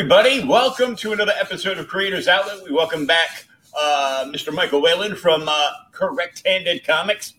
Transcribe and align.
Everybody. 0.00 0.42
Welcome 0.42 0.96
to 0.96 1.12
another 1.12 1.34
episode 1.38 1.76
of 1.76 1.86
Creators 1.86 2.26
Outlet. 2.26 2.64
We 2.64 2.72
welcome 2.72 3.04
back 3.04 3.44
uh, 3.78 4.24
Mr. 4.28 4.50
Michael 4.50 4.80
Whalen 4.80 5.14
from 5.14 5.46
uh, 5.46 5.72
Correct 5.92 6.40
Handed 6.46 6.86
Comics, 6.86 7.34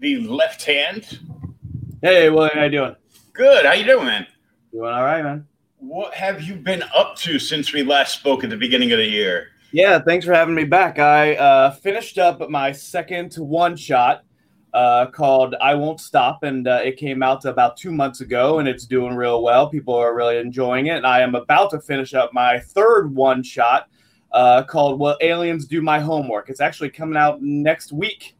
the 0.00 0.26
left 0.26 0.64
hand. 0.64 1.20
Hey, 2.02 2.30
what 2.30 2.54
how 2.54 2.64
you 2.64 2.70
doing? 2.70 2.96
Good. 3.32 3.64
How 3.64 3.74
you 3.74 3.84
doing, 3.84 4.06
man? 4.06 4.26
Doing 4.72 4.92
all 4.92 5.04
right, 5.04 5.22
man. 5.22 5.46
What 5.78 6.14
have 6.14 6.42
you 6.42 6.56
been 6.56 6.82
up 6.96 7.14
to 7.18 7.38
since 7.38 7.72
we 7.72 7.84
last 7.84 8.18
spoke 8.18 8.42
at 8.42 8.50
the 8.50 8.56
beginning 8.56 8.90
of 8.90 8.98
the 8.98 9.06
year? 9.06 9.50
Yeah, 9.70 10.00
thanks 10.00 10.26
for 10.26 10.34
having 10.34 10.56
me 10.56 10.64
back. 10.64 10.98
I 10.98 11.36
uh, 11.36 11.70
finished 11.70 12.18
up 12.18 12.50
my 12.50 12.72
second 12.72 13.34
one 13.36 13.76
shot 13.76 14.24
uh, 14.72 15.06
called 15.06 15.54
I 15.60 15.74
Won't 15.74 16.00
Stop, 16.00 16.42
and 16.44 16.66
uh, 16.66 16.80
it 16.82 16.96
came 16.96 17.22
out 17.22 17.44
about 17.44 17.76
two 17.76 17.92
months 17.92 18.20
ago, 18.20 18.58
and 18.58 18.68
it's 18.68 18.86
doing 18.86 19.14
real 19.14 19.42
well. 19.42 19.68
People 19.68 19.94
are 19.94 20.14
really 20.14 20.38
enjoying 20.38 20.86
it. 20.86 20.96
And 20.96 21.06
I 21.06 21.20
am 21.20 21.34
about 21.34 21.70
to 21.70 21.80
finish 21.80 22.14
up 22.14 22.32
my 22.32 22.58
third 22.58 23.14
one 23.14 23.42
shot 23.42 23.88
uh, 24.32 24.62
called 24.62 24.98
Will 24.98 25.16
Aliens 25.20 25.66
Do 25.66 25.82
My 25.82 26.00
Homework? 26.00 26.48
It's 26.48 26.60
actually 26.60 26.90
coming 26.90 27.16
out 27.16 27.42
next 27.42 27.92
week. 27.92 28.34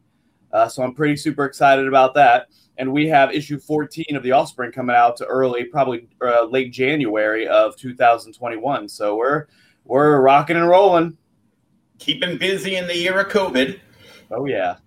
Uh, 0.51 0.67
so 0.67 0.83
I'm 0.83 0.93
pretty 0.93 1.15
super 1.15 1.45
excited 1.45 1.87
about 1.87 2.13
that. 2.15 2.47
And 2.77 2.91
we 2.91 3.07
have 3.07 3.31
issue 3.31 3.59
14 3.59 4.15
of 4.15 4.23
The 4.23 4.31
Offspring 4.31 4.71
coming 4.71 4.95
out 4.95 5.15
to 5.17 5.25
early, 5.25 5.65
probably 5.65 6.07
uh, 6.21 6.45
late 6.45 6.71
January 6.71 7.47
of 7.47 7.75
2021. 7.77 8.89
So 8.89 9.15
we're 9.15 9.45
we're 9.85 10.21
rocking 10.21 10.55
and 10.55 10.67
rolling. 10.67 11.17
Keeping 11.99 12.37
busy 12.39 12.75
in 12.75 12.87
the 12.87 12.97
year 12.97 13.19
of 13.19 13.27
COVID. 13.27 13.79
Oh 14.31 14.45
yeah. 14.45 14.77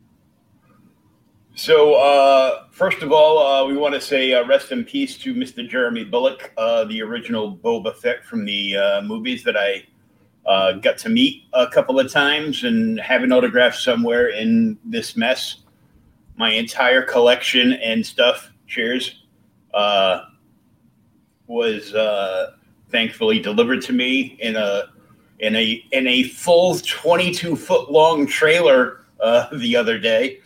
So, 1.58 1.94
uh, 1.94 2.64
first 2.70 3.00
of 3.00 3.12
all, 3.12 3.38
uh, 3.38 3.64
we 3.64 3.78
want 3.78 3.94
to 3.94 4.00
say 4.00 4.34
uh, 4.34 4.46
rest 4.46 4.72
in 4.72 4.84
peace 4.84 5.16
to 5.16 5.34
Mr. 5.34 5.66
Jeremy 5.66 6.04
Bulloch, 6.04 6.52
uh, 6.58 6.84
the 6.84 7.00
original 7.00 7.56
Boba 7.56 7.96
Fett 7.96 8.22
from 8.26 8.44
the 8.44 8.76
uh, 8.76 9.00
movies 9.00 9.42
that 9.44 9.56
I 9.56 9.86
uh, 10.44 10.72
got 10.72 10.98
to 10.98 11.08
meet 11.08 11.44
a 11.54 11.66
couple 11.66 11.98
of 11.98 12.12
times 12.12 12.64
and 12.64 13.00
have 13.00 13.22
an 13.22 13.32
autograph 13.32 13.74
somewhere 13.74 14.28
in 14.28 14.78
this 14.84 15.16
mess. 15.16 15.62
My 16.36 16.50
entire 16.50 17.00
collection 17.00 17.72
and 17.72 18.04
stuff, 18.04 18.52
cheers, 18.66 19.24
was 21.46 21.94
thankfully 22.90 23.40
delivered 23.40 23.80
to 23.80 23.94
me 23.94 24.36
in 24.40 24.56
a 24.56 24.90
in 25.38 25.56
a 25.56 25.82
in 25.92 26.06
a 26.06 26.24
full 26.24 26.76
22 26.76 27.56
foot 27.56 27.90
long 27.90 28.26
trailer 28.26 29.06
the 29.54 29.74
other 29.74 29.98
day. 29.98 30.40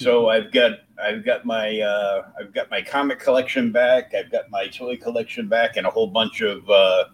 So 0.00 0.30
I've 0.30 0.50
got 0.50 0.78
I've 0.98 1.26
got 1.26 1.44
my 1.44 1.78
uh, 1.78 2.22
I've 2.40 2.54
got 2.54 2.70
my 2.70 2.80
comic 2.80 3.20
collection 3.20 3.70
back. 3.70 4.14
I've 4.14 4.32
got 4.32 4.50
my 4.50 4.66
toy 4.68 4.96
collection 4.96 5.46
back, 5.46 5.76
and 5.76 5.86
a 5.86 5.90
whole 5.90 6.06
bunch 6.06 6.40
of 6.40 6.68
uh, 6.70 7.04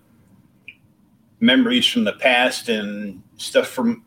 memories 1.40 1.84
from 1.84 2.04
the 2.04 2.12
past 2.12 2.68
and 2.68 3.20
stuff 3.38 3.66
from 3.66 4.04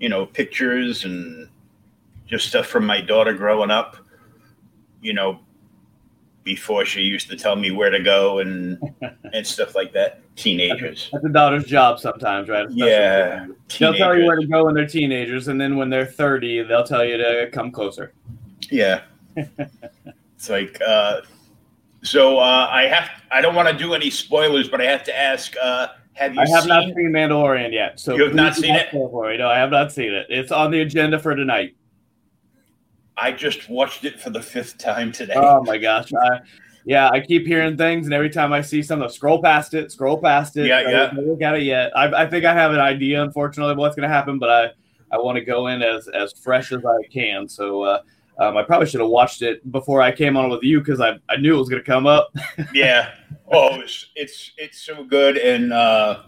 you 0.00 0.10
know 0.10 0.26
pictures 0.26 1.06
and 1.06 1.48
just 2.26 2.46
stuff 2.46 2.66
from 2.66 2.84
my 2.84 3.00
daughter 3.00 3.32
growing 3.32 3.70
up. 3.70 3.96
You 5.00 5.14
know, 5.14 5.40
before 6.44 6.84
she 6.84 7.02
used 7.02 7.28
to 7.30 7.36
tell 7.36 7.56
me 7.56 7.70
where 7.70 7.90
to 7.90 8.00
go 8.00 8.38
and 8.38 8.78
and 9.32 9.46
stuff 9.46 9.74
like 9.74 9.92
that. 9.92 10.22
Teenagers. 10.36 11.10
That's 11.12 11.24
a 11.24 11.28
daughter's 11.28 11.64
job 11.64 12.00
sometimes, 12.00 12.48
right? 12.48 12.66
Especially 12.66 12.90
Yeah, 12.90 13.46
They'll 13.78 13.94
tell 13.94 14.16
you 14.16 14.24
where 14.24 14.36
to 14.36 14.46
go 14.46 14.64
when 14.64 14.74
they're 14.74 14.86
teenagers, 14.86 15.48
and 15.48 15.60
then 15.60 15.76
when 15.76 15.90
they're 15.90 16.06
30, 16.06 16.62
they'll 16.62 16.84
tell 16.84 17.04
you 17.04 17.18
to 17.18 17.50
come 17.52 17.70
closer. 17.70 18.14
Yeah. 18.70 19.02
it's 19.36 20.48
like 20.48 20.80
uh 20.86 21.20
so 22.02 22.38
uh 22.38 22.68
I 22.70 22.82
have 22.84 23.10
I 23.30 23.40
don't 23.40 23.54
want 23.54 23.68
to 23.68 23.76
do 23.76 23.94
any 23.94 24.10
spoilers, 24.10 24.68
but 24.68 24.80
I 24.80 24.84
have 24.84 25.04
to 25.04 25.16
ask 25.16 25.54
uh 25.62 25.88
have 26.14 26.34
you 26.34 26.40
I 26.40 26.48
have 26.48 26.62
seen 26.62 26.68
not 26.68 26.84
seen 26.84 27.10
Mandalorian 27.12 27.72
yet, 27.72 28.00
so 28.00 28.14
You 28.16 28.24
have 28.24 28.34
not 28.34 28.54
seen 28.54 28.74
it? 28.74 28.92
No, 28.92 29.48
I 29.48 29.58
have 29.58 29.70
not 29.70 29.92
seen 29.92 30.12
it. 30.12 30.26
It's 30.28 30.52
on 30.52 30.70
the 30.70 30.80
agenda 30.80 31.18
for 31.18 31.34
tonight. 31.34 31.74
I 33.20 33.32
just 33.32 33.68
watched 33.68 34.04
it 34.04 34.20
for 34.20 34.30
the 34.30 34.42
fifth 34.42 34.78
time 34.78 35.12
today. 35.12 35.34
Oh 35.36 35.62
my 35.62 35.78
gosh! 35.78 36.12
I, 36.14 36.40
yeah, 36.84 37.10
I 37.10 37.20
keep 37.20 37.46
hearing 37.46 37.76
things, 37.76 38.06
and 38.06 38.14
every 38.14 38.30
time 38.30 38.52
I 38.52 38.62
see 38.62 38.82
something, 38.82 39.04
I'll 39.04 39.10
scroll 39.10 39.42
past 39.42 39.74
it, 39.74 39.92
scroll 39.92 40.18
past 40.18 40.56
it. 40.56 40.66
Yeah, 40.66 40.78
I 40.78 40.90
yeah. 40.90 41.12
look 41.14 41.42
at 41.42 41.56
it 41.56 41.62
yet. 41.62 41.96
I, 41.96 42.22
I 42.22 42.26
think 42.26 42.44
I 42.44 42.54
have 42.54 42.72
an 42.72 42.80
idea, 42.80 43.22
unfortunately, 43.22 43.72
of 43.72 43.78
what's 43.78 43.94
going 43.94 44.08
to 44.08 44.14
happen, 44.14 44.38
but 44.38 44.50
I, 44.50 45.14
I 45.14 45.18
want 45.18 45.36
to 45.36 45.44
go 45.44 45.66
in 45.66 45.82
as 45.82 46.08
as 46.08 46.32
fresh 46.32 46.72
as 46.72 46.84
I 46.84 47.02
can. 47.12 47.48
So 47.48 47.82
uh, 47.82 48.02
um, 48.38 48.56
I 48.56 48.62
probably 48.62 48.88
should 48.88 49.00
have 49.00 49.10
watched 49.10 49.42
it 49.42 49.70
before 49.70 50.00
I 50.00 50.12
came 50.12 50.36
on 50.36 50.48
with 50.48 50.62
you 50.62 50.78
because 50.78 51.00
I, 51.00 51.18
I 51.28 51.36
knew 51.36 51.54
it 51.54 51.58
was 51.58 51.68
going 51.68 51.82
to 51.82 51.86
come 51.86 52.06
up. 52.06 52.34
yeah. 52.74 53.12
Oh, 53.52 53.80
it's, 53.80 54.06
it's 54.14 54.52
it's 54.56 54.80
so 54.80 55.02
good 55.02 55.36
and 55.36 55.72
uh 55.72 56.22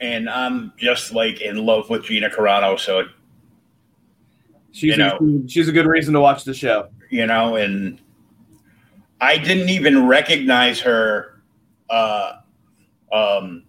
and 0.00 0.28
I'm 0.28 0.74
just 0.76 1.12
like 1.12 1.40
in 1.40 1.64
love 1.64 1.88
with 1.88 2.04
Gina 2.04 2.28
Carano, 2.28 2.78
so 2.78 3.04
She's 4.76 4.90
You 4.90 4.96
know. 4.98 5.18
a, 5.18 5.48
she's 5.48 5.68
a 5.68 5.72
good 5.72 5.86
reason 5.86 6.12
to 6.12 6.20
watch 6.20 6.44
the 6.44 6.52
show. 6.52 6.88
you 7.08 7.24
know, 7.26 7.56
and 7.56 7.98
I 9.22 9.38
didn't 9.38 9.70
even 9.70 10.06
recognize 10.06 10.80
her 10.80 11.40
uh 11.88 12.40
um 13.12 13.62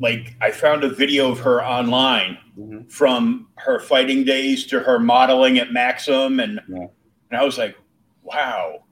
like 0.00 0.34
I 0.40 0.50
found 0.52 0.84
a 0.84 0.88
video 0.88 1.30
of 1.30 1.38
her 1.40 1.62
online 1.64 2.38
Mhm. 2.58 2.90
from 2.90 3.48
her 3.56 3.78
fighting 3.80 4.24
days 4.24 4.64
to 4.66 4.80
her 4.80 4.98
modeling 4.98 5.58
at 5.58 5.72
Maxim 5.72 6.40
and 6.40 6.60
Yeah. 6.68 6.86
and 7.30 7.38
I 7.40 7.44
was 7.44 7.58
like, 7.58 7.76
wow. 8.22 8.84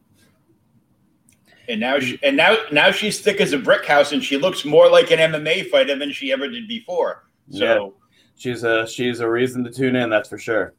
And 1.68 1.80
now 1.80 2.00
she 2.00 2.18
and 2.22 2.36
now 2.36 2.56
now 2.72 2.90
she's 2.90 3.20
thick 3.20 3.40
as 3.40 3.52
a 3.52 3.58
brick 3.58 3.86
house 3.86 4.12
and 4.12 4.22
she 4.22 4.36
looks 4.36 4.64
more 4.64 4.90
like 4.90 5.10
an 5.10 5.20
MMA 5.20 5.70
fighter 5.70 5.96
than 5.96 6.10
she 6.12 6.32
ever 6.32 6.48
did 6.48 6.66
before. 6.68 7.24
So 7.50 7.94
She's 8.42 8.64
a 8.64 8.88
she's 8.88 9.20
a 9.20 9.30
reason 9.30 9.62
to 9.62 9.70
tune 9.70 9.94
in. 9.94 10.10
That's 10.10 10.28
for 10.28 10.36
sure. 10.36 10.74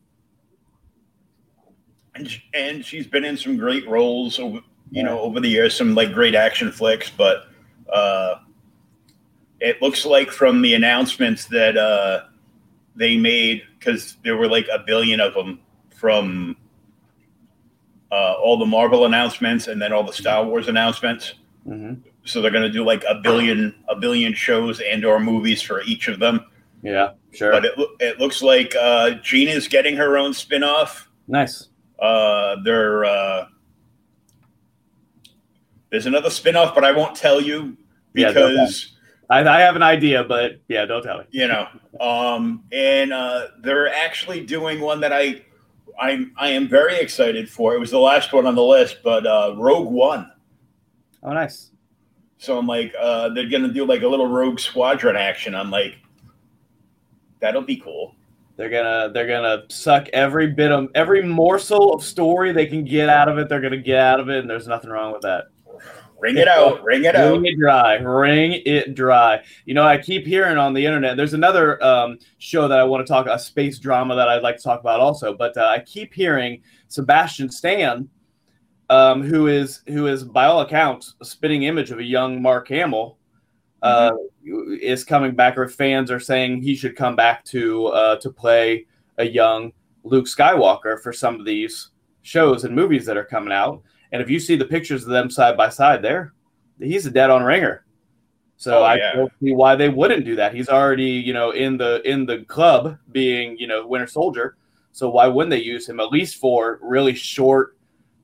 and, 2.14 2.30
and 2.54 2.86
she's 2.86 3.08
been 3.08 3.24
in 3.24 3.38
some 3.38 3.56
great 3.56 3.88
roles 3.88 4.38
over, 4.38 4.60
you 4.92 5.02
know, 5.02 5.22
over 5.22 5.40
the 5.40 5.48
years, 5.48 5.74
some 5.74 5.96
like 5.96 6.12
great 6.12 6.36
action 6.36 6.74
flicks, 6.74 7.10
but 7.10 7.46
uh, 7.92 8.36
it 9.62 9.82
looks 9.82 10.06
like 10.06 10.30
from 10.30 10.62
the 10.62 10.74
announcements 10.74 11.46
that 11.46 11.78
uh, 11.78 12.26
they 12.98 13.16
made 13.16 13.64
because 13.80 14.18
there 14.26 14.36
were 14.36 14.50
like 14.50 14.68
a 14.72 14.80
billion 14.80 15.22
of 15.22 15.34
them 15.34 15.62
from 15.96 16.58
uh, 18.12 18.34
all 18.44 18.58
the 18.58 18.66
Marvel 18.66 19.06
announcements 19.06 19.68
and 19.68 19.82
then 19.82 19.94
all 19.94 20.04
the 20.04 20.12
Star 20.12 20.44
Wars 20.46 20.68
announcements. 20.68 21.36
Mhm. 21.66 22.02
So 22.26 22.42
they're 22.42 22.52
going 22.52 22.64
to 22.64 22.70
do 22.70 22.84
like 22.84 23.06
a 23.08 23.16
billion, 23.16 23.74
a 23.88 23.96
billion 23.96 24.34
shows 24.34 24.82
and 24.82 25.06
or 25.06 25.22
movies 25.22 25.62
for 25.62 25.82
each 25.84 26.10
of 26.10 26.20
them. 26.20 26.46
Yeah, 26.84 27.12
sure. 27.32 27.52
But 27.52 27.66
it, 27.66 27.74
it 28.00 28.20
looks 28.20 28.42
like 28.44 28.76
uh, 28.80 29.12
Gina's 29.24 29.68
getting 29.68 29.96
her 29.96 30.18
own 30.18 30.34
spin-off. 30.34 31.10
nice. 31.28 31.70
Uh, 32.00 32.58
there, 32.66 33.06
uh, 33.06 33.46
there's 35.90 36.06
another 36.06 36.30
spin-off, 36.30 36.76
but 36.76 36.84
I 36.84 36.92
won't 36.92 37.16
tell 37.16 37.40
you 37.40 37.78
Yeah, 38.14 38.30
because 38.30 38.98
I, 39.30 39.40
I 39.48 39.60
have 39.62 39.76
an 39.78 39.84
idea, 39.84 40.24
but 40.26 40.60
yeah, 40.68 40.86
don't 40.86 41.02
tell 41.04 41.20
me. 41.20 41.24
you 41.32 41.48
know. 41.48 41.68
Um, 42.02 42.64
and 42.74 43.14
uh, 43.14 43.48
they're 43.62 43.88
actually 43.94 44.46
doing 44.46 44.82
one 44.82 45.00
that 45.02 45.14
I, 45.14 45.44
I'm, 46.00 46.34
I 46.38 46.50
am 46.50 46.68
very 46.68 46.98
excited 47.00 47.50
for. 47.50 47.74
It 47.76 47.80
was 47.80 47.92
the 47.92 48.00
last 48.00 48.34
one 48.34 48.46
on 48.46 48.56
the 48.56 48.64
list, 48.64 48.98
but 49.04 49.26
uh, 49.26 49.56
Rogue 49.58 49.88
One. 49.90 50.30
Oh, 51.24 51.32
nice. 51.32 51.72
So 52.38 52.58
I'm 52.58 52.68
like, 52.68 52.94
uh, 53.00 53.30
they're 53.30 53.48
gonna 53.48 53.72
do 53.72 53.86
like 53.86 54.02
a 54.02 54.08
little 54.08 54.28
Rogue 54.28 54.60
Squadron 54.60 55.16
action. 55.16 55.56
I'm 55.56 55.70
like, 55.72 55.96
that'll 57.44 57.62
be 57.62 57.76
cool. 57.76 58.16
They're 58.56 58.70
gonna 58.70 59.12
they're 59.14 59.28
gonna 59.28 59.64
suck 59.70 60.08
every 60.14 60.48
bit 60.48 60.72
of 60.72 60.88
every 60.96 61.22
morsel 61.22 61.94
of 61.94 62.04
story 62.04 62.54
they 62.54 62.66
can 62.66 62.86
get 62.86 63.10
out 63.10 63.28
of 63.28 63.38
it. 63.38 63.50
They're 63.50 63.62
gonna 63.62 63.78
get 63.78 64.00
out 64.00 64.20
of 64.20 64.30
it, 64.30 64.40
and 64.40 64.50
there's 64.50 64.68
nothing 64.68 64.90
wrong 64.90 65.12
with 65.12 65.24
that. 65.24 65.46
Ring 66.20 66.38
it 66.38 66.48
out, 66.48 66.82
ring 66.86 67.04
it 67.04 67.18
out. 67.18 67.34
ring 67.34 67.46
it 67.46 67.60
dry. 67.60 67.96
ring 67.96 68.62
it 68.66 68.96
dry. 68.96 69.44
You 69.66 69.74
know, 69.74 69.84
I 69.84 69.98
keep 69.98 70.26
hearing 70.26 70.58
on 70.58 70.74
the 70.74 70.86
internet. 70.86 71.18
There's 71.18 71.34
another 71.34 71.84
um, 71.84 72.18
show 72.38 72.70
that 72.70 72.80
I 72.80 72.86
want 72.86 73.06
to 73.06 73.12
talk 73.12 73.28
a 73.28 73.38
space 73.38 73.78
drama 73.78 74.16
that 74.16 74.30
I'd 74.30 74.42
like 74.42 74.56
to 74.56 74.64
talk 74.64 74.80
about 74.80 75.02
also. 75.02 75.34
But 75.36 75.58
uh, 75.58 75.66
I 75.66 75.80
keep 75.80 76.14
hearing 76.14 76.62
Sebastian 76.88 77.52
Stan, 77.52 78.08
um, 78.90 79.22
who 79.22 79.48
is 79.48 79.82
who 79.88 80.08
is 80.08 80.24
by 80.24 80.46
all 80.46 80.62
accounts 80.62 81.16
a 81.20 81.26
spitting 81.26 81.64
image 81.64 81.92
of 81.92 82.00
a 82.00 82.04
young 82.04 82.42
Mark 82.42 82.70
Hamill, 82.70 83.18
uh, 83.84 84.14
is 84.82 85.04
coming 85.04 85.36
back, 85.36 85.58
or 85.58 85.68
fans 85.68 86.10
are 86.10 86.20
saying 86.20 86.62
he 86.62 86.76
should 86.76 86.96
come 86.96 87.16
back 87.16 87.44
to 87.46 87.88
uh, 87.88 88.16
to 88.18 88.32
play 88.32 88.86
a 89.18 89.26
young 89.26 89.72
Luke 90.04 90.26
Skywalker 90.26 91.00
for 91.02 91.14
some 91.14 91.40
of 91.40 91.46
these 91.46 91.90
shows 92.24 92.64
and 92.64 92.76
movies 92.76 93.06
that 93.06 93.18
are 93.18 93.26
coming 93.26 93.54
out. 93.54 93.82
And 94.12 94.22
if 94.22 94.30
you 94.30 94.40
see 94.40 94.56
the 94.56 94.66
pictures 94.66 95.04
of 95.04 95.10
them 95.10 95.30
side 95.30 95.58
by 95.58 95.70
side, 95.70 96.02
there, 96.02 96.34
he's 96.80 97.06
a 97.06 97.12
dead 97.12 97.30
on 97.30 97.44
ringer. 97.44 97.86
So 98.58 98.80
Oh, 98.80 98.84
I 98.84 98.96
yeah. 98.96 99.14
don't 99.14 99.32
see 99.42 99.54
why 99.54 99.76
they 99.76 99.90
wouldn't 99.90 100.24
do 100.24 100.36
that. 100.38 100.54
He's 100.56 100.70
already, 100.70 101.04
you 101.10 101.34
know, 101.34 101.52
in 101.52 101.78
the 101.78 102.02
in 102.10 102.26
the 102.26 102.46
club 102.46 102.98
being, 103.12 103.58
you 103.58 103.68
know, 103.68 103.86
Winter 103.86 104.08
Soldier. 104.08 104.56
So 104.92 105.10
why 105.10 105.28
wouldn't 105.28 105.50
they 105.50 105.62
use 105.62 105.90
him 105.90 106.00
at 106.00 106.12
least 106.12 106.38
for 106.38 106.80
really 106.82 107.16
short, 107.16 107.76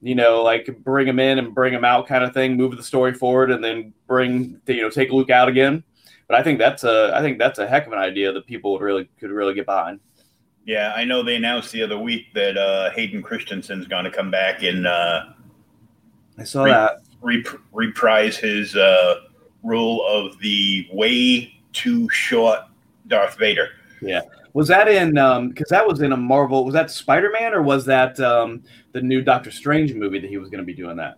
you 0.01 0.16
know, 0.16 0.42
like 0.44 0.69
bring 0.84 1.07
him 1.07 1.19
in 1.19 1.40
and 1.40 1.54
bring 1.54 1.74
him 1.74 1.84
out 1.84 2.07
kind 2.07 2.24
of 2.24 2.34
thing, 2.34 2.56
move 2.56 2.75
the 2.78 2.84
story 2.84 3.13
forward, 3.13 3.51
and 3.51 3.63
then 3.63 3.94
bring 4.07 4.60
you 4.68 4.81
know 4.81 4.90
take 4.90 5.12
Luke 5.12 5.30
out 5.30 5.50
again. 5.50 5.84
But 6.28 6.38
I 6.38 6.44
think 6.44 6.60
that's 6.60 6.84
a 6.84 7.12
I 7.16 7.22
think 7.22 7.38
that's 7.40 7.60
a 7.60 7.68
heck 7.68 7.88
of 7.88 7.94
an 7.94 8.00
idea 8.00 8.31
that 8.31 8.46
people 8.46 8.72
would 8.74 8.81
really 8.81 9.10
could 9.19 9.31
really 9.31 9.54
get 9.54 9.66
behind. 9.66 10.00
Yeah, 10.66 10.94
I 10.96 11.04
know 11.04 11.24
they 11.24 11.36
announced 11.36 11.72
the 11.72 11.81
other 11.81 11.98
week 11.98 12.28
that 12.36 12.56
uh, 12.57 12.92
Hayden 12.92 13.24
Christensen's 13.24 13.88
going 13.88 14.06
to 14.06 14.12
come 14.12 14.30
back 14.30 14.62
and 14.62 14.86
uh, 14.86 15.25
I 16.38 16.44
saw 16.44 16.63
Re- 16.63 16.72
that. 16.72 17.00
rep- 17.22 17.60
reprise 17.74 18.38
his 18.38 18.75
uh, 18.75 19.16
role 19.63 20.06
of 20.07 20.38
the 20.40 20.88
way 20.94 21.54
too 21.74 22.07
short 22.10 22.60
Darth 23.07 23.38
Vader. 23.38 23.69
Yeah. 24.01 24.22
Was 24.54 24.68
that 24.68 24.88
in 24.88 25.18
um 25.18 25.50
because 25.50 25.69
that 25.69 25.86
was 25.86 26.01
in 26.01 26.12
a 26.12 26.18
Marvel 26.18 26.66
was 26.66 26.74
that 26.74 26.90
Spider 26.92 27.31
Man 27.31 27.54
or 27.54 27.62
was 27.62 27.86
that 27.86 28.19
um 28.19 28.63
the 28.91 29.01
new 29.01 29.21
Doctor 29.21 29.51
Strange 29.51 29.94
movie 29.94 30.19
that 30.19 30.30
he 30.30 30.38
was 30.38 30.50
gonna 30.50 30.63
be 30.63 30.74
doing 30.74 30.97
that? 30.97 31.18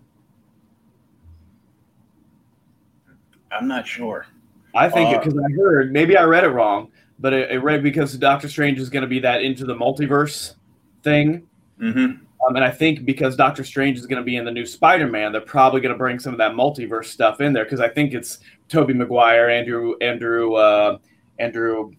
I'm 3.52 3.68
not 3.68 3.86
sure. 3.86 4.26
I 4.74 4.90
think 4.90 5.10
Uh, 5.10 5.20
because 5.20 5.38
I 5.38 5.52
heard 5.54 5.92
maybe 5.92 6.16
I 6.16 6.24
read 6.24 6.44
it 6.44 6.50
wrong, 6.50 6.90
but 7.20 7.34
it, 7.34 7.52
it 7.52 7.60
read 7.60 7.84
because 7.84 8.18
Doctor 8.18 8.48
Strange 8.48 8.80
is 8.80 8.90
gonna 8.90 9.08
be 9.08 9.20
that 9.20 9.42
into 9.42 9.66
the 9.66 9.76
multiverse 9.76 10.56
thing. 11.04 11.48
hmm 11.80 12.14
Um, 12.48 12.56
and 12.56 12.64
I 12.64 12.72
think 12.72 13.06
because 13.06 13.36
Doctor 13.36 13.64
Strange 13.64 14.00
is 14.00 14.08
going 14.08 14.18
to 14.20 14.26
be 14.26 14.36
in 14.36 14.46
the 14.46 14.52
new 14.52 14.66
Spider 14.66 15.06
Man, 15.06 15.32
they're 15.32 15.42
probably 15.42 15.80
going 15.80 15.94
to 15.94 15.98
bring 15.98 16.18
some 16.18 16.34
of 16.34 16.40
that 16.40 16.54
multiverse 16.54 17.06
stuff 17.06 17.40
in 17.40 17.54
there 17.54 17.66
because 17.66 17.80
I 17.80 17.88
think 17.88 18.14
it's 18.16 18.40
Tobey 18.68 18.94
Maguire, 18.96 19.48
Andrew, 19.48 19.94
Andrew, 20.02 20.56
uh, 20.56 20.98
Andrew, 21.38 21.92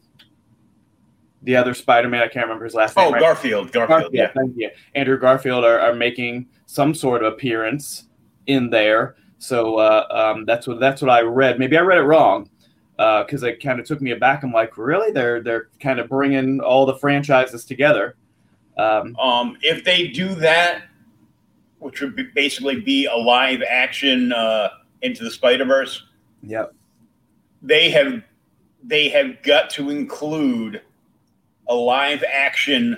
the 1.43 1.57
other 1.57 1.75
Spider 1.75 2.09
Man. 2.09 2.23
I 2.23 2.29
can't 2.29 2.47
remember 2.47 2.65
his 2.65 2.75
last 2.75 2.97
name. 2.97 3.09
Oh, 3.09 3.13
right? 3.13 3.21
Garfield. 3.21 3.73
Garfield. 3.73 3.89
Garfield, 3.89 4.15
yeah, 4.15 4.33
thank 4.35 4.57
you. 4.57 4.71
Andrew 4.95 5.19
Garfield 5.19 5.65
are, 5.65 5.81
are 5.81 5.95
making 5.95 6.47
some 6.67 6.95
sort 6.95 7.23
of 7.23 7.33
appearance 7.33 8.05
in 8.47 8.71
there. 8.71 9.17
So 9.39 9.77
uh, 9.79 10.07
um, 10.11 10.45
that's 10.45 10.67
what 10.67 10.81
that's 10.81 11.03
what 11.03 11.11
I 11.11 11.23
read. 11.23 11.59
Maybe 11.59 11.77
I 11.77 11.81
read 11.81 11.99
it 11.99 12.03
wrong 12.03 12.49
because 12.97 13.43
it 13.43 13.61
kind 13.61 13.81
of 13.81 13.87
took 13.87 14.01
me 14.01 14.13
aback. 14.13 14.45
I'm 14.45 14.53
like, 14.53 14.79
really? 14.79 15.11
They're 15.11 15.43
they're 15.43 15.71
kind 15.81 15.99
of 15.99 16.09
bringing 16.09 16.61
all 16.61 16.87
the 16.87 16.95
franchises 16.97 17.65
together. 17.65 18.17
Um, 18.79 19.17
Um, 19.17 19.59
if 19.63 19.85
they 19.85 20.09
do 20.09 20.35
that, 20.37 20.85
which 21.81 22.01
would 22.01 22.15
be 22.15 22.23
basically 22.35 22.81
be 22.81 23.07
a 23.07 23.17
live 23.17 23.63
action 23.69 24.33
uh, 24.33 24.69
into 25.03 25.25
the 25.25 25.31
Spider 25.31 25.65
Verse, 25.65 26.05
yep. 26.43 26.73
they 27.61 27.91
have 27.91 28.23
they 28.85 29.09
have 29.09 29.43
got 29.43 29.71
to 29.71 29.91
include 29.91 30.81
a 31.69 31.75
live 31.75 32.25
action 32.31 32.97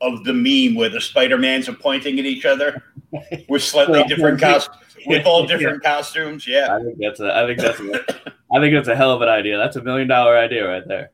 of 0.00 0.24
the 0.24 0.32
meme 0.32 0.74
where 0.76 0.88
the 0.88 1.00
Spider 1.00 1.38
Mans 1.38 1.68
are 1.68 1.74
pointing 1.74 2.18
at 2.18 2.24
each 2.24 2.44
other 2.44 2.82
with 3.48 3.62
slightly 3.62 4.00
Well, 4.00 4.08
different 4.08 4.40
yeah. 4.40 4.52
costumes, 4.54 4.96
with 5.06 5.26
all 5.26 5.46
different 5.46 5.82
costumes. 5.82 6.46
Yeah, 6.46 6.74
I 6.76 6.82
think 6.82 6.98
that's 6.98 7.20
a 7.20 7.36
I 7.36 7.46
think 7.46 7.60
that's 7.60 7.80
a 7.80 8.32
I 8.54 8.60
think 8.60 8.74
that's 8.74 8.88
a 8.88 8.96
hell 8.96 9.12
of 9.12 9.22
an 9.22 9.28
idea. 9.28 9.56
That's 9.58 9.76
a 9.76 9.82
million 9.82 10.08
dollar 10.08 10.36
idea 10.36 10.66
right 10.68 10.86
there. 10.86 11.10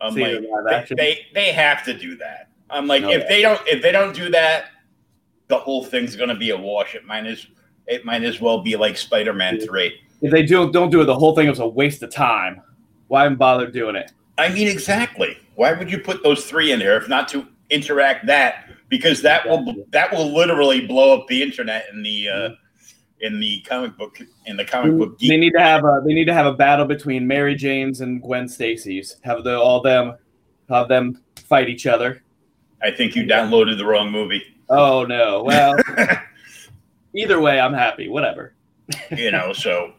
I'm 0.00 0.12
See 0.14 0.38
like, 0.38 0.88
they, 0.88 0.94
they 0.94 1.26
they 1.34 1.52
have 1.52 1.84
to 1.84 1.94
do 1.94 2.16
that. 2.18 2.48
I'm 2.70 2.86
like, 2.86 3.02
No 3.02 3.10
if 3.10 3.28
they 3.28 3.42
don't 3.42 3.60
if 3.66 3.82
they 3.82 3.92
don't 3.92 4.14
do 4.14 4.30
that, 4.30 4.66
the 5.48 5.58
whole 5.58 5.84
thing's 5.84 6.14
gonna 6.16 6.36
be 6.36 6.50
a 6.50 6.56
wash. 6.56 6.94
It 6.94 7.04
might 7.04 7.26
as 7.26 7.46
it 7.86 8.04
might 8.04 8.22
as 8.22 8.40
well 8.40 8.62
be 8.62 8.76
like 8.76 8.96
Spider 8.96 9.32
Man 9.32 9.56
Yeah. 9.58 9.66
three. 9.66 10.00
If 10.20 10.30
they 10.30 10.42
do 10.42 10.70
don't 10.70 10.90
do 10.90 11.00
it, 11.00 11.04
the 11.06 11.18
whole 11.18 11.34
thing 11.34 11.48
is 11.48 11.58
a 11.58 11.66
waste 11.66 12.02
of 12.02 12.10
time. 12.12 12.60
Why 13.08 13.24
even 13.24 13.36
bother 13.36 13.70
doing 13.70 13.96
it? 13.96 14.12
I 14.38 14.48
mean, 14.48 14.68
exactly. 14.68 15.36
Why 15.56 15.72
would 15.72 15.90
you 15.90 15.98
put 15.98 16.22
those 16.22 16.46
three 16.46 16.72
in 16.72 16.78
there 16.78 16.96
if 16.96 17.08
not 17.08 17.28
to 17.28 17.46
interact 17.70 18.26
that? 18.26 18.70
Because 18.88 19.20
that 19.22 19.46
will 19.46 19.84
that 19.90 20.12
will 20.12 20.32
literally 20.32 20.86
blow 20.86 21.18
up 21.18 21.26
the 21.26 21.42
internet 21.42 21.86
in 21.92 22.02
the 22.02 22.28
uh, 22.28 22.48
in 23.20 23.40
the 23.40 23.60
comic 23.62 23.96
book 23.98 24.18
in 24.46 24.56
the 24.56 24.64
comic 24.64 24.96
book. 24.96 25.18
They 25.18 25.36
need 25.36 25.52
to 25.52 25.60
have 25.60 25.84
a 25.84 26.00
they 26.06 26.14
need 26.14 26.26
to 26.26 26.34
have 26.34 26.46
a 26.46 26.54
battle 26.54 26.86
between 26.86 27.26
Mary 27.26 27.54
Jane's 27.54 28.00
and 28.00 28.22
Gwen 28.22 28.48
Stacy's. 28.48 29.16
Have 29.22 29.44
the 29.44 29.58
all 29.58 29.82
them 29.82 30.16
have 30.68 30.88
them 30.88 31.20
fight 31.36 31.68
each 31.68 31.86
other. 31.86 32.22
I 32.82 32.90
think 32.92 33.16
you 33.16 33.24
downloaded 33.24 33.76
the 33.76 33.84
wrong 33.84 34.10
movie. 34.10 34.42
Oh 34.68 35.04
no. 35.04 35.42
Well, 35.42 35.76
either 37.14 37.40
way, 37.40 37.58
I'm 37.60 37.74
happy. 37.74 38.08
Whatever. 38.08 38.54
you 39.10 39.30
know, 39.30 39.52
so 39.52 39.92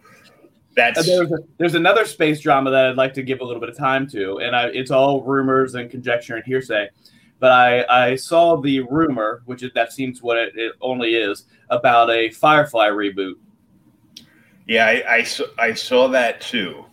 that's 0.79 0.99
uh, 0.99 1.03
There's, 1.03 1.31
a, 1.31 1.37
there's 1.57 1.75
another 1.75 2.05
space 2.05 2.39
drama 2.39 2.71
that 2.71 2.85
I'd 2.87 2.97
like 2.97 3.13
to 3.15 3.23
give 3.23 3.41
a 3.41 3.43
little 3.43 3.59
bit 3.59 3.69
of 3.69 3.77
time 3.77 4.07
to, 4.09 4.39
and 4.39 4.55
I, 4.55 4.67
it's 4.67 4.91
all 4.91 5.21
rumors 5.21 5.75
and 5.75 5.89
conjecture 5.89 6.35
and 6.35 6.43
hearsay. 6.45 6.89
But 7.39 7.51
I, 7.51 7.85
I 8.09 8.15
saw 8.15 8.57
the 8.57 8.81
rumor, 8.81 9.41
which 9.45 9.63
is, 9.63 9.71
that 9.73 9.93
seems 9.93 10.21
what 10.21 10.37
it, 10.37 10.53
it 10.55 10.73
only 10.81 11.15
is, 11.15 11.45
about 11.69 12.09
a 12.09 12.29
Firefly 12.31 12.89
reboot. 12.89 13.35
yeah. 14.67 14.85
I, 14.85 15.15
I 15.15 15.23
saw 15.23 15.45
I 15.57 15.73
saw 15.73 16.07
that 16.09 16.41
too. 16.41 16.85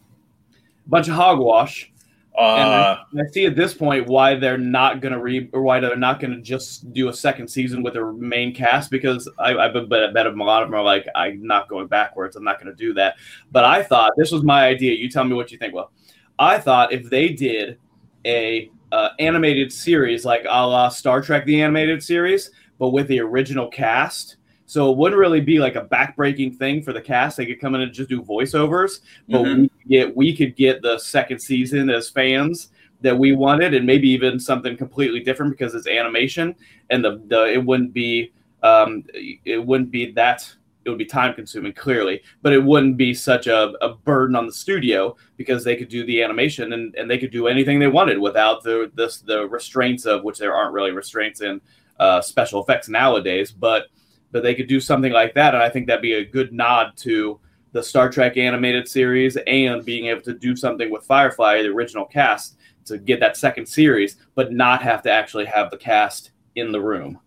bunch 0.87 1.09
of 1.09 1.15
hogwash. 1.15 1.93
Uh, 2.39 3.05
And 3.13 3.23
I 3.23 3.33
see 3.33 3.47
at 3.47 3.57
this 3.57 3.73
point 3.73 4.07
why 4.07 4.35
they're 4.35 4.59
not 4.59 5.01
going 5.01 5.13
to 5.13 5.21
re 5.21 5.49
or 5.53 5.63
why 5.63 5.81
they're 5.81 5.97
not 5.97 6.21
going 6.21 6.33
to 6.33 6.41
just 6.41 6.93
do 6.93 7.09
a 7.09 7.13
second 7.13 7.49
season 7.49 7.83
with 7.83 7.95
their 7.95 8.13
main 8.13 8.55
cast 8.55 8.91
because 8.91 9.29
I, 9.39 9.57
I've 9.57 9.73
been 9.73 9.89
bet, 9.89 10.13
bet 10.13 10.27
a 10.27 10.31
lot 10.31 10.63
of 10.63 10.69
them 10.69 10.79
are 10.79 10.83
like 10.83 11.07
I'm 11.15 11.47
not 11.47 11.69
going 11.69 11.87
backwards. 11.87 12.37
I'm 12.37 12.45
not 12.45 12.63
going 12.63 12.75
to 12.75 12.77
do 12.77 12.93
that. 12.95 13.17
But 13.53 13.65
I 13.65 13.83
thought 13.83 14.13
this 14.17 14.33
was 14.33 14.43
my 14.43 14.67
idea. 14.67 14.95
You 14.95 15.09
tell 15.09 15.25
me 15.25 15.35
what 15.35 15.51
you 15.51 15.59
think. 15.59 15.75
Well, 15.75 15.93
I 16.39 16.59
thought 16.59 16.93
if 16.93 17.09
they 17.09 17.31
did 17.31 17.79
a 18.27 18.71
uh, 18.93 19.11
animated 19.19 19.73
series 19.73 20.25
like 20.25 20.45
a 20.45 20.67
la 20.67 20.89
Star 20.89 21.23
Trek 21.23 21.45
the 21.47 21.63
animated 21.63 22.03
series, 22.03 22.51
but 22.79 22.91
with 22.91 23.09
the 23.09 23.21
original 23.21 23.69
cast. 23.69 24.37
So 24.67 24.91
it 24.91 24.99
wouldn't 24.99 25.19
really 25.19 25.41
be 25.41 25.59
like 25.59 25.77
a 25.77 25.85
backbreaking 25.85 26.57
thing 26.57 26.83
for 26.83 26.93
the 26.93 27.01
cast. 27.01 27.37
They 27.37 27.47
could 27.47 27.61
come 27.61 27.75
in 27.77 27.83
and 27.83 27.93
just 27.93 28.11
do 28.11 28.21
voiceovers, 28.21 29.01
but 29.29 29.43
Mhm. 29.43 29.57
we 29.57 29.69
could 29.69 29.89
get 29.89 30.17
we 30.17 30.37
could 30.37 30.57
get 30.57 30.83
the 30.83 30.99
second 30.99 31.39
season 31.39 31.89
as 31.89 32.11
fans 32.11 32.71
that 33.01 33.17
we 33.17 33.33
wanted, 33.33 33.75
and 33.75 33.87
maybe 33.87 34.09
even 34.09 34.41
something 34.41 34.77
completely 34.77 35.21
different 35.21 35.53
because 35.53 35.75
it's 35.75 35.87
animation, 35.87 36.55
and 36.91 37.05
the, 37.05 37.21
the 37.29 37.53
it 37.53 37.65
wouldn't 37.65 37.93
be 37.93 38.33
um, 38.63 39.05
it 39.45 39.65
wouldn't 39.65 39.91
be 39.91 40.11
that 40.13 40.53
it 40.85 40.89
would 40.89 40.99
be 40.99 41.05
time 41.05 41.35
consuming 41.35 41.73
clearly, 41.73 42.23
but 42.43 42.53
it 42.53 42.63
wouldn't 42.63 42.97
be 42.97 43.13
such 43.13 43.49
a, 43.49 43.73
a 43.81 43.95
burden 43.95 44.37
on 44.37 44.47
the 44.47 44.53
studio 44.53 45.17
because 45.37 45.65
they 45.65 45.75
could 45.75 45.89
do 45.89 46.07
the 46.07 46.23
animation 46.23 46.73
and, 46.73 46.95
and 46.95 47.11
they 47.11 47.19
could 47.19 47.33
do 47.33 47.49
anything 47.49 47.81
they 47.81 47.89
wanted 47.89 48.19
without 48.19 48.63
the 48.63 48.91
this 48.95 49.19
the 49.19 49.49
restraints 49.49 50.07
of 50.07 50.25
which 50.25 50.39
there 50.39 50.55
aren't 50.55 50.73
really 50.73 50.93
restraints 50.93 51.41
in 51.41 51.61
uh, 52.01 52.21
special 52.21 52.63
effects 52.63 52.89
nowadays, 52.89 53.53
but 53.53 53.87
but 54.33 54.43
they 54.43 54.55
could 54.55 54.69
do 54.69 54.81
something 54.81 55.13
like 55.13 55.35
that, 55.35 55.55
and 55.55 55.63
I 55.63 55.69
think 55.69 55.87
that'd 55.87 56.03
be 56.03 56.15
a 56.15 56.25
good 56.25 56.53
nod 56.53 56.97
to 56.99 57.41
the 57.73 57.83
Star 57.83 58.11
Trek 58.11 58.37
animated 58.37 58.89
series 58.89 59.37
and 59.47 59.85
being 59.85 60.07
able 60.07 60.23
to 60.23 60.33
do 60.33 60.57
something 60.57 60.91
with 60.91 61.05
Firefly, 61.05 61.63
the 61.63 61.69
original 61.69 62.07
cast, 62.07 62.57
to 62.87 62.99
get 62.99 63.21
that 63.21 63.37
second 63.37 63.67
series, 63.67 64.17
but 64.35 64.53
not 64.53 64.83
have 64.83 65.03
to 65.03 65.11
actually 65.11 65.45
have 65.45 65.71
the 65.71 65.77
cast 65.77 66.31
in 66.55 66.73
the 66.73 66.81
room. 66.81 67.19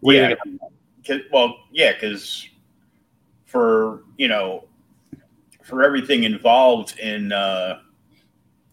What 0.00 0.14
yeah. 0.14 0.34
well, 1.32 1.56
yeah, 1.72 1.92
because 1.92 2.48
for 3.44 4.02
you 4.16 4.28
know, 4.28 4.64
for 5.62 5.82
everything 5.82 6.24
involved 6.24 6.98
in 6.98 7.32
uh, 7.32 7.80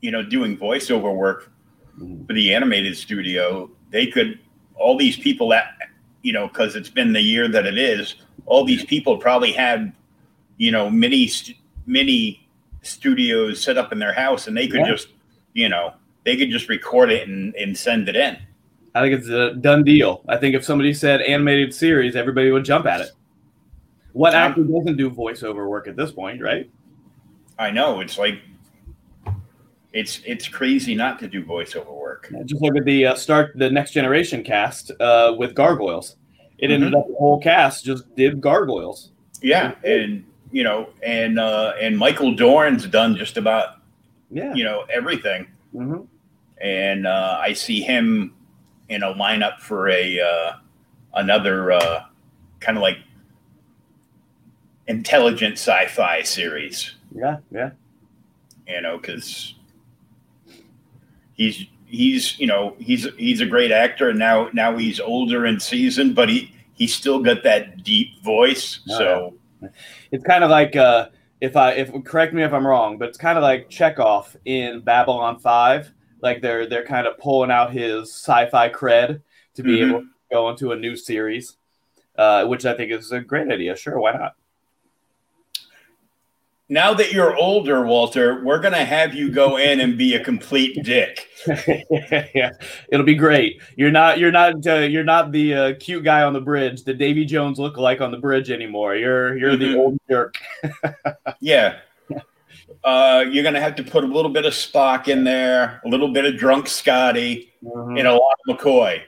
you 0.01 0.11
know 0.11 0.23
doing 0.23 0.57
voiceover 0.57 1.13
work 1.15 1.51
mm-hmm. 1.99 2.25
for 2.25 2.33
the 2.33 2.53
animated 2.53 2.95
studio, 2.95 3.69
they 3.89 4.07
could 4.07 4.39
all 4.75 4.97
these 4.97 5.17
people 5.17 5.49
that 5.49 5.73
you 6.23 6.33
know 6.33 6.47
because 6.47 6.75
it's 6.75 6.89
been 6.89 7.13
the 7.13 7.21
year 7.21 7.47
that 7.47 7.67
it 7.67 7.77
is. 7.77 8.15
All 8.45 8.65
these 8.65 8.83
people 8.83 9.17
probably 9.17 9.51
had 9.51 9.93
you 10.57 10.71
know 10.71 10.89
mini 10.89 11.29
mini 11.85 12.47
studios 12.81 13.61
set 13.61 13.77
up 13.77 13.91
in 13.91 13.99
their 13.99 14.13
house, 14.13 14.47
and 14.47 14.57
they 14.57 14.67
could 14.67 14.81
yeah. 14.81 14.89
just 14.89 15.09
you 15.53 15.69
know 15.69 15.93
they 16.23 16.35
could 16.35 16.49
just 16.49 16.69
record 16.69 17.11
it 17.11 17.27
and, 17.27 17.53
and 17.55 17.77
send 17.77 18.09
it 18.09 18.15
in. 18.15 18.37
I 18.95 19.01
think 19.01 19.19
it's 19.19 19.29
a 19.29 19.53
done 19.55 19.83
deal. 19.83 20.21
I 20.27 20.37
think 20.37 20.55
if 20.55 20.63
somebody 20.63 20.93
said 20.93 21.21
animated 21.21 21.73
series, 21.73 22.15
everybody 22.15 22.51
would 22.51 22.63
jump 22.63 22.85
at 22.85 23.01
it. 23.01 23.11
What 24.13 24.35
actor 24.35 24.63
doesn't 24.63 24.97
do 24.97 25.09
voiceover 25.09 25.67
work 25.67 25.87
at 25.87 25.95
this 25.95 26.11
point, 26.11 26.41
right? 26.41 26.69
I 27.57 27.71
know. 27.71 27.99
It's 27.99 28.17
like 28.19 28.39
it's 29.93 30.21
it's 30.25 30.47
crazy 30.47 30.95
not 30.95 31.19
to 31.19 31.27
do 31.27 31.43
voiceover 31.45 31.93
work. 31.93 32.31
Just 32.45 32.61
look 32.61 32.75
at 32.75 32.83
the 32.83 33.07
uh, 33.07 33.15
start 33.15 33.51
the 33.55 33.69
next 33.69 33.91
generation 33.91 34.43
cast 34.43 34.91
uh, 34.99 35.35
with 35.37 35.53
gargoyles. 35.53 36.15
It 36.57 36.67
mm-hmm. 36.67 36.73
ended 36.73 36.95
up 36.95 37.07
the 37.07 37.15
whole 37.15 37.39
cast 37.39 37.85
just 37.85 38.13
did 38.15 38.41
gargoyles. 38.41 39.11
Yeah, 39.41 39.75
and 39.83 40.25
you 40.51 40.63
know, 40.63 40.89
and 41.03 41.39
uh, 41.39 41.73
and 41.79 41.97
Michael 41.97 42.35
Dorn's 42.35 42.87
done 42.87 43.15
just 43.15 43.37
about 43.37 43.77
yeah 44.31 44.53
you 44.53 44.63
know 44.63 44.85
everything. 44.91 45.47
Mm-hmm. 45.75 46.05
And 46.61 47.05
uh, 47.05 47.39
I 47.41 47.53
see 47.53 47.81
him 47.81 48.35
in 48.89 49.03
a 49.03 49.13
lineup 49.13 49.59
for 49.59 49.89
a 49.89 50.19
uh, 50.19 50.53
another 51.13 51.71
uh, 51.71 52.05
kind 52.59 52.77
of 52.77 52.81
like 52.81 52.97
intelligent 54.87 55.53
sci-fi 55.53 56.23
series. 56.23 56.95
Yeah, 57.13 57.37
yeah. 57.51 57.71
You 58.67 58.81
know, 58.81 58.97
because 58.97 59.55
he's 61.33 61.65
he's 61.85 62.39
you 62.39 62.47
know 62.47 62.75
he's 62.79 63.07
he's 63.17 63.41
a 63.41 63.45
great 63.45 63.71
actor, 63.71 64.09
and 64.09 64.19
now 64.19 64.49
now 64.53 64.77
he's 64.77 64.99
older 64.99 65.45
and 65.45 65.61
seasoned, 65.61 66.15
but 66.15 66.29
he 66.29 66.53
he's 66.73 66.93
still 66.93 67.19
got 67.19 67.43
that 67.43 67.83
deep 67.83 68.21
voice. 68.23 68.79
Oh, 68.89 68.97
so 68.97 69.33
yeah. 69.61 69.69
it's 70.11 70.23
kind 70.23 70.43
of 70.43 70.49
like 70.49 70.75
uh, 70.75 71.09
if 71.41 71.55
I 71.55 71.71
if 71.71 71.91
correct 72.03 72.33
me 72.33 72.43
if 72.43 72.53
I'm 72.53 72.65
wrong, 72.65 72.97
but 72.97 73.09
it's 73.09 73.17
kind 73.17 73.37
of 73.37 73.41
like 73.41 73.69
Chekov 73.69 74.35
in 74.45 74.81
Babylon 74.81 75.39
Five 75.39 75.91
like 76.23 76.41
they're 76.41 76.65
they're 76.65 76.85
kind 76.85 77.05
of 77.05 77.19
pulling 77.19 77.51
out 77.51 77.71
his 77.71 78.09
sci-fi 78.09 78.69
cred 78.69 79.21
to 79.55 79.61
be 79.61 79.77
mm-hmm. 79.77 79.89
able 79.89 79.99
to 80.01 80.07
go 80.31 80.49
into 80.49 80.71
a 80.71 80.75
new 80.75 80.95
series, 80.95 81.57
uh, 82.17 82.45
which 82.45 82.65
I 82.65 82.73
think 82.75 82.91
is 82.91 83.11
a 83.11 83.19
great 83.19 83.51
idea. 83.51 83.75
Sure, 83.75 83.99
why 83.99 84.13
not? 84.13 84.35
Now 86.73 86.91
that 86.95 87.13
you're 87.13 87.35
older, 87.35 87.85
Walter, 87.85 88.43
we're 88.43 88.57
gonna 88.57 88.83
have 88.83 89.13
you 89.13 89.29
go 89.29 89.57
in 89.57 89.79
and 89.79 89.95
be 89.95 90.15
a 90.15 90.23
complete 90.23 90.83
dick. 90.83 91.27
yeah, 91.67 92.49
it'll 92.89 93.05
be 93.05 93.13
great. 93.13 93.61
You're 93.75 93.91
not 93.91 94.17
you're 94.17 94.31
not 94.31 94.65
uh, 94.65 94.77
you're 94.77 95.03
not 95.03 95.31
the 95.31 95.53
uh, 95.53 95.73
cute 95.79 96.03
guy 96.03 96.23
on 96.23 96.33
the 96.33 96.41
bridge, 96.41 96.83
the 96.83 96.95
Davy 96.95 97.25
Jones 97.25 97.59
look 97.59 97.77
like 97.77 98.01
on 98.01 98.09
the 98.09 98.17
bridge 98.17 98.49
anymore. 98.49 98.95
You're 98.95 99.37
you're 99.37 99.51
mm-hmm. 99.51 99.71
the 99.71 99.77
old 99.77 99.99
jerk. 100.09 100.35
yeah, 101.39 101.77
uh, 102.83 103.23
you're 103.29 103.43
going 103.43 103.53
to 103.53 103.61
have 103.61 103.75
to 103.75 103.83
put 103.83 104.03
a 104.03 104.07
little 104.07 104.31
bit 104.31 104.45
of 104.45 104.53
Spock 104.53 105.07
in 105.07 105.23
there, 105.23 105.79
a 105.85 105.87
little 105.87 106.11
bit 106.11 106.25
of 106.25 106.37
drunk 106.37 106.67
Scotty, 106.67 107.53
mm-hmm. 107.63 107.97
and 107.97 108.07
a 108.07 108.13
lot 108.13 108.33
of 108.47 108.57
McCoy. 108.57 108.99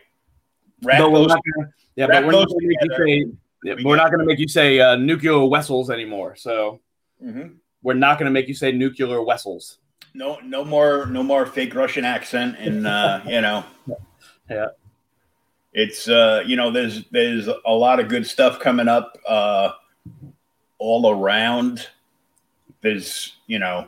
Wrap 0.84 1.00
but 1.00 1.12
we're 1.12 1.26
not 1.26 1.42
gonna, 1.56 1.70
yeah, 1.96 2.06
but 2.06 2.26
we're 2.28 2.32
not 2.32 2.48
going 2.48 2.60
to 2.60 2.68
make 2.68 2.78
you 2.84 2.96
say, 2.96 3.32
yeah, 3.64 3.74
we 3.74 3.86
we're 3.86 3.96
not 3.96 4.12
going 4.12 4.20
to 4.20 4.26
make 4.26 4.38
you 4.38 4.48
say 4.48 4.80
uh, 4.80 4.98
nuclear 4.98 5.50
vessels 5.50 5.90
anymore. 5.90 6.36
So 6.36 6.82
mm-hmm. 7.26 7.48
we're 7.82 7.94
not 7.94 8.20
going 8.20 8.26
to 8.26 8.32
make 8.32 8.48
you 8.48 8.54
say 8.54 8.72
nuclear 8.72 9.24
vessels. 9.26 9.80
No, 10.14 10.40
no 10.44 10.64
more, 10.64 11.06
no 11.08 11.24
more 11.24 11.46
fake 11.46 11.76
Russian 11.76 12.06
accent, 12.06 12.56
and 12.60 12.88
uh, 12.88 13.22
you 13.28 13.42
know, 13.42 13.64
yeah, 14.50 14.68
it's 15.74 16.08
uh, 16.08 16.44
you 16.46 16.56
know, 16.56 16.72
there's 16.72 17.04
there's 17.12 17.48
a 17.48 17.72
lot 17.72 18.00
of 18.00 18.08
good 18.08 18.26
stuff 18.26 18.60
coming 18.60 18.88
up 18.88 19.18
uh, 19.28 19.72
all 20.78 21.10
around 21.10 21.88
there's 22.86 23.38
you 23.48 23.58
know 23.58 23.88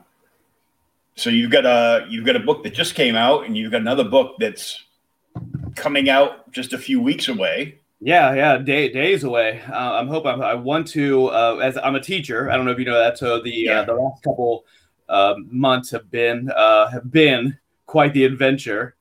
so 1.15 1.29
you've 1.29 1.51
got 1.51 1.65
a 1.65 2.07
you've 2.09 2.25
got 2.25 2.35
a 2.35 2.39
book 2.39 2.63
that 2.63 2.73
just 2.73 2.95
came 2.95 3.15
out 3.15 3.45
and 3.45 3.55
you've 3.55 3.71
got 3.71 3.81
another 3.81 4.03
book 4.03 4.35
that's 4.39 4.83
coming 5.75 6.09
out 6.09 6.51
just 6.51 6.73
a 6.73 6.77
few 6.77 6.99
weeks 6.99 7.27
away 7.27 7.77
yeah 7.99 8.33
yeah 8.33 8.57
day, 8.57 8.91
days 8.91 9.23
away. 9.23 9.61
Uh, 9.69 9.93
i'm 9.93 10.07
hoping 10.07 10.41
i 10.41 10.53
want 10.53 10.87
to 10.87 11.27
uh, 11.27 11.59
as 11.63 11.77
i'm 11.77 11.95
a 11.95 12.01
teacher. 12.01 12.49
I 12.49 12.55
don't 12.55 12.65
know 12.65 12.71
if 12.71 12.79
you 12.79 12.85
know 12.85 12.97
that. 12.97 13.17
So 13.17 13.41
the 13.41 13.69
uh, 13.69 13.73
yeah. 13.73 13.79
uh, 13.81 13.85
the 13.85 13.93
last 13.93 14.23
couple 14.23 14.65
uh, 15.09 15.35
months 15.49 15.89
have 15.91 16.09
been 16.11 16.49
uh, 16.55 16.89
have 16.89 17.11
been 17.11 17.57
quite 17.85 18.13
the 18.13 18.25
adventure. 18.25 18.95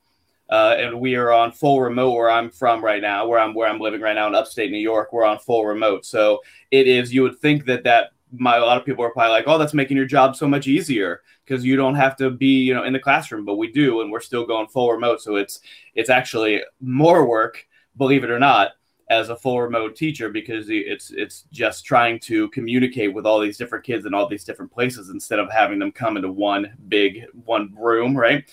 And 0.48 1.00
we 1.00 1.16
are 1.16 1.32
on 1.32 1.50
full 1.52 1.80
remote 1.80 2.12
where 2.12 2.30
i'm 2.30 2.50
from 2.50 2.84
right 2.84 3.02
now 3.02 3.26
where 3.26 3.40
i'm 3.40 3.52
where 3.52 3.68
i'm 3.68 3.80
living 3.80 4.00
right 4.00 4.14
now 4.14 4.28
in 4.28 4.34
upstate 4.34 4.70
new 4.70 4.78
york. 4.78 5.12
We're 5.12 5.24
on 5.24 5.38
full 5.38 5.66
remote. 5.66 6.06
So 6.06 6.40
it 6.70 6.86
is 6.86 7.12
you 7.12 7.22
would 7.22 7.38
think 7.38 7.64
that 7.66 7.84
that 7.84 8.10
my 8.32 8.56
a 8.56 8.64
lot 8.64 8.78
of 8.78 8.84
people 8.84 9.04
are 9.04 9.10
probably 9.10 9.30
like, 9.30 9.44
"Oh, 9.46 9.58
that's 9.58 9.74
making 9.74 9.96
your 9.96 10.06
job 10.06 10.36
so 10.36 10.48
much 10.48 10.66
easier 10.66 11.22
because 11.44 11.64
you 11.64 11.76
don't 11.76 11.94
have 11.94 12.16
to 12.16 12.30
be, 12.30 12.60
you 12.62 12.74
know, 12.74 12.84
in 12.84 12.92
the 12.92 12.98
classroom." 12.98 13.44
But 13.44 13.56
we 13.56 13.70
do, 13.70 14.00
and 14.00 14.10
we're 14.10 14.20
still 14.20 14.46
going 14.46 14.68
full 14.68 14.92
remote, 14.92 15.22
so 15.22 15.36
it's 15.36 15.60
it's 15.94 16.10
actually 16.10 16.62
more 16.80 17.26
work, 17.26 17.66
believe 17.96 18.24
it 18.24 18.30
or 18.30 18.38
not, 18.38 18.72
as 19.08 19.28
a 19.28 19.36
full 19.36 19.60
remote 19.60 19.94
teacher 19.94 20.28
because 20.28 20.66
it's 20.68 21.10
it's 21.10 21.44
just 21.52 21.84
trying 21.84 22.18
to 22.18 22.48
communicate 22.50 23.14
with 23.14 23.25
all 23.26 23.40
these 23.40 23.56
different 23.56 23.84
kids 23.84 24.04
in 24.04 24.14
all 24.14 24.28
these 24.28 24.44
different 24.44 24.72
places 24.72 25.10
instead 25.10 25.38
of 25.38 25.50
having 25.50 25.78
them 25.78 25.92
come 25.92 26.16
into 26.16 26.30
one 26.30 26.72
big 26.88 27.25
one 27.44 27.72
room, 27.76 28.16
right? 28.16 28.44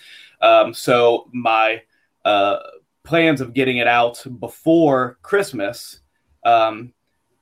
Um, 0.41 0.74
so 0.74 1.29
my 1.33 1.81
uh, 2.24 2.57
plans 3.03 3.41
of 3.41 3.53
getting 3.53 3.77
it 3.77 3.88
out 3.88 4.24
before 4.39 5.17
Christmas. 5.22 6.00
Um, 6.45 6.93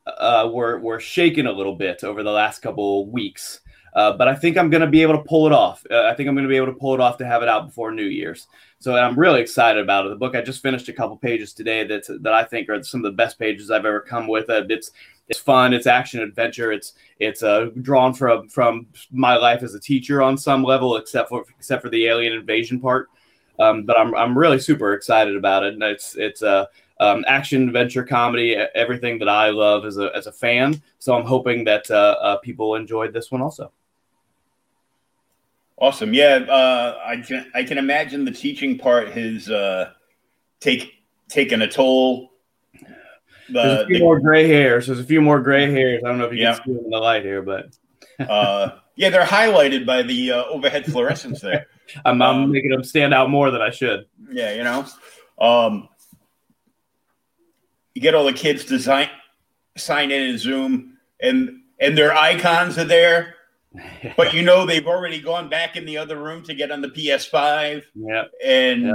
uh, 0.05 0.49
were 0.51 0.79
were 0.79 0.99
shaken 0.99 1.45
a 1.45 1.51
little 1.51 1.75
bit 1.75 2.03
over 2.03 2.23
the 2.23 2.31
last 2.31 2.61
couple 2.61 3.09
weeks. 3.09 3.61
Uh, 3.93 4.13
but 4.13 4.27
I 4.27 4.35
think 4.35 4.57
I'm 4.57 4.69
going 4.69 4.81
to 4.81 4.87
be 4.87 5.01
able 5.01 5.17
to 5.17 5.23
pull 5.23 5.47
it 5.47 5.53
off. 5.53 5.83
Uh, 5.89 6.03
I 6.03 6.13
think 6.13 6.29
I'm 6.29 6.35
going 6.35 6.47
to 6.47 6.49
be 6.49 6.57
able 6.57 6.67
to 6.67 6.79
pull 6.79 6.93
it 6.93 7.01
off 7.01 7.17
to 7.17 7.25
have 7.25 7.43
it 7.43 7.49
out 7.49 7.67
before 7.67 7.91
New 7.91 8.05
Year's. 8.05 8.47
So 8.81 8.95
I'm 8.95 9.17
really 9.17 9.41
excited 9.41 9.79
about 9.79 10.07
it. 10.07 10.09
The 10.09 10.15
book 10.15 10.35
I 10.35 10.41
just 10.41 10.63
finished 10.63 10.89
a 10.89 10.93
couple 10.93 11.15
pages 11.15 11.53
today 11.53 11.85
that 11.85 12.07
that 12.23 12.33
I 12.33 12.43
think 12.43 12.67
are 12.67 12.81
some 12.81 13.05
of 13.05 13.11
the 13.11 13.15
best 13.15 13.37
pages 13.37 13.69
I've 13.69 13.85
ever 13.85 14.01
come 14.01 14.27
with. 14.27 14.45
It's 14.49 14.89
it's 15.29 15.37
fun. 15.37 15.71
It's 15.71 15.85
action 15.85 16.19
adventure. 16.21 16.71
It's 16.71 16.93
it's 17.19 17.43
uh, 17.43 17.69
drawn 17.83 18.11
from 18.15 18.49
from 18.49 18.87
my 19.11 19.35
life 19.37 19.61
as 19.61 19.75
a 19.75 19.79
teacher 19.79 20.23
on 20.23 20.35
some 20.35 20.63
level, 20.63 20.97
except 20.97 21.29
for 21.29 21.45
except 21.59 21.83
for 21.83 21.89
the 21.89 22.07
alien 22.07 22.33
invasion 22.33 22.79
part. 22.79 23.09
Um, 23.59 23.83
but 23.83 23.99
I'm 23.99 24.15
I'm 24.15 24.35
really 24.35 24.57
super 24.57 24.93
excited 24.93 25.35
about 25.35 25.63
it, 25.63 25.75
and 25.75 25.83
it's 25.83 26.15
it's 26.17 26.41
uh 26.41 26.65
um, 26.99 27.23
action, 27.27 27.67
adventure, 27.67 28.03
comedy, 28.03 28.55
everything 28.55 29.19
that 29.19 29.29
I 29.29 29.49
love 29.49 29.85
as 29.85 29.97
a, 29.97 30.11
as 30.15 30.27
a 30.27 30.31
fan. 30.31 30.81
So 30.99 31.15
I'm 31.15 31.25
hoping 31.25 31.63
that 31.63 31.89
uh, 31.89 32.15
uh, 32.21 32.37
people 32.37 32.75
enjoyed 32.75 33.11
this 33.11 33.31
one 33.31 33.41
also. 33.41 33.71
Awesome. 35.81 36.13
Yeah, 36.13 36.35
uh, 36.47 36.99
I 37.03 37.17
can 37.17 37.51
I 37.55 37.63
can 37.63 37.79
imagine 37.79 38.23
the 38.23 38.31
teaching 38.31 38.77
part 38.77 39.09
has 39.13 39.49
uh, 39.49 39.93
take 40.59 40.93
taken 41.27 41.63
a 41.63 41.67
toll. 41.67 42.33
The, 42.73 42.83
There's 43.49 43.81
a 43.81 43.85
few 43.87 43.97
the, 43.97 44.03
more 44.03 44.19
gray 44.19 44.47
hairs. 44.47 44.85
There's 44.85 44.99
a 44.99 45.03
few 45.03 45.21
more 45.21 45.41
gray 45.41 45.71
hairs. 45.71 46.03
I 46.05 46.09
don't 46.09 46.19
know 46.19 46.25
if 46.25 46.33
you 46.33 46.43
yeah. 46.43 46.53
can 46.53 46.65
see 46.65 46.73
them 46.73 46.85
in 46.85 46.91
the 46.91 46.99
light 46.99 47.23
here, 47.23 47.41
but 47.41 47.75
uh, 48.19 48.77
yeah, 48.95 49.09
they're 49.09 49.25
highlighted 49.25 49.87
by 49.87 50.03
the 50.03 50.33
uh, 50.33 50.43
overhead 50.43 50.85
fluorescence 50.85 51.41
there. 51.41 51.65
I'm, 52.05 52.21
I'm 52.21 52.43
um, 52.43 52.51
making 52.51 52.69
them 52.69 52.83
stand 52.83 53.15
out 53.15 53.31
more 53.31 53.49
than 53.49 53.63
I 53.63 53.71
should. 53.71 54.05
Yeah, 54.29 54.53
you 54.53 54.63
know. 54.63 54.85
Um, 55.39 55.89
you 57.95 58.03
get 58.03 58.13
all 58.13 58.25
the 58.25 58.33
kids 58.33 58.65
to 58.65 58.77
sign 58.77 59.09
sign 59.75 60.11
in 60.11 60.21
in 60.21 60.37
Zoom, 60.37 60.99
and 61.19 61.61
and 61.79 61.97
their 61.97 62.13
icons 62.13 62.77
are 62.77 62.83
there, 62.85 63.33
but 64.17 64.33
you 64.33 64.41
know 64.41 64.65
they've 64.65 64.87
already 64.87 65.21
gone 65.21 65.49
back 65.49 65.75
in 65.75 65.85
the 65.85 65.97
other 65.97 66.21
room 66.21 66.43
to 66.43 66.53
get 66.53 66.71
on 66.71 66.81
the 66.81 66.89
PS5. 66.89 67.83
Yeah, 67.95 68.23
and 68.43 68.93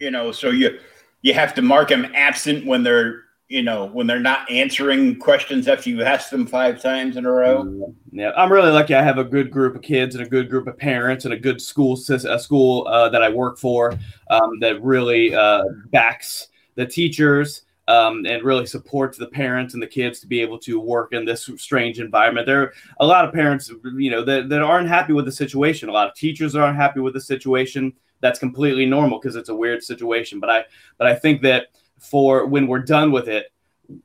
you 0.00 0.10
know, 0.10 0.32
so 0.32 0.50
you 0.50 0.78
you 1.22 1.34
have 1.34 1.54
to 1.54 1.62
mark 1.62 1.88
them 1.88 2.10
absent 2.14 2.64
when 2.66 2.82
they're 2.82 3.24
you 3.48 3.62
know, 3.62 3.86
when 3.86 4.06
they're 4.06 4.20
not 4.20 4.50
answering 4.50 5.18
questions 5.18 5.68
after 5.68 5.88
you 5.88 6.02
ask 6.02 6.28
them 6.28 6.46
five 6.46 6.82
times 6.82 7.16
in 7.16 7.24
a 7.24 7.30
row. 7.30 7.94
Yeah, 8.12 8.32
I'm 8.36 8.52
really 8.52 8.70
lucky. 8.70 8.94
I 8.94 9.02
have 9.02 9.16
a 9.16 9.24
good 9.24 9.50
group 9.50 9.74
of 9.74 9.80
kids 9.80 10.14
and 10.14 10.24
a 10.24 10.28
good 10.28 10.50
group 10.50 10.66
of 10.66 10.76
parents 10.76 11.24
and 11.24 11.32
a 11.32 11.38
good 11.38 11.60
school 11.60 11.98
a 12.08 12.38
school 12.38 12.86
uh, 12.88 13.08
that 13.08 13.22
I 13.22 13.30
work 13.30 13.58
for 13.58 13.94
um, 14.28 14.60
that 14.60 14.82
really 14.82 15.34
uh, 15.34 15.64
backs 15.90 16.48
the 16.74 16.86
teachers 16.86 17.62
um, 17.88 18.26
and 18.26 18.44
really 18.44 18.66
supports 18.66 19.16
the 19.16 19.26
parents 19.26 19.72
and 19.72 19.82
the 19.82 19.86
kids 19.86 20.20
to 20.20 20.26
be 20.26 20.40
able 20.40 20.58
to 20.58 20.78
work 20.78 21.14
in 21.14 21.24
this 21.24 21.50
strange 21.56 22.00
environment. 22.00 22.46
There 22.46 22.62
are 22.62 22.72
a 23.00 23.06
lot 23.06 23.24
of 23.24 23.32
parents, 23.32 23.72
you 23.96 24.10
know, 24.10 24.22
that, 24.24 24.50
that 24.50 24.60
aren't 24.60 24.88
happy 24.88 25.14
with 25.14 25.24
the 25.24 25.32
situation. 25.32 25.88
A 25.88 25.92
lot 25.92 26.06
of 26.06 26.14
teachers 26.14 26.54
aren't 26.54 26.76
happy 26.76 27.00
with 27.00 27.14
the 27.14 27.20
situation. 27.20 27.94
That's 28.20 28.38
completely 28.38 28.84
normal 28.84 29.18
because 29.18 29.36
it's 29.36 29.48
a 29.48 29.54
weird 29.54 29.82
situation. 29.82 30.38
But 30.38 30.50
I, 30.50 30.64
but 30.98 31.06
I 31.06 31.14
think 31.14 31.40
that 31.42 31.68
for 31.98 32.46
when 32.46 32.66
we're 32.66 32.80
done 32.80 33.10
with 33.10 33.26
it, 33.26 33.52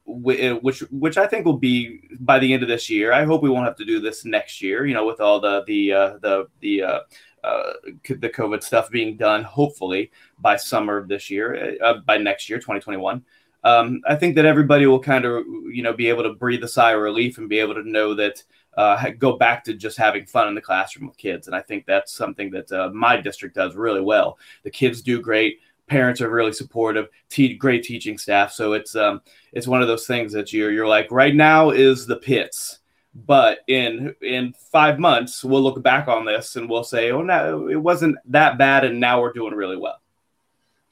which 0.06 0.80
which 0.92 1.18
I 1.18 1.28
think 1.28 1.46
will 1.46 1.58
be 1.58 2.08
by 2.22 2.40
the 2.40 2.54
end 2.54 2.64
of 2.64 2.70
this 2.70 2.90
year. 2.90 3.12
I 3.12 3.26
hope 3.26 3.44
we 3.44 3.50
won't 3.50 3.66
have 3.66 3.76
to 3.76 3.86
do 3.86 4.00
this 4.00 4.24
next 4.24 4.62
year. 4.62 4.86
You 4.86 4.94
know, 4.94 5.06
with 5.06 5.20
all 5.20 5.42
the 5.42 5.66
the 5.68 5.92
uh, 5.92 6.18
the 6.22 6.48
the 6.62 6.84
uh, 6.84 7.00
uh, 7.44 7.74
the 8.08 8.30
COVID 8.30 8.64
stuff 8.64 8.90
being 8.90 9.18
done, 9.18 9.44
hopefully 9.44 10.10
by 10.40 10.56
summer 10.56 10.96
of 10.96 11.10
this 11.10 11.30
year, 11.30 11.76
uh, 11.84 11.96
by 12.06 12.18
next 12.18 12.50
year, 12.50 12.60
2021 12.60 13.22
um, 13.64 14.02
I 14.08 14.16
think 14.16 14.36
that 14.36 14.46
everybody 14.46 14.86
will 14.86 15.00
kind 15.00 15.26
of, 15.26 15.46
you 15.72 15.84
know, 15.84 15.94
be 15.94 16.10
able 16.10 16.24
to 16.24 16.34
breathe 16.34 16.64
a 16.64 16.68
sigh 16.68 16.92
of 16.94 17.02
relief 17.02 17.38
and 17.38 17.48
be 17.48 17.60
able 17.60 17.76
to 17.76 17.90
know 17.90 18.14
that 18.16 18.44
uh, 18.76 19.12
go 19.18 19.38
back 19.38 19.64
to 19.64 19.74
just 19.74 19.98
having 19.98 20.26
fun 20.26 20.48
in 20.48 20.56
the 20.56 20.62
classroom 20.62 21.08
with 21.08 21.18
kids. 21.18 21.48
And 21.48 21.56
I 21.56 21.62
think 21.62 21.86
that's 21.86 22.12
something 22.12 22.52
that 22.52 22.72
uh, 22.72 22.90
my 22.94 23.18
district 23.18 23.56
does 23.56 23.76
really 23.76 24.02
well. 24.02 24.38
The 24.64 24.72
kids 24.72 25.02
do 25.02 25.22
great. 25.22 25.60
Parents 25.88 26.22
are 26.22 26.30
really 26.30 26.54
supportive. 26.54 27.08
Te- 27.30 27.56
great 27.56 27.84
teaching 27.84 28.18
staff. 28.18 28.52
So 28.52 28.74
it's 28.74 28.96
um, 28.96 29.22
it's 29.52 29.68
one 29.68 29.82
of 29.82 29.88
those 29.88 30.08
things 30.08 30.34
that 30.34 30.52
you're 30.52 30.72
you're 30.72 30.88
like 30.88 31.12
right 31.12 31.36
now 31.36 31.70
is 31.70 32.06
the 32.06 32.16
pits, 32.16 32.80
but 33.14 33.60
in 33.68 34.16
in 34.22 34.54
five 34.72 34.98
months 34.98 35.44
we'll 35.44 35.62
look 35.62 35.84
back 35.84 36.08
on 36.08 36.26
this 36.26 36.56
and 36.56 36.70
we'll 36.70 36.86
say, 36.86 37.12
oh 37.12 37.22
no, 37.22 37.68
it 37.68 37.76
wasn't 37.76 38.16
that 38.26 38.58
bad, 38.58 38.86
and 38.86 39.00
now 39.00 39.22
we're 39.22 39.34
doing 39.34 39.54
really 39.54 39.78
well. 39.78 40.00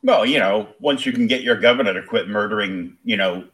Well, 0.04 0.26
you 0.26 0.40
know, 0.40 0.68
once 0.80 1.06
you 1.06 1.14
can 1.14 1.28
get 1.28 1.42
your 1.42 1.56
governor 1.56 1.94
to 1.94 2.02
quit 2.02 2.28
murdering, 2.28 2.98
you 3.04 3.18
know, 3.18 3.46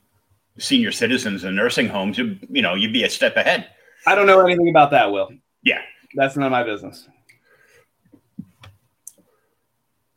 senior 0.58 0.92
citizens 0.92 1.44
in 1.44 1.56
nursing 1.56 1.88
homes, 1.88 2.18
you, 2.18 2.38
you 2.50 2.62
know, 2.62 2.74
you'd 2.74 2.94
be 2.94 3.04
a 3.04 3.10
step 3.10 3.36
ahead. 3.36 3.70
I 4.06 4.16
don't 4.16 4.28
know 4.28 4.46
anything 4.46 4.70
about 4.70 4.92
that, 4.92 5.12
Will. 5.12 5.30
Yeah. 5.62 5.82
That's 6.16 6.38
none 6.38 6.46
of 6.46 6.52
my 6.52 6.64
business. 6.64 7.08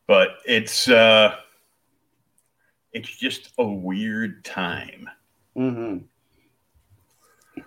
But 0.06 0.38
it's 0.44 0.88
uh 0.88 1.36
it's 2.92 3.16
just 3.16 3.52
a 3.58 3.64
weird 3.64 4.44
time. 4.44 5.08
Mm-hmm. 5.56 5.98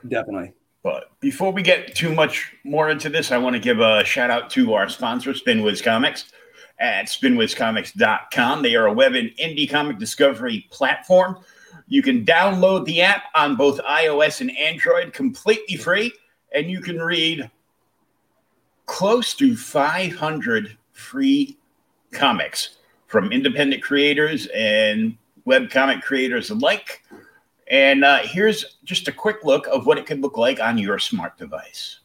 Definitely. 0.08 0.53
But 0.84 1.12
before 1.22 1.51
we 1.53 1.62
get 1.62 1.96
too 1.96 2.13
much 2.13 2.53
more 2.65 2.89
into 2.89 3.08
this, 3.08 3.32
I 3.32 3.38
want 3.38 3.55
to 3.55 3.62
give 3.62 3.79
a 3.79 4.03
shout 4.03 4.29
out 4.29 4.50
to 4.51 4.74
our 4.74 4.89
sponsor, 4.89 5.32
Spinwiz 5.32 5.82
Comics 5.82 6.34
at 6.84 7.06
spinwizcomics.com. 7.06 8.62
They 8.62 8.75
are 8.75 8.88
a 8.88 8.94
web 8.94 9.16
and 9.16 9.30
indie 9.38 9.70
comic 9.70 9.98
discovery 9.98 10.68
platform. 10.70 11.40
You 11.88 12.04
can 12.04 12.25
download 12.25 12.86
the 12.86 13.02
app 13.02 13.24
on 13.34 13.56
both 13.56 13.80
iOS 13.80 14.42
and 14.42 14.56
Android 14.58 15.13
completely 15.13 15.78
free, 15.78 16.12
and 16.54 16.70
you 16.70 16.82
can 16.82 17.00
read 17.00 17.50
close 18.86 19.34
to 19.36 19.56
500 19.56 20.78
free 20.92 21.58
comics 22.12 22.78
from 23.08 23.32
independent 23.32 23.82
creators 23.82 24.48
and 24.54 25.16
web 25.46 25.70
comic 25.70 26.02
creators 26.02 26.50
alike. 26.50 27.02
And 27.70 28.04
uh, 28.04 28.20
here's 28.24 28.78
just 28.84 29.08
a 29.08 29.12
quick 29.12 29.38
look 29.46 29.68
of 29.68 29.86
what 29.86 29.98
it 29.98 30.06
could 30.06 30.20
look 30.20 30.38
like 30.38 30.60
on 30.60 30.78
your 30.78 31.00
smart 31.00 31.38
device. 31.38 32.00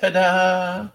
Ta-da! 0.00 0.88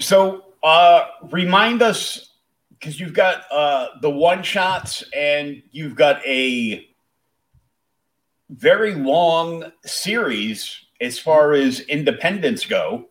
so, 0.00 0.44
uh, 0.62 1.04
remind 1.30 1.80
us 1.80 2.30
because 2.70 2.98
you've 2.98 3.14
got 3.14 3.44
uh, 3.52 3.88
the 4.00 4.10
one 4.10 4.42
shots 4.42 5.04
and 5.14 5.62
you've 5.70 5.94
got 5.94 6.24
a 6.26 6.88
very 8.48 8.94
long 8.94 9.70
series 9.84 10.86
as 11.00 11.18
far 11.18 11.52
as 11.52 11.80
independents 11.80 12.66
go. 12.66 13.06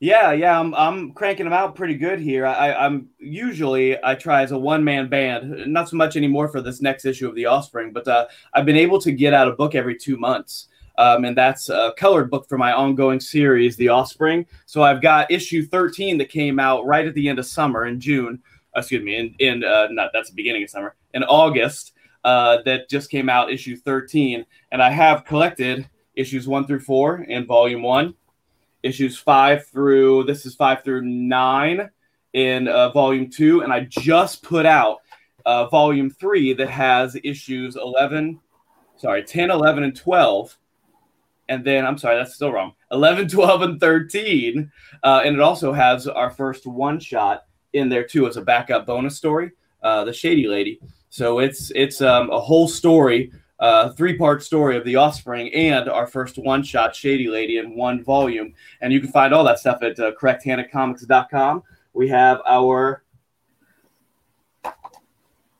Yeah, 0.00 0.30
yeah, 0.30 0.58
I'm 0.58 0.74
I'm 0.76 1.12
cranking 1.12 1.44
them 1.44 1.52
out 1.52 1.74
pretty 1.74 1.96
good 1.96 2.20
here. 2.20 2.46
I, 2.46 2.72
I'm 2.72 3.08
usually 3.18 4.02
I 4.02 4.14
try 4.14 4.42
as 4.42 4.52
a 4.52 4.58
one 4.58 4.84
man 4.84 5.08
band, 5.08 5.66
not 5.66 5.88
so 5.88 5.96
much 5.96 6.16
anymore 6.16 6.46
for 6.46 6.60
this 6.62 6.80
next 6.80 7.04
issue 7.04 7.28
of 7.28 7.34
The 7.34 7.46
Offspring, 7.46 7.92
but 7.92 8.06
uh, 8.06 8.26
I've 8.54 8.64
been 8.64 8.76
able 8.76 9.00
to 9.00 9.10
get 9.10 9.34
out 9.34 9.48
a 9.48 9.52
book 9.52 9.74
every 9.74 9.96
two 9.96 10.16
months. 10.16 10.68
Um, 10.98 11.24
and 11.24 11.36
that's 11.36 11.68
a 11.68 11.94
colored 11.96 12.28
book 12.28 12.48
for 12.48 12.58
my 12.58 12.72
ongoing 12.72 13.20
series, 13.20 13.76
The 13.76 13.88
Offspring. 13.88 14.44
So 14.66 14.82
I've 14.82 15.00
got 15.00 15.30
issue 15.30 15.64
13 15.64 16.18
that 16.18 16.28
came 16.28 16.58
out 16.58 16.84
right 16.86 17.06
at 17.06 17.14
the 17.14 17.28
end 17.28 17.38
of 17.38 17.46
summer 17.46 17.86
in 17.86 18.00
June. 18.00 18.42
Excuse 18.76 19.02
me, 19.02 19.16
in, 19.16 19.34
in 19.38 19.64
uh, 19.64 19.86
not 19.90 20.10
that's 20.12 20.30
the 20.30 20.34
beginning 20.36 20.64
of 20.64 20.70
summer 20.70 20.96
in 21.14 21.22
August. 21.24 21.92
Uh, 22.24 22.58
that 22.64 22.90
just 22.90 23.10
came 23.10 23.28
out, 23.28 23.50
issue 23.50 23.76
13, 23.76 24.44
and 24.72 24.82
I 24.82 24.90
have 24.90 25.24
collected 25.24 25.88
issues 26.16 26.48
one 26.48 26.66
through 26.66 26.80
four 26.80 27.20
in 27.22 27.46
volume 27.46 27.80
one, 27.80 28.14
issues 28.82 29.16
five 29.16 29.66
through 29.68 30.24
this 30.24 30.44
is 30.44 30.56
five 30.56 30.82
through 30.82 31.02
nine 31.02 31.88
in 32.32 32.66
uh, 32.66 32.90
volume 32.90 33.30
two, 33.30 33.62
and 33.62 33.72
I 33.72 33.86
just 33.88 34.42
put 34.42 34.66
out 34.66 34.98
uh, 35.46 35.68
volume 35.68 36.10
three 36.10 36.52
that 36.54 36.68
has 36.68 37.16
issues 37.22 37.76
11, 37.76 38.40
sorry, 38.96 39.22
10, 39.22 39.52
11, 39.52 39.84
and 39.84 39.96
12 39.96 40.58
and 41.48 41.64
then 41.64 41.86
I'm 41.86 41.98
sorry, 41.98 42.16
that's 42.16 42.34
still 42.34 42.52
wrong. 42.52 42.72
11, 42.90 43.28
12, 43.28 43.62
and 43.62 43.80
13. 43.80 44.70
Uh, 45.02 45.22
and 45.24 45.34
it 45.34 45.40
also 45.40 45.72
has 45.72 46.06
our 46.06 46.30
first 46.30 46.66
one 46.66 47.00
shot 47.00 47.44
in 47.72 47.88
there 47.88 48.04
too 48.04 48.26
as 48.26 48.36
a 48.36 48.42
backup 48.42 48.86
bonus 48.86 49.16
story, 49.16 49.52
uh, 49.82 50.04
the 50.04 50.12
Shady 50.12 50.46
Lady. 50.46 50.80
So 51.10 51.38
it's 51.38 51.72
it's 51.74 52.00
um, 52.02 52.30
a 52.30 52.40
whole 52.40 52.68
story, 52.68 53.32
uh, 53.60 53.90
three 53.90 54.16
part 54.16 54.42
story 54.42 54.76
of 54.76 54.84
the 54.84 54.96
Offspring 54.96 55.52
and 55.54 55.88
our 55.88 56.06
first 56.06 56.38
one 56.38 56.62
shot 56.62 56.94
Shady 56.94 57.28
Lady 57.28 57.58
in 57.58 57.74
one 57.74 58.04
volume. 58.04 58.54
And 58.80 58.92
you 58.92 59.00
can 59.00 59.10
find 59.10 59.32
all 59.32 59.44
that 59.44 59.58
stuff 59.58 59.82
at 59.82 59.98
uh. 59.98 61.62
We 61.94 62.08
have 62.08 62.40
our 62.46 63.02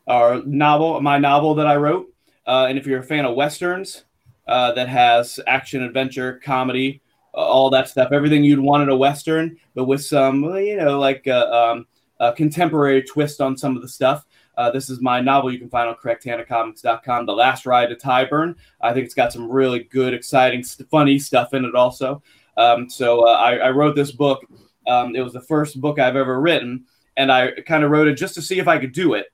our 0.07 0.43
novel, 0.45 1.01
my 1.01 1.19
novel 1.19 1.55
that 1.57 1.67
I 1.67 1.77
wrote. 1.77 2.13
Uh, 2.47 2.67
and 2.69 2.79
if 2.79 2.87
you're 2.87 3.01
a 3.01 3.05
fan 3.05 3.27
of 3.27 3.35
westerns, 3.35 4.05
uh, 4.49 4.73
that 4.73 4.89
has 4.89 5.39
action, 5.47 5.83
adventure, 5.83 6.41
comedy, 6.43 7.03
uh, 7.35 7.39
all 7.39 7.71
that 7.71 7.89
stuff. 7.89 8.11
Everything 8.13 8.43
you'd 8.43 8.59
want 8.59 8.83
in 8.83 8.89
a 8.89 8.97
western, 8.97 9.57
but 9.75 9.85
with 9.85 10.05
some, 10.05 10.43
you 10.57 10.77
know, 10.77 10.99
like 10.99 11.27
a, 11.27 11.47
uh, 11.47 11.73
um, 11.73 11.87
a 12.21 12.33
contemporary 12.33 13.03
twist 13.03 13.41
on 13.41 13.57
some 13.57 13.77
of 13.77 13.83
the 13.83 13.89
stuff. 13.89 14.27
Uh, 14.57 14.71
this 14.73 14.91
is 14.91 15.01
my 15.01 15.21
novel 15.21 15.53
you 15.53 15.59
can 15.59 15.71
find 15.71 15.89
on 15.89 15.95
correcthandedcomics.com, 15.95 17.27
The 17.27 17.33
Last 17.33 17.65
Ride 17.65 17.91
to 17.91 17.95
Tyburn. 17.95 18.57
I 18.81 18.93
think 18.93 19.05
it's 19.05 19.15
got 19.15 19.33
some 19.33 19.49
really 19.49 19.85
good, 19.85 20.15
exciting, 20.15 20.65
funny 20.91 21.21
stuff 21.21 21.55
in 21.55 21.65
it 21.65 21.77
also. 21.77 22.23
Um, 22.57 22.91
so 22.91 23.29
uh, 23.29 23.35
I, 23.35 23.57
I, 23.59 23.71
wrote 23.71 23.95
this 23.95 24.11
book. 24.11 24.45
Um, 24.89 25.15
it 25.15 25.21
was 25.21 25.33
the 25.33 25.41
first 25.41 25.81
book 25.81 26.01
I've 26.01 26.17
ever 26.17 26.41
written, 26.41 26.87
and 27.17 27.31
I 27.31 27.53
kind 27.53 27.85
of 27.85 27.93
wrote 27.93 28.09
it 28.09 28.15
just 28.15 28.35
to 28.35 28.43
see 28.43 28.59
if 28.59 28.67
I 28.67 28.79
could 28.79 28.91
do 28.93 29.15
it. 29.15 29.27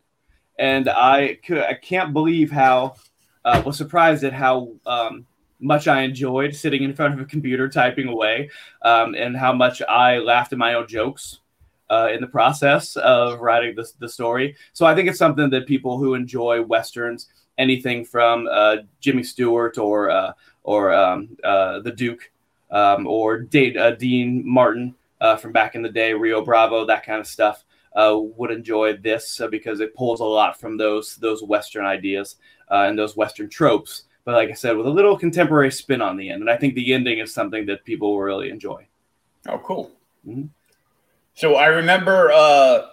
And 0.59 0.91
I, 0.91 1.39
I 1.51 1.79
can't 1.81 2.13
believe 2.13 2.51
how 2.51 2.97
uh, 3.45 3.63
was 3.65 3.77
surprised 3.77 4.25
at 4.25 4.33
how 4.33 4.73
um, 4.87 5.27
much 5.61 5.89
I 5.89 6.03
enjoyed 6.03 6.55
sitting 6.55 6.83
in 6.83 6.95
front 6.95 7.15
of 7.15 7.21
a 7.21 7.25
computer 7.25 7.69
typing 7.69 8.09
away, 8.09 8.51
um, 8.83 9.15
and 9.15 9.37
how 9.37 9.53
much 9.53 9.83
I 9.83 10.19
laughed 10.19 10.53
at 10.53 10.59
my 10.59 10.75
own 10.75 10.87
jokes 10.87 11.41
uh, 11.91 12.09
in 12.13 12.21
the 12.21 12.27
process 12.27 12.97
of 12.97 13.41
writing 13.41 13.75
the, 13.75 13.89
the 13.99 14.09
story. 14.09 14.57
So 14.73 14.87
I 14.87 14.95
think 14.95 15.09
it's 15.09 15.19
something 15.19 15.51
that 15.51 15.67
people 15.67 15.99
who 15.99 16.15
enjoy 16.15 16.63
westerns, 16.63 17.29
anything 17.59 18.05
from 18.05 18.49
uh, 18.51 18.77
Jimmy 19.01 19.23
Stewart 19.23 19.79
or 19.79 20.11
uh, 20.11 20.33
or 20.63 20.93
um, 20.95 21.37
uh, 21.45 21.81
the 21.81 21.93
Duke 21.93 22.31
um, 22.71 23.07
or 23.07 23.47
uh, 23.55 23.91
Dean 23.93 24.43
Martin 24.45 24.95
from 25.41 25.53
back 25.53 25.75
in 25.75 25.81
the 25.81 25.89
day, 25.89 26.13
Rio 26.13 26.45
Bravo, 26.45 26.85
that 26.85 27.05
kind 27.05 27.21
of 27.21 27.27
stuff. 27.27 27.65
Would 28.37 28.51
enjoy 28.51 28.97
this 28.97 29.41
because 29.51 29.81
it 29.81 29.95
pulls 29.95 30.21
a 30.21 30.25
lot 30.25 30.59
from 30.61 30.77
those 30.77 31.17
those 31.17 31.43
Western 31.43 31.85
ideas 31.87 32.37
uh, 32.71 32.87
and 32.89 32.99
those 32.99 33.17
Western 33.17 33.49
tropes. 33.49 34.05
But 34.25 34.35
like 34.35 34.49
I 34.51 34.55
said, 34.55 34.77
with 34.77 34.87
a 34.87 34.91
little 34.91 35.19
contemporary 35.19 35.71
spin 35.71 36.01
on 36.01 36.17
the 36.17 36.31
end. 36.31 36.41
And 36.43 36.51
I 36.51 36.57
think 36.57 36.75
the 36.75 36.95
ending 36.95 37.19
is 37.19 37.33
something 37.35 37.67
that 37.67 37.85
people 37.85 38.13
will 38.13 38.23
really 38.23 38.49
enjoy. 38.51 38.87
Oh, 39.49 39.59
cool. 39.59 39.93
Mm-hmm. 40.27 40.47
So 41.35 41.57
I 41.57 41.67
remember 41.67 42.31
uh, 42.33 42.87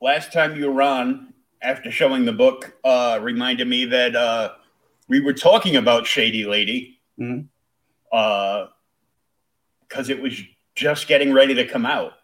last 0.00 0.32
time 0.32 0.56
you 0.56 0.70
were 0.72 0.82
on 0.82 1.32
after 1.62 1.90
showing 1.90 2.24
the 2.24 2.32
book 2.32 2.74
uh, 2.84 3.18
reminded 3.22 3.68
me 3.68 3.84
that 3.84 4.16
uh, 4.16 4.52
we 5.08 5.20
were 5.20 5.34
talking 5.34 5.76
about 5.76 6.06
Shady 6.06 6.44
Lady 6.44 6.98
Mhm. 7.18 7.46
because 8.10 10.08
it 10.08 10.20
was 10.20 10.40
just 10.74 11.06
getting 11.06 11.32
ready 11.32 11.54
to 11.54 11.66
come 11.66 11.84
out, 11.84 12.14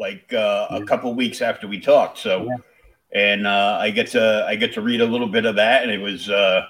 like 0.00 0.32
uh, 0.32 0.66
a 0.70 0.84
couple 0.84 1.14
weeks 1.14 1.42
after 1.42 1.68
we 1.68 1.78
talked. 1.78 2.18
So, 2.18 2.46
Yeah. 2.46 2.56
and 3.12 3.46
uh, 3.46 3.76
I 3.80 3.90
get 3.90 4.08
to 4.08 4.44
I 4.48 4.56
get 4.56 4.72
to 4.74 4.80
read 4.80 5.00
a 5.02 5.06
little 5.06 5.28
bit 5.28 5.44
of 5.44 5.54
that, 5.56 5.82
and 5.82 5.92
it 5.92 6.00
was 6.00 6.28
uh, 6.30 6.62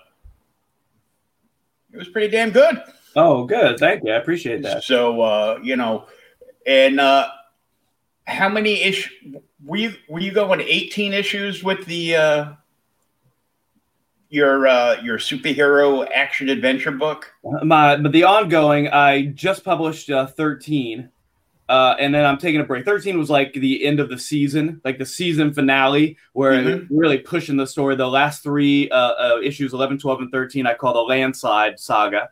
it 1.93 1.97
was 1.97 2.09
pretty 2.09 2.29
damn 2.29 2.51
good. 2.51 2.83
Oh, 3.17 3.45
good. 3.45 3.79
Thank 3.79 4.05
you. 4.05 4.13
I 4.13 4.17
appreciate 4.17 4.63
that. 4.63 4.83
So 4.85 5.21
uh, 5.23 5.59
you 5.63 5.77
know, 5.77 6.07
and 6.67 7.01
uh, 7.01 7.29
how 8.27 8.49
many 8.49 8.83
issues 8.83 9.37
were 9.65 9.77
you 9.77 9.95
were 10.09 10.21
you 10.21 10.33
going 10.33 10.61
eighteen 10.61 11.13
issues 11.13 11.63
with 11.63 11.87
the 11.87 12.17
uh, 12.17 12.53
your 14.29 14.67
uh, 14.67 15.01
your 15.03 15.19
superhero 15.19 16.09
action 16.15 16.49
adventure 16.49 16.91
book? 16.93 17.33
My 17.63 17.97
but 17.97 18.13
the 18.13 18.25
ongoing, 18.25 18.89
I 18.89 19.27
just 19.27 19.65
published 19.65 20.11
uh, 20.11 20.27
13, 20.27 21.09
uh, 21.71 21.95
and 22.01 22.13
then 22.13 22.27
I'm 22.27 22.37
taking 22.37 22.61
a 22.61 22.65
break. 22.65 22.85
13 22.85 23.17
was 23.17 23.31
like 23.31 23.53
the 23.53 23.85
end 23.87 24.01
of 24.01 24.09
the 24.09 24.19
season, 24.19 24.81
like 24.85 24.99
the 24.99 25.07
season 25.07 25.55
finale, 25.55 26.17
where 26.33 26.53
Mhm. 26.53 26.89
really 26.91 27.19
pushing 27.19 27.57
the 27.57 27.67
story. 27.67 27.95
The 27.95 28.09
last 28.09 28.43
three 28.43 28.91
uh, 28.91 28.97
uh, 28.97 29.41
issues, 29.41 29.73
11, 29.73 29.99
12, 29.99 30.21
and 30.21 30.33
13, 30.33 30.67
I 30.67 30.75
call 30.75 30.93
the 30.95 31.01
Landslide 31.01 31.79
Saga, 31.79 32.29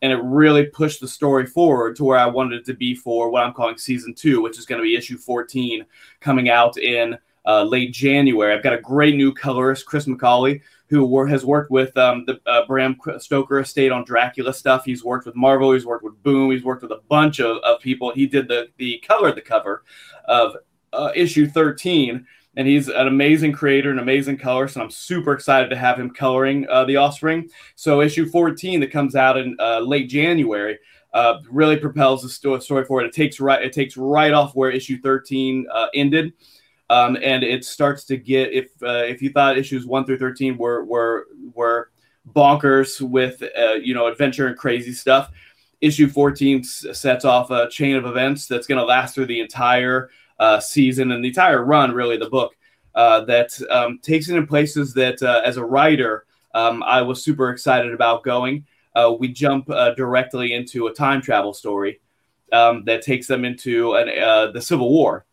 and 0.00 0.10
it 0.10 0.20
really 0.22 0.64
pushed 0.64 1.00
the 1.02 1.08
story 1.08 1.44
forward 1.44 1.96
to 1.96 2.04
where 2.04 2.18
I 2.18 2.26
wanted 2.26 2.60
it 2.60 2.64
to 2.66 2.74
be 2.74 2.94
for 2.94 3.30
what 3.30 3.44
I'm 3.44 3.52
calling 3.52 3.76
season 3.76 4.14
two, 4.14 4.40
which 4.40 4.58
is 4.58 4.64
going 4.64 4.80
to 4.80 4.82
be 4.82 4.96
issue 4.96 5.18
14, 5.18 5.84
coming 6.20 6.48
out 6.48 6.78
in 6.78 7.18
uh, 7.48 7.64
late 7.64 7.92
January. 7.92 8.52
I've 8.52 8.62
got 8.62 8.74
a 8.74 8.80
great 8.80 9.16
new 9.16 9.32
colorist, 9.32 9.86
Chris 9.86 10.06
McCauley, 10.06 10.60
who 10.88 11.26
has 11.26 11.44
worked 11.44 11.70
with 11.70 11.96
um, 11.96 12.24
the 12.26 12.40
uh, 12.46 12.66
Bram 12.66 12.96
Stoker 13.18 13.60
estate 13.60 13.90
on 13.90 14.04
Dracula 14.04 14.52
stuff. 14.52 14.84
He's 14.84 15.04
worked 15.04 15.26
with 15.26 15.34
Marvel. 15.34 15.72
He's 15.72 15.86
worked 15.86 16.04
with 16.04 16.22
Boom. 16.22 16.50
He's 16.50 16.62
worked 16.62 16.82
with 16.82 16.92
a 16.92 17.00
bunch 17.08 17.40
of, 17.40 17.56
of 17.58 17.80
people. 17.80 18.12
He 18.12 18.26
did 18.26 18.46
the 18.48 18.68
the 18.76 19.02
color, 19.06 19.32
the 19.32 19.40
cover 19.40 19.84
of 20.26 20.56
uh, 20.92 21.10
issue 21.14 21.48
13. 21.48 22.26
And 22.56 22.66
he's 22.66 22.88
an 22.88 23.06
amazing 23.06 23.52
creator, 23.52 23.90
an 23.90 24.00
amazing 24.00 24.36
colorist, 24.36 24.74
and 24.74 24.82
I'm 24.82 24.90
super 24.90 25.32
excited 25.32 25.70
to 25.70 25.76
have 25.76 26.00
him 26.00 26.10
coloring 26.10 26.66
uh, 26.68 26.84
the 26.86 26.96
Offspring. 26.96 27.48
So 27.76 28.00
issue 28.00 28.28
14 28.28 28.80
that 28.80 28.90
comes 28.90 29.14
out 29.14 29.36
in 29.36 29.56
uh, 29.60 29.78
late 29.78 30.08
January 30.08 30.76
uh, 31.14 31.38
really 31.48 31.76
propels 31.76 32.22
the 32.22 32.60
story 32.60 32.84
forward. 32.84 33.06
It 33.06 33.12
takes 33.12 33.38
right 33.38 33.62
it 33.62 33.72
takes 33.72 33.96
right 33.96 34.32
off 34.32 34.54
where 34.54 34.70
issue 34.70 35.00
13 35.00 35.66
uh, 35.72 35.86
ended, 35.94 36.32
um, 36.90 37.16
and 37.22 37.44
it 37.44 37.64
starts 37.64 38.04
to 38.04 38.16
get 38.16 38.52
if 38.52 38.70
uh, 38.82 39.04
if 39.04 39.20
you 39.22 39.30
thought 39.30 39.58
issues 39.58 39.86
one 39.86 40.04
through 40.04 40.18
13 40.18 40.56
were 40.56 40.84
were 40.84 41.26
were 41.54 41.90
bonkers 42.34 43.00
with 43.00 43.42
uh, 43.42 43.74
you 43.74 43.94
know 43.94 44.06
adventure 44.06 44.46
and 44.46 44.56
crazy 44.56 44.92
stuff. 44.92 45.30
Issue 45.80 46.08
14 46.08 46.60
s- 46.60 46.86
sets 46.92 47.24
off 47.24 47.50
a 47.50 47.68
chain 47.68 47.94
of 47.94 48.04
events 48.04 48.46
that's 48.46 48.66
going 48.66 48.80
to 48.80 48.84
last 48.84 49.14
through 49.14 49.26
the 49.26 49.40
entire 49.40 50.10
uh, 50.38 50.58
season 50.58 51.12
and 51.12 51.22
the 51.22 51.28
entire 51.28 51.64
run, 51.64 51.92
really, 51.92 52.16
the 52.16 52.28
book 52.28 52.56
uh, 52.94 53.20
that 53.26 53.56
um, 53.70 53.98
takes 54.02 54.28
it 54.28 54.36
in 54.36 54.46
places 54.46 54.92
that, 54.94 55.22
uh, 55.22 55.40
as 55.44 55.56
a 55.56 55.64
writer, 55.64 56.24
um, 56.54 56.82
I 56.82 57.02
was 57.02 57.22
super 57.22 57.50
excited 57.50 57.92
about 57.92 58.24
going. 58.24 58.66
Uh, 58.94 59.14
we 59.18 59.28
jump 59.28 59.68
directly 59.96 60.54
into 60.54 60.88
a 60.88 60.92
time 60.92 61.22
travel 61.22 61.54
story 61.54 62.00
um, 62.52 62.84
that 62.86 63.02
takes 63.02 63.28
them 63.28 63.44
into 63.44 63.94
an, 63.94 64.08
the 64.52 64.60
Civil 64.60 64.90
War, 64.90 65.26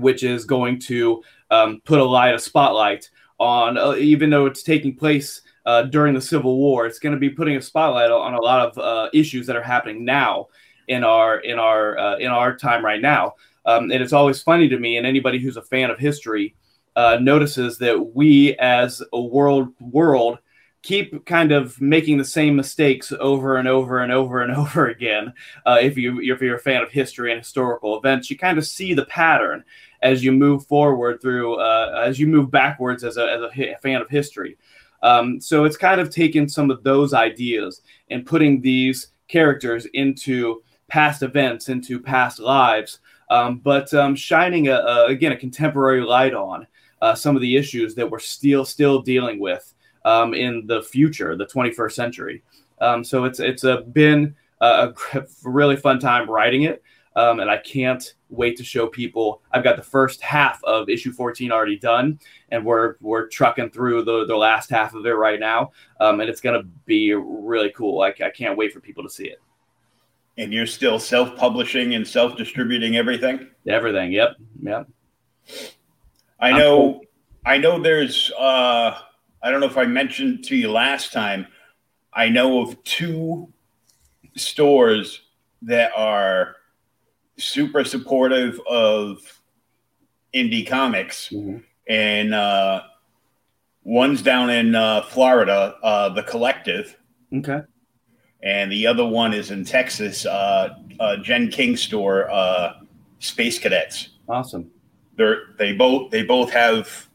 which 0.00 0.22
is 0.22 0.44
going 0.44 0.80
to 0.80 1.22
um, 1.50 1.80
put 1.84 1.98
a 1.98 2.04
light, 2.04 2.34
a 2.34 2.38
spotlight 2.38 3.10
on, 3.38 3.76
uh, 3.78 3.94
even 3.94 4.30
though 4.30 4.46
it's 4.46 4.62
taking 4.62 4.96
place 4.96 5.42
uh, 5.66 5.82
during 5.82 6.14
the 6.14 6.20
Civil 6.20 6.56
War, 6.56 6.86
it's 6.86 6.98
going 6.98 7.14
to 7.14 7.18
be 7.18 7.30
putting 7.30 7.56
a 7.56 7.62
spotlight 7.62 8.10
on 8.10 8.34
a 8.34 8.40
lot 8.40 8.68
of 8.68 8.78
uh, 8.78 9.10
issues 9.12 9.46
that 9.46 9.56
are 9.56 9.62
happening 9.62 10.04
now 10.04 10.46
in 10.88 11.04
our 11.04 11.38
in 11.40 11.58
our 11.58 11.98
uh, 11.98 12.16
in 12.18 12.28
our 12.28 12.56
time 12.56 12.84
right 12.84 13.00
now. 13.00 13.34
Um, 13.64 13.90
and 13.90 14.02
it's 14.02 14.12
always 14.12 14.42
funny 14.42 14.68
to 14.68 14.78
me, 14.78 14.96
and 14.96 15.06
anybody 15.06 15.38
who's 15.40 15.56
a 15.56 15.62
fan 15.62 15.90
of 15.90 15.98
history 15.98 16.54
uh, 16.94 17.18
notices 17.20 17.78
that 17.78 18.14
we, 18.14 18.54
as 18.56 19.02
a 19.12 19.20
world 19.20 19.68
world, 19.80 20.38
keep 20.82 21.26
kind 21.26 21.52
of 21.52 21.80
making 21.80 22.16
the 22.16 22.24
same 22.24 22.54
mistakes 22.54 23.12
over 23.18 23.56
and 23.56 23.66
over 23.66 23.98
and 23.98 24.12
over 24.12 24.42
and 24.42 24.52
over 24.56 24.88
again. 24.88 25.32
Uh, 25.64 25.78
if 25.80 25.96
you 25.96 26.20
if 26.20 26.40
you're 26.40 26.56
a 26.56 26.60
fan 26.60 26.82
of 26.82 26.90
history 26.90 27.32
and 27.32 27.40
historical 27.40 27.98
events, 27.98 28.30
you 28.30 28.38
kind 28.38 28.58
of 28.58 28.66
see 28.66 28.94
the 28.94 29.06
pattern 29.06 29.64
as 30.02 30.22
you 30.22 30.32
move 30.32 30.66
forward 30.66 31.20
through 31.20 31.56
uh, 31.56 32.02
as 32.06 32.18
you 32.18 32.26
move 32.26 32.50
backwards 32.50 33.04
as 33.04 33.16
a, 33.16 33.30
as 33.30 33.40
a 33.42 33.76
fan 33.82 34.00
of 34.00 34.08
history. 34.08 34.56
Um, 35.02 35.40
so 35.40 35.64
it's 35.64 35.76
kind 35.76 36.00
of 36.00 36.10
taken 36.10 36.48
some 36.48 36.70
of 36.70 36.82
those 36.82 37.12
ideas 37.12 37.82
and 38.10 38.26
putting 38.26 38.60
these 38.60 39.08
characters 39.28 39.86
into 39.86 40.62
past 40.88 41.22
events, 41.22 41.68
into 41.68 42.00
past 42.00 42.38
lives, 42.38 43.00
um, 43.30 43.58
but 43.58 43.92
um, 43.92 44.14
shining 44.14 44.68
a, 44.68 44.74
a, 44.74 45.06
again 45.06 45.32
a 45.32 45.36
contemporary 45.36 46.00
light 46.00 46.34
on 46.34 46.66
uh, 47.02 47.14
some 47.14 47.36
of 47.36 47.42
the 47.42 47.56
issues 47.56 47.94
that 47.94 48.10
we're 48.10 48.18
still 48.18 48.64
still 48.64 49.02
dealing 49.02 49.38
with 49.38 49.74
um, 50.06 50.32
in 50.32 50.66
the 50.66 50.82
future, 50.82 51.36
the 51.36 51.44
21st 51.44 51.92
century. 51.92 52.42
Um, 52.80 53.04
so 53.04 53.24
it's 53.24 53.40
it's 53.40 53.64
a, 53.64 53.82
been 53.82 54.34
a, 54.60 54.94
a 55.14 55.24
really 55.44 55.76
fun 55.76 55.98
time 55.98 56.30
writing 56.30 56.62
it, 56.62 56.82
um, 57.16 57.40
and 57.40 57.50
I 57.50 57.58
can't 57.58 58.14
wait 58.30 58.56
to 58.58 58.64
show 58.64 58.86
people. 58.86 59.42
I've 59.52 59.64
got 59.64 59.76
the 59.76 59.82
first 59.82 60.22
half 60.22 60.62
of 60.64 60.88
issue 60.88 61.12
14 61.12 61.50
already 61.50 61.78
done, 61.78 62.20
and 62.50 62.64
we're 62.64 62.96
we're 63.00 63.26
trucking 63.26 63.70
through 63.70 64.04
the 64.04 64.24
the 64.26 64.36
last 64.36 64.70
half 64.70 64.94
of 64.94 65.04
it 65.04 65.12
right 65.12 65.40
now, 65.40 65.72
um, 66.00 66.20
and 66.20 66.30
it's 66.30 66.40
gonna 66.40 66.62
be 66.86 67.12
really 67.12 67.70
cool. 67.70 68.00
I, 68.00 68.14
I 68.24 68.30
can't 68.30 68.56
wait 68.56 68.72
for 68.72 68.80
people 68.80 69.02
to 69.02 69.10
see 69.10 69.26
it. 69.26 69.40
And 70.38 70.52
you're 70.52 70.66
still 70.66 70.98
self-publishing 70.98 71.94
and 71.94 72.06
self-distributing 72.06 72.96
everything. 72.96 73.48
Everything. 73.66 74.12
Yep. 74.12 74.36
Yep. 74.62 74.88
I 76.38 76.52
know. 76.52 77.00
I 77.46 77.56
know. 77.56 77.80
There's. 77.80 78.30
Uh, 78.38 78.98
I 79.42 79.50
don't 79.50 79.60
know 79.60 79.66
if 79.66 79.76
I 79.76 79.84
mentioned 79.84 80.44
to 80.44 80.56
you 80.56 80.70
last 80.70 81.12
time. 81.12 81.46
I 82.12 82.28
know 82.28 82.60
of 82.60 82.82
two 82.84 83.52
stores 84.36 85.22
that 85.62 85.92
are 85.96 86.56
super 87.38 87.84
supportive 87.84 88.60
of 88.68 89.18
indie 90.34 90.66
comics, 90.66 91.28
Mhm. 91.30 91.62
and 91.88 92.34
uh, 92.34 92.82
one's 93.84 94.22
down 94.22 94.50
in 94.50 94.74
uh, 94.74 95.02
Florida, 95.02 95.76
uh, 95.82 96.08
the 96.10 96.22
Collective, 96.22 96.96
Okay. 97.34 97.60
and 98.42 98.70
the 98.72 98.86
other 98.86 99.04
one 99.06 99.32
is 99.34 99.50
in 99.50 99.64
Texas, 99.64 100.24
uh, 100.26 100.74
uh, 100.98 101.16
Jen 101.18 101.48
King 101.50 101.76
store, 101.76 102.30
uh, 102.30 102.80
Space 103.18 103.58
Cadets 103.58 104.10
Awesome. 104.28 104.70
they're 105.16 105.54
they 105.58 105.72
both 105.72 106.10
they 106.10 106.22
both 106.22 106.52
have 106.52 107.08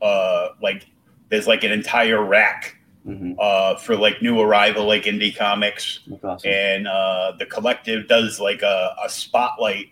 uh 0.00 0.48
like 0.62 0.86
there's 1.30 1.46
like 1.46 1.64
an 1.64 1.72
entire 1.72 2.22
rack 2.24 2.76
hmm 3.04 3.32
uh 3.38 3.76
for 3.76 3.96
like 3.96 4.20
new 4.20 4.40
arrival 4.40 4.84
like 4.84 5.04
indie 5.04 5.34
comics 5.34 6.00
awesome. 6.22 6.50
and 6.50 6.86
uh 6.86 7.32
the 7.38 7.46
collective 7.46 8.06
does 8.06 8.38
like 8.38 8.60
a, 8.60 8.94
a 9.02 9.08
spotlight 9.08 9.86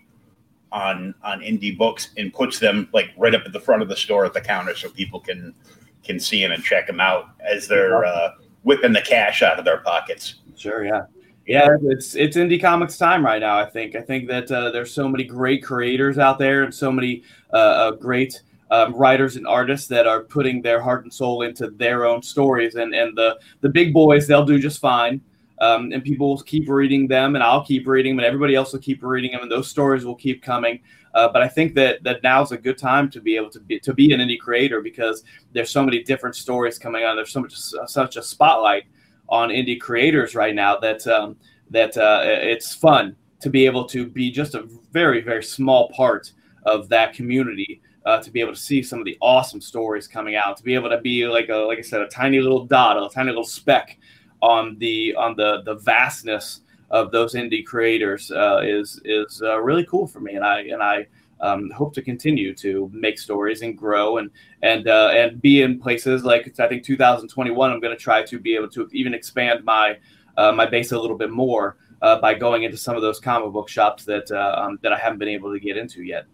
on 0.71 1.15
on 1.23 1.39
indie 1.39 1.75
books 1.75 2.09
and 2.17 2.31
puts 2.33 2.59
them 2.59 2.87
like 2.93 3.09
right 3.17 3.33
up 3.33 3.41
at 3.47 3.51
the 3.51 3.59
front 3.59 3.81
of 3.81 3.89
the 3.89 3.95
store 3.95 4.25
at 4.25 4.33
the 4.33 4.41
counter 4.41 4.75
so 4.75 4.87
people 4.89 5.19
can 5.19 5.55
can 6.03 6.19
see 6.19 6.39
them 6.41 6.51
and 6.51 6.63
check 6.63 6.85
them 6.85 6.99
out 6.99 7.29
as 7.39 7.67
they're 7.67 8.05
uh 8.05 8.33
whipping 8.61 8.93
the 8.93 9.01
cash 9.01 9.41
out 9.41 9.57
of 9.57 9.65
their 9.65 9.79
pockets 9.79 10.35
Sure, 10.59 10.83
yeah, 10.83 11.03
yeah. 11.45 11.69
It's 11.83 12.15
it's 12.15 12.35
indie 12.35 12.61
comics 12.61 12.97
time 12.97 13.25
right 13.25 13.39
now. 13.39 13.57
I 13.57 13.65
think 13.65 13.95
I 13.95 14.01
think 14.01 14.27
that 14.27 14.51
uh, 14.51 14.71
there's 14.71 14.93
so 14.93 15.07
many 15.07 15.23
great 15.23 15.63
creators 15.63 16.17
out 16.17 16.37
there 16.37 16.63
and 16.63 16.73
so 16.73 16.91
many 16.91 17.23
uh, 17.53 17.55
uh, 17.55 17.91
great 17.91 18.41
um, 18.71 18.93
writers 18.95 19.35
and 19.35 19.47
artists 19.47 19.87
that 19.87 20.07
are 20.07 20.21
putting 20.21 20.61
their 20.61 20.81
heart 20.81 21.03
and 21.03 21.13
soul 21.13 21.41
into 21.41 21.69
their 21.71 22.05
own 22.05 22.21
stories. 22.21 22.75
And 22.75 22.93
and 22.93 23.17
the 23.17 23.39
the 23.61 23.69
big 23.69 23.93
boys 23.93 24.27
they'll 24.27 24.45
do 24.45 24.59
just 24.59 24.79
fine. 24.79 25.21
Um, 25.61 25.91
and 25.91 26.01
people 26.01 26.29
will 26.29 26.41
keep 26.41 26.69
reading 26.69 27.05
them, 27.05 27.35
and 27.35 27.43
I'll 27.43 27.65
keep 27.65 27.85
reading 27.85 28.13
them, 28.13 28.19
and 28.19 28.25
everybody 28.25 28.55
else 28.55 28.71
will 28.71 28.79
keep 28.79 29.03
reading 29.03 29.31
them, 29.33 29.41
and 29.41 29.51
those 29.51 29.67
stories 29.67 30.05
will 30.05 30.15
keep 30.15 30.41
coming. 30.41 30.79
Uh, 31.13 31.27
but 31.27 31.41
I 31.41 31.49
think 31.49 31.75
that 31.75 32.01
that 32.03 32.23
now's 32.23 32.51
a 32.51 32.57
good 32.57 32.77
time 32.77 33.09
to 33.11 33.19
be 33.19 33.35
able 33.35 33.49
to 33.49 33.59
be 33.59 33.79
to 33.79 33.93
be 33.93 34.13
an 34.13 34.19
indie 34.21 34.39
creator 34.39 34.81
because 34.81 35.23
there's 35.53 35.69
so 35.69 35.83
many 35.83 36.03
different 36.03 36.35
stories 36.35 36.77
coming 36.79 37.03
on. 37.03 37.15
There's 37.15 37.31
so 37.31 37.41
much 37.41 37.53
such 37.87 38.15
a 38.15 38.23
spotlight 38.23 38.83
on 39.27 39.49
indie 39.49 39.79
creators 39.79 40.35
right 40.35 40.55
now 40.55 40.77
that 40.77 41.05
um, 41.07 41.35
that 41.71 41.97
uh, 41.97 42.21
it's 42.23 42.73
fun 42.73 43.15
to 43.41 43.49
be 43.49 43.65
able 43.65 43.85
to 43.85 44.05
be 44.05 44.31
just 44.31 44.55
a 44.55 44.67
very 44.91 45.21
very 45.21 45.43
small 45.43 45.89
part 45.89 46.31
of 46.63 46.89
that 46.89 47.13
community 47.13 47.81
uh, 48.05 48.19
to 48.21 48.31
be 48.31 48.39
able 48.39 48.53
to 48.53 48.59
see 48.59 48.81
some 48.81 48.99
of 48.99 49.05
the 49.05 49.17
awesome 49.21 49.61
stories 49.61 50.07
coming 50.07 50.35
out 50.35 50.57
to 50.57 50.63
be 50.63 50.73
able 50.73 50.89
to 50.89 50.99
be 51.01 51.27
like 51.27 51.49
a 51.49 51.55
like 51.55 51.77
I 51.77 51.81
said 51.81 52.01
a 52.01 52.07
tiny 52.07 52.39
little 52.39 52.65
dot 52.65 52.97
a 52.97 53.13
tiny 53.13 53.29
little 53.29 53.43
speck 53.43 53.97
on 54.41 54.77
the 54.79 55.15
on 55.15 55.35
the 55.35 55.61
the 55.63 55.75
vastness 55.75 56.61
of 56.91 57.11
those 57.11 57.35
indie 57.35 57.65
creators 57.65 58.31
uh, 58.31 58.61
is 58.63 59.01
is 59.05 59.41
uh, 59.43 59.59
really 59.61 59.85
cool 59.85 60.07
for 60.07 60.19
me 60.19 60.35
and 60.35 60.45
I 60.45 60.61
and 60.61 60.81
I 60.81 61.07
um, 61.41 61.69
hope 61.71 61.93
to 61.93 62.01
continue 62.01 62.53
to 62.55 62.89
make 62.93 63.17
stories 63.17 63.61
and 63.61 63.77
grow 63.77 64.17
and 64.17 64.29
and 64.61 64.87
uh, 64.87 65.11
and 65.13 65.41
be 65.41 65.61
in 65.61 65.79
places 65.79 66.23
like 66.23 66.53
I 66.59 66.67
think 66.67 66.83
2021. 66.83 67.71
I'm 67.71 67.79
going 67.79 67.95
to 67.95 68.01
try 68.01 68.23
to 68.23 68.39
be 68.39 68.55
able 68.55 68.69
to 68.69 68.89
even 68.91 69.13
expand 69.13 69.63
my 69.63 69.97
uh, 70.37 70.51
my 70.51 70.65
base 70.65 70.91
a 70.91 70.99
little 70.99 71.17
bit 71.17 71.31
more 71.31 71.77
uh, 72.01 72.19
by 72.19 72.33
going 72.33 72.63
into 72.63 72.77
some 72.77 72.95
of 72.95 73.01
those 73.01 73.19
comic 73.19 73.51
book 73.51 73.69
shops 73.69 74.05
that 74.05 74.29
uh, 74.31 74.61
um, 74.61 74.79
that 74.81 74.93
I 74.93 74.97
haven't 74.97 75.19
been 75.19 75.29
able 75.29 75.51
to 75.53 75.59
get 75.59 75.77
into 75.77 76.03
yet. 76.03 76.25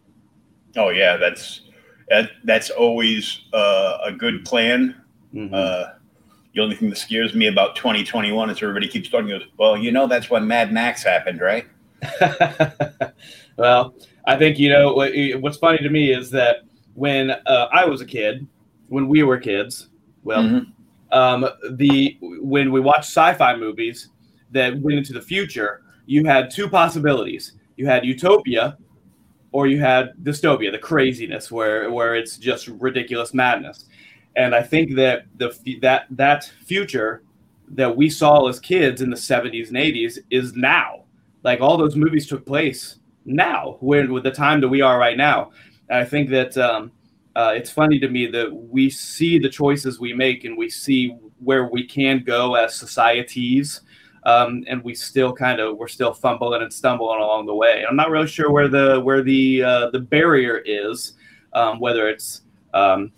Oh 0.76 0.90
yeah, 0.90 1.18
that's 1.18 1.62
that, 2.10 2.32
that's 2.44 2.70
always 2.70 3.42
uh, 3.54 3.98
a 4.04 4.12
good 4.12 4.46
plan. 4.46 4.96
Mm-hmm. 5.34 5.54
Uh, 5.54 5.86
the 6.54 6.62
only 6.62 6.76
thing 6.76 6.90
that 6.90 6.98
scares 6.98 7.34
me 7.34 7.48
about 7.48 7.76
2021 7.76 8.50
is 8.50 8.62
everybody 8.62 8.88
keeps 8.88 9.10
talking. 9.10 9.28
Goes, 9.28 9.44
well, 9.58 9.78
you 9.78 9.92
know 9.92 10.08
that's 10.08 10.30
when 10.30 10.48
Mad 10.48 10.72
Max 10.72 11.04
happened, 11.04 11.42
right? 11.42 11.66
well, 13.58 13.96
I 14.26 14.38
think 14.38 14.58
you 14.58 14.70
know 14.70 14.94
what's 15.40 15.58
funny 15.58 15.80
to 15.80 15.90
me 15.90 16.12
is 16.14 16.30
that 16.32 16.58
when 16.94 17.32
uh, 17.32 17.68
I 17.74 17.86
was 17.86 18.02
a 18.02 18.06
kid, 18.06 18.48
when 18.88 19.08
we 19.08 19.24
were 19.24 19.38
kids, 19.38 19.90
well, 20.24 20.44
mm-hmm. 20.44 21.18
um, 21.18 21.50
the 21.72 22.18
when 22.22 22.72
we 22.72 22.80
watched 22.80 23.06
sci-fi 23.06 23.56
movies 23.58 24.10
that 24.52 24.80
went 24.80 24.98
into 24.98 25.14
the 25.14 25.22
future, 25.22 25.82
you 26.06 26.24
had 26.26 26.50
two 26.50 26.70
possibilities. 26.70 27.54
You 27.76 27.86
had 27.88 28.06
utopia, 28.06 28.78
or 29.56 29.68
you 29.68 29.80
had 29.80 30.12
dystopia, 30.22 30.70
the 30.70 30.78
craziness 30.78 31.50
where 31.50 31.90
where 31.90 32.14
it's 32.14 32.36
just 32.36 32.68
ridiculous 32.68 33.34
madness. 33.34 33.86
And 34.36 34.54
I 34.54 34.62
think 34.62 34.96
that 34.96 35.28
the 35.38 35.50
that 35.80 36.08
that 36.10 36.52
future 36.66 37.24
that 37.70 37.96
we 37.96 38.10
saw 38.10 38.50
as 38.50 38.60
kids 38.60 39.02
in 39.02 39.10
the 39.10 39.16
70s 39.16 39.70
and 39.70 39.78
80s 39.78 40.18
is 40.30 40.56
now. 40.56 41.06
Like 41.44 41.62
all 41.62 41.78
those 41.78 41.96
movies 41.96 42.28
took 42.28 42.46
place 42.46 42.98
now, 43.24 43.78
when 43.80 44.12
with 44.12 44.24
the 44.24 44.32
time 44.32 44.60
that 44.60 44.68
we 44.68 44.82
are 44.82 45.00
right 45.00 45.16
now. 45.16 45.52
And 45.88 46.00
I 46.00 46.04
think 46.04 46.30
that 46.32 46.58
um, 46.58 46.92
uh, 47.38 47.54
it's 47.56 47.72
funny 47.72 47.98
to 48.00 48.10
me 48.10 48.28
that 48.28 48.54
we 48.54 48.90
see 48.90 49.40
the 49.40 49.50
choices 49.50 50.02
we 50.02 50.12
make 50.12 50.44
and 50.44 50.58
we 50.58 50.70
see 50.70 51.18
where 51.40 51.68
we 51.68 51.88
can 51.88 52.24
go 52.26 52.56
as 52.56 52.76
societies. 52.76 53.80
Um, 54.26 54.64
and 54.68 54.84
we 54.84 54.96
still 54.96 55.32
kind 55.34 55.60
of 55.60 55.78
we're 55.78 55.88
still 55.88 56.14
fumbling 56.14 56.64
and 56.64 56.74
stumbling 56.74 57.22
along 57.22 57.46
the 57.46 57.54
way. 57.54 57.86
I'm 57.88 57.96
not 57.96 58.10
really 58.10 58.28
sure 58.28 58.52
where 58.52 58.68
the 58.68 59.00
where 59.02 59.22
the 59.22 59.64
uh, 59.64 59.90
the 59.92 60.00
barrier 60.00 60.64
is, 60.66 61.14
um, 61.54 61.80
whether 61.80 62.10
it's 62.10 62.42
um, 62.74 63.12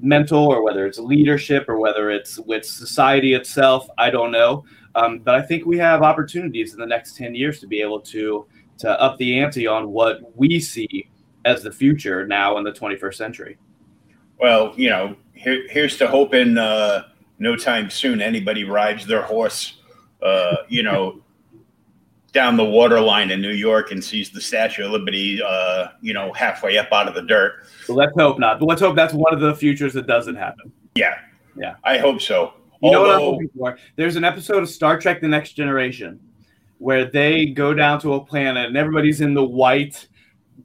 mental 0.00 0.44
or 0.44 0.62
whether 0.62 0.86
it's 0.86 0.98
leadership 0.98 1.68
or 1.68 1.78
whether 1.80 2.10
it's 2.10 2.38
with 2.38 2.66
society 2.66 3.32
itself. 3.32 3.88
I 3.96 4.10
don't 4.10 4.30
know, 4.30 4.64
um, 4.94 5.20
but 5.20 5.34
I 5.34 5.40
think 5.40 5.64
we 5.64 5.78
have 5.78 6.02
opportunities 6.02 6.74
in 6.74 6.80
the 6.80 6.86
next 6.86 7.16
ten 7.16 7.34
years 7.34 7.58
to 7.60 7.66
be 7.66 7.80
able 7.80 8.00
to 8.00 8.46
to 8.78 9.00
up 9.00 9.16
the 9.16 9.38
ante 9.38 9.66
on 9.66 9.90
what 9.90 10.36
we 10.36 10.60
see 10.60 11.08
as 11.44 11.62
the 11.62 11.72
future 11.72 12.26
now 12.26 12.58
in 12.58 12.64
the 12.64 12.72
21st 12.72 13.14
century. 13.14 13.58
Well, 14.38 14.74
you 14.76 14.90
know, 14.90 15.16
here, 15.34 15.66
here's 15.68 15.96
to 15.98 16.08
hoping 16.08 16.58
uh, 16.58 17.04
no 17.38 17.56
time 17.56 17.90
soon 17.90 18.20
anybody 18.20 18.64
rides 18.64 19.06
their 19.06 19.22
horse, 19.22 19.78
uh, 20.22 20.56
you 20.68 20.82
know, 20.82 21.20
down 22.32 22.56
the 22.56 22.64
water 22.64 23.00
line 23.00 23.30
in 23.30 23.42
New 23.42 23.52
York 23.52 23.92
and 23.92 24.02
sees 24.02 24.30
the 24.30 24.40
Statue 24.40 24.86
of 24.86 24.92
Liberty, 24.92 25.42
uh, 25.42 25.88
you 26.00 26.14
know, 26.14 26.32
halfway 26.32 26.78
up 26.78 26.88
out 26.92 27.08
of 27.08 27.14
the 27.14 27.22
dirt. 27.22 27.66
Well, 27.88 27.98
let's 27.98 28.12
hope 28.16 28.38
not. 28.38 28.58
But 28.58 28.66
let's 28.66 28.80
hope 28.80 28.96
that's 28.96 29.12
one 29.12 29.34
of 29.34 29.40
the 29.40 29.54
futures 29.54 29.92
that 29.94 30.06
doesn't 30.06 30.36
happen. 30.36 30.72
Yeah. 30.94 31.18
Yeah. 31.56 31.74
I 31.84 31.98
hope 31.98 32.20
so. 32.20 32.54
You 32.80 32.88
Although, 32.88 33.02
know 33.02 33.08
what 33.08 33.14
I'm 33.14 33.20
hoping 33.20 33.50
for? 33.56 33.78
There's 33.96 34.16
an 34.16 34.24
episode 34.24 34.62
of 34.62 34.68
Star 34.68 34.98
Trek 34.98 35.20
The 35.20 35.28
Next 35.28 35.52
Generation 35.52 36.18
where 36.78 37.04
they 37.04 37.46
go 37.46 37.74
down 37.74 38.00
to 38.00 38.14
a 38.14 38.24
planet 38.24 38.66
and 38.66 38.76
everybody's 38.76 39.20
in 39.20 39.34
the 39.34 39.44
white 39.44 40.08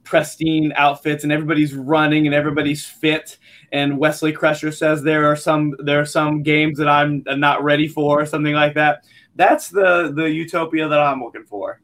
pristine 0.04 0.72
outfits 0.74 1.22
and 1.22 1.32
everybody's 1.32 1.74
running 1.74 2.26
and 2.26 2.34
everybody's 2.34 2.84
fit 2.84 3.38
and 3.72 3.98
Wesley 3.98 4.32
Crusher 4.32 4.72
says 4.72 5.02
there 5.02 5.30
are 5.30 5.36
some 5.36 5.74
there 5.78 6.00
are 6.00 6.06
some 6.06 6.42
games 6.42 6.78
that 6.78 6.88
I'm 6.88 7.22
not 7.26 7.62
ready 7.62 7.88
for 7.88 8.22
or 8.22 8.26
something 8.26 8.54
like 8.54 8.74
that. 8.74 9.04
That's 9.38 9.68
the 9.68 10.12
the 10.14 10.28
utopia 10.28 10.88
that 10.88 10.98
I'm 10.98 11.22
looking 11.22 11.44
for. 11.44 11.80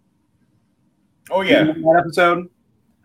Oh 1.31 1.43
yeah, 1.43 1.63
that 1.63 1.97
episode. 2.01 2.51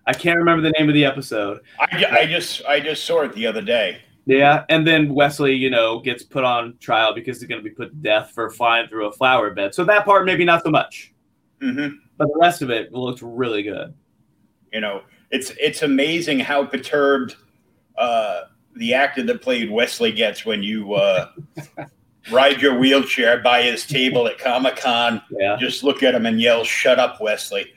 I 0.07 0.13
can't 0.13 0.39
remember 0.39 0.63
the 0.63 0.73
name 0.77 0.89
of 0.89 0.95
the 0.95 1.05
episode. 1.05 1.61
I, 1.79 2.05
I 2.21 2.25
just 2.25 2.65
I 2.65 2.79
just 2.79 3.05
saw 3.05 3.21
it 3.21 3.33
the 3.33 3.45
other 3.45 3.61
day. 3.61 4.01
Yeah, 4.25 4.65
and 4.69 4.85
then 4.85 5.13
Wesley, 5.13 5.53
you 5.53 5.69
know, 5.69 5.99
gets 5.99 6.23
put 6.23 6.43
on 6.43 6.77
trial 6.79 7.13
because 7.13 7.39
he's 7.39 7.47
going 7.47 7.63
to 7.63 7.69
be 7.69 7.73
put 7.73 7.91
to 7.91 7.95
death 7.95 8.31
for 8.31 8.49
flying 8.49 8.87
through 8.87 9.05
a 9.05 9.11
flower 9.11 9.51
bed. 9.51 9.75
So 9.75 9.83
that 9.85 10.03
part 10.03 10.25
maybe 10.25 10.45
not 10.45 10.63
so 10.63 10.71
much. 10.71 11.13
Mm-hmm. 11.61 11.97
But 12.17 12.27
the 12.27 12.39
rest 12.39 12.63
of 12.63 12.71
it 12.71 12.91
looks 12.91 13.21
really 13.21 13.61
good. 13.61 13.93
You 14.73 14.81
know, 14.81 15.03
it's 15.29 15.51
it's 15.59 15.83
amazing 15.83 16.39
how 16.39 16.65
perturbed 16.65 17.35
uh, 17.99 18.41
the 18.75 18.95
actor 18.95 19.21
that 19.21 19.43
played 19.43 19.69
Wesley 19.69 20.11
gets 20.11 20.43
when 20.43 20.63
you 20.63 20.95
uh, 20.95 21.29
ride 22.31 22.61
your 22.61 22.77
wheelchair 22.77 23.39
by 23.39 23.61
his 23.61 23.85
table 23.85 24.27
at 24.27 24.37
Comic 24.37 24.77
Con. 24.77 25.21
Yeah. 25.31 25.57
Just 25.59 25.83
look 25.83 26.03
at 26.03 26.15
him 26.15 26.25
and 26.25 26.39
yell, 26.39 26.63
"Shut 26.63 26.99
up, 26.99 27.19
Wesley." 27.21 27.73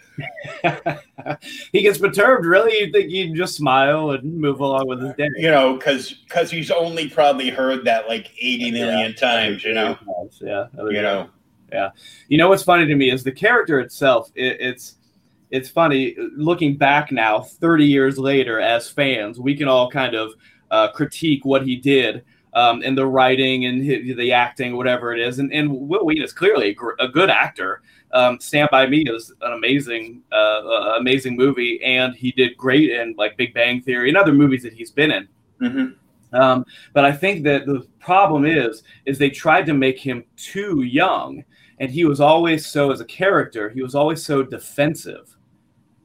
he 1.73 1.83
gets 1.83 1.99
perturbed. 1.99 2.45
Really, 2.45 2.79
you 2.79 2.93
think 2.93 3.11
he'd 3.11 3.35
just 3.35 3.57
smile 3.57 4.11
and 4.11 4.39
move 4.39 4.61
along 4.61 4.87
with 4.87 5.03
his 5.03 5.15
day? 5.15 5.29
You 5.37 5.51
know, 5.51 5.77
because 5.77 6.13
because 6.13 6.51
he's 6.51 6.71
only 6.71 7.09
probably 7.09 7.51
heard 7.51 7.85
that 7.85 8.09
like 8.09 8.31
eighty 8.39 8.71
million 8.71 9.13
yeah. 9.13 9.17
times. 9.17 9.65
You 9.65 9.75
know, 9.75 9.99
yeah, 10.41 10.67
you 10.77 11.03
know. 11.03 11.31
Yeah. 11.73 11.91
You 12.29 12.37
know 12.37 12.51
what's 12.51 12.63
funny 12.63 12.87
to 12.87 12.95
me 12.95 13.11
is 13.11 13.25
the 13.25 13.33
character 13.33 13.81
itself. 13.81 14.31
It, 14.35 14.61
it's 14.61 14.97
it's 15.51 15.69
funny 15.69 16.17
looking 16.37 16.77
back 16.77 17.13
now, 17.13 17.41
30 17.41 17.85
years 17.85 18.19
later, 18.19 18.59
as 18.59 18.91
fans, 18.91 19.39
we 19.39 19.55
can 19.55 19.69
all 19.69 19.91
kind 19.91 20.15
of 20.15 20.33
uh, 20.71 20.91
critique 20.93 21.45
what 21.45 21.63
he 21.67 21.77
did 21.77 22.25
um, 22.55 22.83
and 22.83 22.97
the 22.97 23.07
writing 23.07 23.67
and 23.67 23.83
his, 23.83 24.17
the 24.17 24.33
acting, 24.33 24.77
whatever 24.77 25.13
it 25.15 25.21
is. 25.21 25.39
And, 25.39 25.53
and 25.53 25.71
Wil 25.71 26.05
Wheaton 26.05 26.25
is 26.25 26.33
clearly 26.33 26.71
a, 26.71 26.75
gr- 26.75 26.99
a 27.01 27.09
good 27.09 27.31
actor. 27.31 27.83
Um, 28.13 28.39
Stand 28.41 28.69
by 28.71 28.87
Me 28.87 29.05
is 29.07 29.33
an 29.41 29.53
amazing, 29.53 30.23
uh, 30.33 30.35
uh, 30.35 30.97
amazing 30.99 31.37
movie, 31.37 31.83
and 31.83 32.15
he 32.15 32.31
did 32.33 32.57
great 32.57 32.91
in 32.91 33.15
like 33.17 33.37
Big 33.37 33.55
Bang 33.55 33.81
Theory 33.81 34.09
and 34.09 34.19
other 34.19 34.33
movies 34.33 34.63
that 34.65 34.75
he's 34.75 34.91
been 34.91 35.11
in. 35.11 35.29
Mm-hmm. 35.61 36.35
Um, 36.35 36.65
but 36.93 37.05
I 37.05 37.13
think 37.13 37.45
that 37.45 37.67
the 37.67 37.87
problem 38.01 38.45
is, 38.45 38.83
is 39.07 39.19
they 39.19 39.31
tried 39.31 39.67
to 39.67 39.75
make 39.75 39.99
him 39.99 40.25
too 40.37 40.83
young 40.83 41.45
and 41.83 41.91
he 41.91 42.05
was 42.05 42.21
always 42.21 42.65
so 42.65 42.93
as 42.93 43.01
a 43.01 43.05
character 43.05 43.69
he 43.69 43.83
was 43.83 43.95
always 43.95 44.25
so 44.25 44.43
defensive 44.43 45.37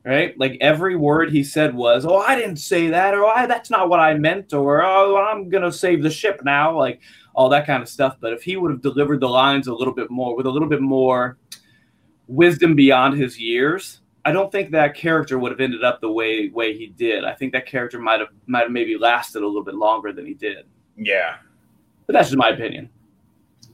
right? 0.08 0.38
Like 0.40 0.58
every 0.62 0.96
word 0.96 1.32
he 1.32 1.44
said 1.44 1.76
was 1.76 2.06
oh 2.06 2.18
i 2.18 2.36
didn't 2.36 2.58
say 2.58 2.88
that 2.90 3.14
or 3.14 3.26
oh, 3.26 3.48
that's 3.48 3.70
not 3.70 3.90
what 3.90 4.00
i 4.00 4.14
meant 4.14 4.54
or 4.54 4.84
oh 4.84 5.18
i'm 5.18 5.50
gonna 5.50 5.72
save 5.72 6.02
the 6.02 6.10
ship 6.10 6.42
now 6.44 6.78
like 6.78 7.02
all 7.36 7.50
that 7.50 7.68
kind 7.68 7.84
of 7.84 7.88
stuff. 7.90 8.18
But 8.20 8.34
if 8.34 8.42
he 8.42 8.58
would 8.58 8.72
have 8.72 8.82
delivered 8.82 9.20
the 9.20 9.30
lines 9.30 9.68
a 9.68 9.74
little 9.74 9.94
bit 9.94 10.10
more 10.10 10.36
with 10.36 10.48
a 10.48 10.50
little 10.50 10.68
bit 10.68 10.82
more 10.82 11.38
wisdom 12.26 12.76
beyond 12.76 13.18
his 13.18 13.40
years 13.40 14.02
i 14.26 14.32
don't 14.32 14.52
think 14.52 14.72
that 14.72 14.94
character 14.94 15.40
would 15.40 15.52
have 15.52 15.62
ended 15.62 15.84
up 15.84 16.02
the 16.02 16.12
way 16.12 16.50
way 16.50 16.78
he 16.78 16.88
did. 16.88 17.24
I 17.24 17.34
think 17.34 17.54
that 17.54 17.66
character 17.66 18.00
might 18.00 18.20
have 18.20 18.30
might 18.46 18.64
have 18.64 18.72
maybe 18.72 18.98
lasted 18.98 19.44
a 19.44 19.48
little 19.48 19.64
bit 19.64 19.76
longer 19.76 20.12
than 20.12 20.26
he 20.26 20.34
did. 20.34 20.66
Yeah. 20.98 21.38
But 22.06 22.14
that's 22.14 22.30
just 22.30 22.38
my 22.38 22.50
opinion. 22.50 22.90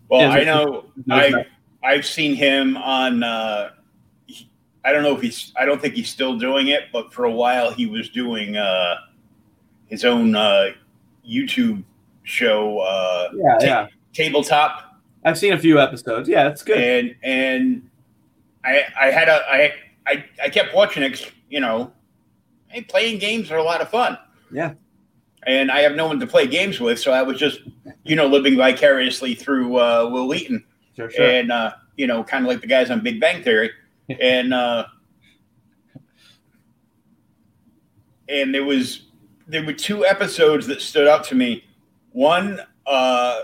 Well 0.09 0.29
i 0.29 0.43
know 0.43 0.85
i 1.09 1.45
I've 1.83 2.05
seen 2.05 2.35
him 2.35 2.77
on. 2.77 3.23
Uh, 3.23 3.71
I 4.85 4.91
don't 4.91 5.03
know 5.03 5.15
if 5.15 5.21
he's. 5.21 5.53
I 5.57 5.65
don't 5.65 5.81
think 5.81 5.93
he's 5.93 6.09
still 6.09 6.37
doing 6.37 6.67
it, 6.67 6.83
but 6.91 7.13
for 7.13 7.25
a 7.25 7.31
while 7.31 7.71
he 7.71 7.85
was 7.85 8.09
doing 8.09 8.57
uh, 8.57 8.95
his 9.87 10.03
own 10.03 10.35
uh, 10.35 10.71
YouTube 11.27 11.83
show. 12.23 12.79
Uh, 12.79 13.29
yeah, 13.33 13.57
ta- 13.57 13.65
yeah. 13.65 13.87
Tabletop. 14.13 14.99
I've 15.25 15.37
seen 15.37 15.53
a 15.53 15.57
few 15.59 15.79
episodes. 15.79 16.27
Yeah, 16.27 16.49
it's 16.49 16.63
good. 16.63 16.77
And 16.77 17.15
and 17.23 17.89
I 18.63 18.83
I 18.99 19.05
had 19.07 19.29
a 19.29 19.41
I 19.49 19.73
I 20.05 20.25
I 20.43 20.49
kept 20.49 20.75
watching 20.75 21.03
it. 21.03 21.31
You 21.49 21.59
know, 21.59 21.93
hey, 22.67 22.81
playing 22.81 23.19
games 23.19 23.51
are 23.51 23.57
a 23.57 23.63
lot 23.63 23.81
of 23.81 23.89
fun. 23.89 24.17
Yeah. 24.51 24.73
And 25.45 25.71
I 25.71 25.81
have 25.81 25.95
no 25.95 26.07
one 26.07 26.19
to 26.21 26.27
play 26.27 26.47
games 26.47 26.79
with, 26.79 26.97
so 26.99 27.11
I 27.11 27.21
was 27.21 27.37
just, 27.37 27.59
you 28.05 28.15
know, 28.15 28.27
living 28.27 28.55
vicariously 28.55 29.35
through 29.35 29.77
uh, 29.77 30.09
Wil 30.09 30.29
Wheaton. 30.29 30.63
Sure, 30.95 31.09
sure. 31.09 31.25
And 31.25 31.51
uh, 31.51 31.73
you 31.97 32.07
know, 32.07 32.23
kind 32.23 32.45
of 32.45 32.49
like 32.49 32.61
the 32.61 32.67
guys 32.67 32.89
on 32.89 33.01
Big 33.01 33.19
Bang 33.19 33.43
Theory, 33.43 33.71
and 34.09 34.53
uh, 34.53 34.85
and 38.29 38.53
there 38.53 38.63
was 38.63 39.07
there 39.47 39.63
were 39.65 39.73
two 39.73 40.05
episodes 40.05 40.67
that 40.67 40.81
stood 40.81 41.07
out 41.07 41.23
to 41.25 41.35
me. 41.35 41.63
One, 42.11 42.59
uh, 42.85 43.43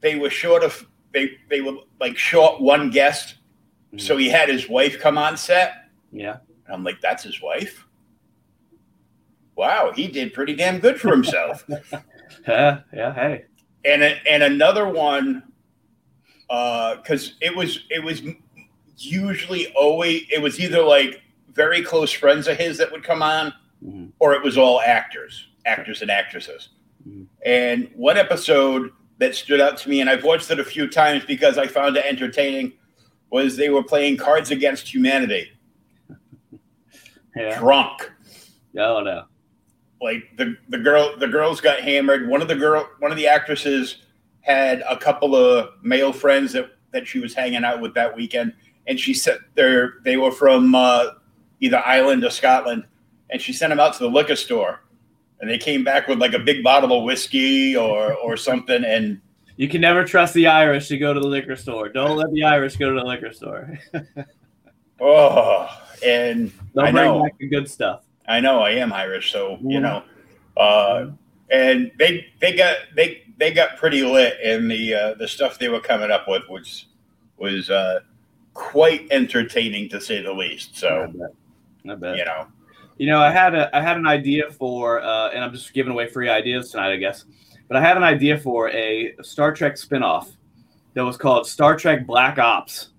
they 0.00 0.16
were 0.16 0.30
short 0.30 0.62
of 0.62 0.86
they 1.12 1.32
they 1.48 1.60
were 1.60 1.76
like 2.00 2.16
short 2.16 2.60
one 2.60 2.90
guest, 2.90 3.36
mm-hmm. 3.88 3.98
so 3.98 4.16
he 4.16 4.28
had 4.28 4.48
his 4.48 4.68
wife 4.68 4.98
come 4.98 5.18
on 5.18 5.36
set. 5.36 5.88
Yeah, 6.12 6.38
and 6.66 6.74
I'm 6.74 6.84
like, 6.84 7.00
that's 7.00 7.22
his 7.22 7.40
wife. 7.42 7.86
Wow, 9.56 9.92
he 9.94 10.08
did 10.08 10.34
pretty 10.34 10.56
damn 10.56 10.80
good 10.80 11.00
for 11.00 11.10
himself. 11.10 11.64
yeah, 12.48 12.80
yeah, 12.92 13.14
hey. 13.14 13.44
And 13.84 14.02
and 14.02 14.42
another 14.42 14.88
one 14.88 15.42
because 16.48 17.28
uh, 17.30 17.34
it 17.40 17.56
was 17.56 17.80
it 17.90 18.02
was 18.02 18.22
usually 18.96 19.68
always 19.74 20.24
it 20.30 20.40
was 20.40 20.60
either 20.60 20.82
like 20.82 21.22
very 21.52 21.82
close 21.82 22.12
friends 22.12 22.48
of 22.48 22.56
his 22.56 22.78
that 22.78 22.90
would 22.92 23.02
come 23.02 23.22
on, 23.22 23.52
mm-hmm. 23.84 24.06
or 24.18 24.34
it 24.34 24.42
was 24.42 24.58
all 24.58 24.80
actors, 24.80 25.48
actors 25.66 26.02
and 26.02 26.10
actresses. 26.10 26.70
Mm-hmm. 27.08 27.24
And 27.44 27.90
one 27.94 28.16
episode 28.16 28.90
that 29.18 29.34
stood 29.34 29.60
out 29.60 29.76
to 29.78 29.88
me, 29.88 30.00
and 30.00 30.10
I've 30.10 30.24
watched 30.24 30.50
it 30.50 30.58
a 30.58 30.64
few 30.64 30.88
times 30.88 31.24
because 31.24 31.58
I 31.58 31.66
found 31.66 31.96
it 31.96 32.04
entertaining, 32.04 32.72
was 33.30 33.56
they 33.56 33.68
were 33.68 33.82
playing 33.82 34.16
Cards 34.16 34.50
Against 34.50 34.92
Humanity. 34.92 35.50
yeah. 37.36 37.58
Drunk. 37.58 38.10
Oh 38.78 39.00
no. 39.00 39.24
Like 40.00 40.36
the 40.36 40.56
the 40.68 40.78
girl 40.78 41.16
the 41.16 41.28
girls 41.28 41.60
got 41.60 41.80
hammered. 41.80 42.28
One 42.28 42.42
of 42.42 42.48
the 42.48 42.56
girl 42.56 42.88
one 42.98 43.10
of 43.10 43.16
the 43.16 43.26
actresses 43.26 43.98
had 44.40 44.82
a 44.88 44.96
couple 44.96 45.34
of 45.34 45.70
male 45.82 46.12
friends 46.12 46.52
that 46.52 46.70
that 46.92 47.06
she 47.06 47.18
was 47.18 47.34
hanging 47.34 47.64
out 47.64 47.80
with 47.80 47.94
that 47.94 48.14
weekend, 48.14 48.54
and 48.86 48.98
she 48.98 49.14
said 49.14 49.38
they 49.54 49.86
they 50.04 50.16
were 50.16 50.30
from 50.30 50.74
uh, 50.74 51.06
either 51.60 51.82
Ireland 51.84 52.24
or 52.24 52.30
Scotland, 52.30 52.84
and 53.30 53.40
she 53.40 53.52
sent 53.52 53.70
them 53.70 53.80
out 53.80 53.94
to 53.94 54.00
the 54.00 54.10
liquor 54.10 54.36
store, 54.36 54.84
and 55.40 55.48
they 55.48 55.58
came 55.58 55.84
back 55.84 56.08
with 56.08 56.18
like 56.18 56.34
a 56.34 56.38
big 56.38 56.62
bottle 56.62 56.98
of 56.98 57.04
whiskey 57.04 57.76
or 57.76 58.14
or 58.14 58.36
something, 58.36 58.84
and 58.84 59.20
you 59.56 59.68
can 59.68 59.80
never 59.80 60.04
trust 60.04 60.34
the 60.34 60.46
Irish 60.46 60.88
to 60.88 60.98
go 60.98 61.14
to 61.14 61.20
the 61.20 61.26
liquor 61.26 61.56
store. 61.56 61.88
Don't 61.88 62.16
let 62.16 62.32
the 62.32 62.44
Irish 62.44 62.76
go 62.76 62.92
to 62.92 63.00
the 63.00 63.06
liquor 63.06 63.32
store. 63.32 63.78
oh, 65.00 65.68
and 66.04 66.52
Don't 66.74 66.86
I 66.86 66.90
know 66.90 67.22
back 67.22 67.38
the 67.38 67.48
good 67.48 67.70
stuff. 67.70 68.02
I 68.26 68.40
know 68.40 68.60
I 68.60 68.70
am 68.70 68.92
Irish, 68.92 69.32
so 69.32 69.58
you 69.62 69.80
know, 69.80 70.02
uh, 70.56 71.06
and 71.50 71.92
they 71.98 72.26
they 72.40 72.56
got 72.56 72.76
they 72.96 73.22
they 73.38 73.52
got 73.52 73.76
pretty 73.76 74.02
lit, 74.02 74.38
and 74.42 74.70
the 74.70 74.94
uh, 74.94 75.14
the 75.14 75.28
stuff 75.28 75.58
they 75.58 75.68
were 75.68 75.80
coming 75.80 76.10
up 76.10 76.26
with 76.26 76.42
was 76.48 76.86
was 77.36 77.70
uh, 77.70 78.00
quite 78.54 79.06
entertaining 79.10 79.88
to 79.90 80.00
say 80.00 80.22
the 80.22 80.32
least. 80.32 80.76
So, 80.76 81.02
I 81.02 81.06
bet. 81.06 81.34
I 81.90 81.94
bet. 81.96 82.16
you 82.16 82.24
know, 82.24 82.46
you 82.96 83.06
know, 83.08 83.20
I 83.20 83.30
had 83.30 83.54
a 83.54 83.76
I 83.76 83.80
had 83.80 83.96
an 83.96 84.06
idea 84.06 84.50
for, 84.50 85.02
uh, 85.02 85.30
and 85.30 85.44
I'm 85.44 85.52
just 85.52 85.72
giving 85.74 85.92
away 85.92 86.06
free 86.06 86.28
ideas 86.28 86.70
tonight, 86.70 86.92
I 86.92 86.96
guess. 86.96 87.24
But 87.68 87.76
I 87.76 87.80
had 87.80 87.96
an 87.96 88.02
idea 88.02 88.38
for 88.38 88.70
a 88.70 89.14
Star 89.22 89.52
Trek 89.52 89.74
spinoff 89.74 90.36
that 90.94 91.04
was 91.04 91.16
called 91.16 91.46
Star 91.46 91.76
Trek 91.76 92.06
Black 92.06 92.38
Ops. 92.38 92.90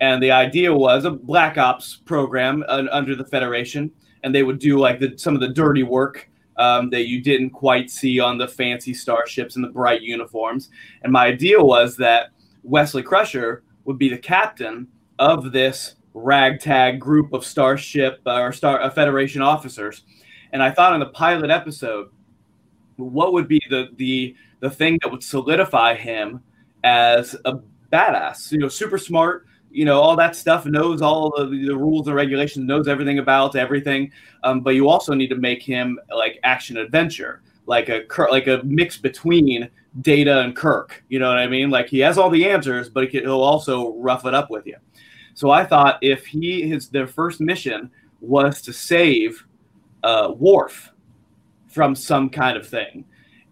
And 0.00 0.22
the 0.22 0.30
idea 0.30 0.74
was 0.74 1.04
a 1.04 1.10
Black 1.10 1.58
Ops 1.58 1.96
program 1.96 2.64
uh, 2.68 2.84
under 2.90 3.14
the 3.14 3.24
Federation, 3.24 3.90
and 4.24 4.34
they 4.34 4.42
would 4.42 4.58
do 4.58 4.78
like 4.78 4.98
the, 4.98 5.12
some 5.18 5.34
of 5.34 5.40
the 5.40 5.48
dirty 5.48 5.82
work 5.82 6.30
um, 6.56 6.88
that 6.90 7.06
you 7.06 7.20
didn't 7.20 7.50
quite 7.50 7.90
see 7.90 8.18
on 8.18 8.38
the 8.38 8.48
fancy 8.48 8.94
starships 8.94 9.56
and 9.56 9.64
the 9.64 9.68
bright 9.68 10.00
uniforms. 10.00 10.70
And 11.02 11.12
my 11.12 11.26
idea 11.26 11.60
was 11.60 11.96
that 11.98 12.30
Wesley 12.62 13.02
Crusher 13.02 13.62
would 13.90 13.98
be 13.98 14.08
the 14.08 14.18
captain 14.18 14.86
of 15.18 15.50
this 15.50 15.96
ragtag 16.14 17.00
group 17.00 17.32
of 17.32 17.44
starship 17.44 18.20
uh, 18.24 18.40
or 18.40 18.52
star 18.52 18.80
uh, 18.80 18.88
Federation 18.88 19.42
officers. 19.42 20.04
And 20.52 20.62
I 20.62 20.70
thought 20.70 20.94
in 20.94 21.00
the 21.00 21.06
pilot 21.06 21.50
episode, 21.50 22.10
what 22.96 23.32
would 23.32 23.48
be 23.48 23.60
the 23.68 23.88
the 23.96 24.36
the 24.60 24.70
thing 24.70 24.96
that 25.02 25.10
would 25.10 25.24
solidify 25.24 25.96
him 25.96 26.40
as 26.84 27.34
a 27.44 27.54
badass? 27.92 28.52
You 28.52 28.58
know, 28.58 28.68
super 28.68 28.96
smart. 28.96 29.46
You 29.72 29.84
know, 29.84 30.00
all 30.00 30.14
that 30.16 30.36
stuff. 30.36 30.66
Knows 30.66 31.02
all 31.02 31.32
the, 31.36 31.46
the 31.46 31.76
rules 31.76 32.06
and 32.06 32.14
regulations. 32.14 32.64
Knows 32.64 32.86
everything 32.86 33.18
about 33.18 33.56
everything. 33.56 34.12
Um, 34.44 34.60
but 34.60 34.76
you 34.76 34.88
also 34.88 35.14
need 35.14 35.30
to 35.30 35.36
make 35.36 35.64
him 35.64 35.98
like 36.14 36.38
action 36.44 36.76
adventure, 36.76 37.42
like 37.66 37.88
a 37.88 38.04
like 38.30 38.46
a 38.46 38.62
mix 38.64 38.96
between 38.96 39.68
Data 40.00 40.40
and 40.40 40.54
Kirk. 40.54 41.02
You 41.08 41.18
know 41.18 41.28
what 41.28 41.38
I 41.38 41.46
mean? 41.46 41.70
Like 41.70 41.88
he 41.88 41.98
has 42.00 42.18
all 42.18 42.30
the 42.30 42.48
answers, 42.48 42.88
but 42.88 43.08
he'll 43.08 43.42
also 43.42 43.94
rough 43.96 44.24
it 44.24 44.34
up 44.34 44.50
with 44.50 44.66
you. 44.66 44.76
So 45.34 45.50
I 45.50 45.64
thought 45.64 45.98
if 46.02 46.26
he 46.26 46.68
his 46.68 46.88
their 46.88 47.06
first 47.06 47.40
mission 47.40 47.90
was 48.20 48.60
to 48.62 48.72
save 48.72 49.44
uh, 50.02 50.32
Worf 50.36 50.92
from 51.68 51.94
some 51.94 52.30
kind 52.30 52.56
of 52.56 52.66
thing, 52.66 53.04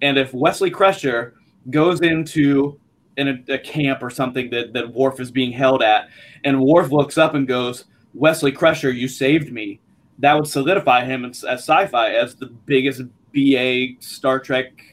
and 0.03 0.17
if 0.19 0.33
Wesley 0.33 0.71
Crusher 0.71 1.35
goes 1.71 2.01
into 2.01 2.79
in 3.17 3.29
a, 3.29 3.55
a, 3.55 3.59
camp 3.59 4.03
or 4.03 4.11
something 4.11 4.49
that 4.51 4.73
that 4.73 4.93
Worf 4.93 5.21
is 5.21 5.31
being 5.31 5.53
held 5.53 5.83
at, 5.83 6.09
and 6.45 6.61
Worf 6.61 6.93
looks 6.93 7.19
up 7.19 7.35
and 7.35 7.49
goes, 7.49 7.87
"Wesley 8.15 8.53
Crusher, 8.53 8.91
you 8.91 9.09
saved 9.09 9.53
me." 9.53 9.81
That 10.21 10.35
would 10.35 10.49
solidify 10.49 11.05
him 11.05 11.25
as, 11.25 11.45
as 11.45 11.61
sci-fi 11.61 12.11
as 12.11 12.35
the 12.35 12.47
biggest 12.47 13.03
BA 13.33 14.01
Star 14.01 14.41
Trek 14.41 14.88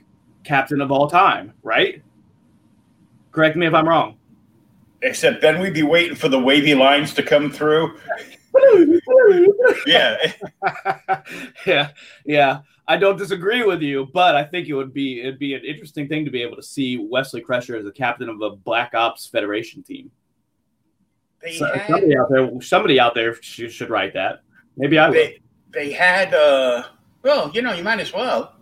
captain 0.45 0.81
of 0.81 0.91
all 0.91 1.09
time, 1.09 1.53
right? 1.63 2.01
Correct 3.31 3.55
me 3.55 3.67
if 3.67 3.73
I'm 3.73 3.87
wrong. 3.87 4.17
Except 5.01 5.41
then 5.41 5.59
we'd 5.59 5.73
be 5.73 5.83
waiting 5.83 6.15
for 6.15 6.29
the 6.29 6.39
wavy 6.39 6.73
lines 6.73 7.13
to 7.15 7.23
come 7.23 7.51
through. 7.51 7.97
yeah. 9.85 10.15
yeah. 11.65 11.89
Yeah. 12.25 12.59
I 12.87 12.97
don't 12.97 13.17
disagree 13.17 13.63
with 13.63 13.81
you, 13.81 14.07
but 14.13 14.35
I 14.35 14.43
think 14.43 14.67
it 14.67 14.73
would 14.73 14.93
be 14.93 15.21
it'd 15.21 15.39
be 15.39 15.55
an 15.55 15.65
interesting 15.65 16.07
thing 16.07 16.23
to 16.25 16.31
be 16.31 16.41
able 16.43 16.55
to 16.55 16.63
see 16.63 16.97
Wesley 16.97 17.41
Crusher 17.41 17.75
as 17.75 17.85
a 17.85 17.91
captain 17.91 18.29
of 18.29 18.41
a 18.41 18.51
Black 18.51 18.93
Ops 18.93 19.25
Federation 19.27 19.83
team. 19.83 20.11
So, 21.57 21.65
had, 21.65 21.87
somebody 21.87 22.17
out 22.17 22.29
there, 22.29 22.61
somebody 22.61 22.99
out 22.99 23.15
there 23.15 23.35
should, 23.41 23.71
should 23.71 23.89
write 23.89 24.13
that. 24.13 24.41
Maybe 24.77 24.97
I 24.97 25.11
they, 25.11 25.41
They 25.71 25.91
had, 25.91 26.33
uh, 26.33 26.83
well, 27.21 27.51
you 27.53 27.61
know, 27.61 27.73
you 27.73 27.83
might 27.83 27.99
as 27.99 28.13
well. 28.13 28.55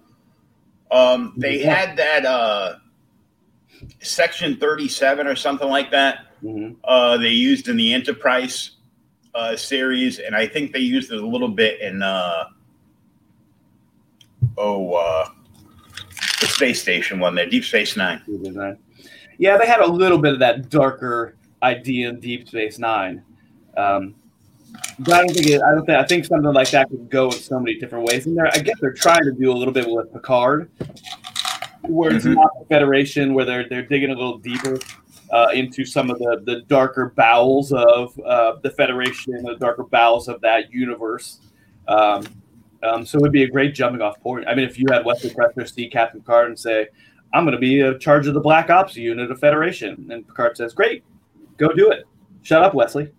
Um, 0.94 1.34
they 1.38 1.62
yeah. 1.62 1.74
had 1.74 1.98
that 1.98 2.26
uh, 2.26 2.76
section 4.02 4.58
37 4.58 5.26
or 5.26 5.36
something 5.36 5.68
like 5.68 5.90
that. 5.92 6.28
Mm-hmm. 6.44 6.76
Uh, 6.84 7.18
they 7.18 7.30
used 7.30 7.68
in 7.68 7.78
the 7.78 7.94
Enterprise 7.94 8.72
uh, 9.34 9.56
series, 9.56 10.20
and 10.20 10.36
I 10.36 10.46
think 10.46 10.72
they 10.72 10.80
used 10.80 11.12
it 11.12 11.22
a 11.22 11.26
little 11.26 11.50
bit 11.50 11.82
in 11.82 12.04
uh, 12.04 12.46
oh 14.58 14.94
uh, 14.94 15.30
the 16.42 16.48
space 16.48 16.82
station 16.82 17.20
one 17.20 17.34
there, 17.34 17.50
Deep 17.50 17.64
Space 17.64 17.98
Nine. 17.98 18.22
Yeah, 19.40 19.58
they 19.58 19.66
had 19.66 19.80
a 19.80 19.88
little 19.88 20.20
bit 20.20 20.34
of 20.34 20.40
that 20.40 20.70
darker 20.70 21.36
idea 21.64 22.10
in 22.10 22.20
Deep 22.20 22.48
Space 22.48 22.78
Nine. 22.78 23.24
Um, 23.76 24.14
but 25.00 25.14
I 25.14 25.18
don't 25.20 25.34
think 25.34 25.48
it, 25.48 25.62
I 25.62 25.72
don't 25.72 25.86
think 25.86 25.98
I 25.98 26.06
think 26.06 26.26
something 26.26 26.54
like 26.54 26.72
that 26.72 26.90
could 26.90 27.10
go 27.10 27.28
in 27.28 27.34
so 27.34 27.60
many 27.60 27.80
different 27.80 28.06
ways. 28.06 28.26
And 28.26 28.40
I 28.40 28.60
guess 28.60 28.76
they're 28.80 28.94
trying 28.94 29.24
to 29.24 29.32
do 29.32 29.52
a 29.52 29.54
little 29.54 29.74
bit 29.74 29.90
with 29.90 30.12
Picard, 30.14 30.70
where 31.82 32.14
it's 32.14 32.26
mm-hmm. 32.26 32.36
not 32.36 32.52
the 32.60 32.66
Federation, 32.66 33.34
where 33.34 33.46
they're 33.46 33.68
they're 33.68 33.86
digging 33.86 34.12
a 34.12 34.16
little 34.16 34.38
deeper 34.38 34.80
uh, 35.32 35.48
into 35.54 35.86
some 35.86 36.10
of 36.10 36.20
the 36.20 36.42
the 36.46 36.62
darker 36.68 37.14
bowels 37.16 37.72
of 37.72 38.18
uh, 38.20 38.58
the 38.62 38.70
Federation, 38.72 39.42
the 39.44 39.56
darker 39.56 39.84
bowels 39.84 40.28
of 40.28 40.40
that 40.42 40.72
universe. 40.72 41.40
Um, 41.88 42.26
um, 42.84 43.06
so 43.06 43.18
it 43.18 43.22
would 43.22 43.32
be 43.32 43.44
a 43.44 43.50
great 43.50 43.74
jumping 43.74 44.02
off 44.02 44.20
point. 44.20 44.46
I 44.48 44.56
mean, 44.56 44.68
if 44.68 44.78
you 44.78 44.86
had 44.92 45.06
Wesley 45.06 45.34
Crusher 45.34 45.66
see 45.66 45.90
Captain 45.90 46.20
Picard 46.20 46.48
and 46.48 46.60
say, 46.60 46.88
"I'm 47.34 47.46
going 47.46 47.54
to 47.54 47.60
be 47.60 47.80
in 47.80 48.00
charge 48.00 48.28
of 48.28 48.34
the 48.34 48.42
Black 48.42 48.70
Ops 48.70 48.96
unit 48.96 49.32
of 49.32 49.40
Federation," 49.40 50.08
and 50.12 50.28
Picard 50.28 50.58
says, 50.58 50.74
"Great, 50.74 51.04
go 51.58 51.70
do 51.74 51.90
it. 51.90 52.04
Shut 52.44 52.62
up, 52.62 52.74
Wesley." 52.74 53.12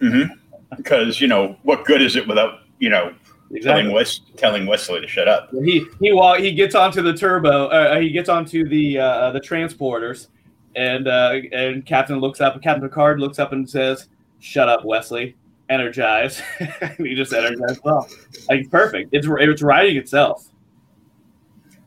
Mm-hmm. 0.00 0.34
Because 0.76 1.20
you 1.20 1.28
know 1.28 1.56
what 1.62 1.84
good 1.84 2.02
is 2.02 2.16
it 2.16 2.26
without 2.26 2.60
you 2.78 2.90
know 2.90 3.14
exactly. 3.50 3.82
telling 3.82 3.92
Wes 3.92 4.20
telling 4.36 4.66
Wesley 4.66 5.00
to 5.00 5.08
shut 5.08 5.28
up? 5.28 5.50
He 5.52 5.84
he 6.00 6.12
while 6.12 6.40
he 6.40 6.52
gets 6.52 6.74
onto 6.74 7.02
the 7.02 7.14
turbo, 7.14 7.66
uh, 7.68 7.98
he 7.98 8.10
gets 8.10 8.28
onto 8.28 8.68
the 8.68 8.98
uh, 8.98 9.30
the 9.32 9.40
transporters, 9.40 10.28
and 10.76 11.08
uh, 11.08 11.40
and 11.52 11.84
Captain 11.84 12.18
looks 12.18 12.40
up. 12.40 12.60
Captain 12.62 12.88
Picard 12.88 13.20
looks 13.20 13.38
up 13.38 13.52
and 13.52 13.68
says, 13.68 14.08
"Shut 14.40 14.68
up, 14.68 14.84
Wesley. 14.84 15.36
Energize." 15.70 16.40
he 16.98 17.14
just 17.14 17.32
energized 17.32 17.80
well. 17.84 18.08
Like 18.48 18.70
perfect. 18.70 19.10
It's 19.12 19.26
it's 19.30 19.62
writing 19.62 19.96
itself. 19.96 20.48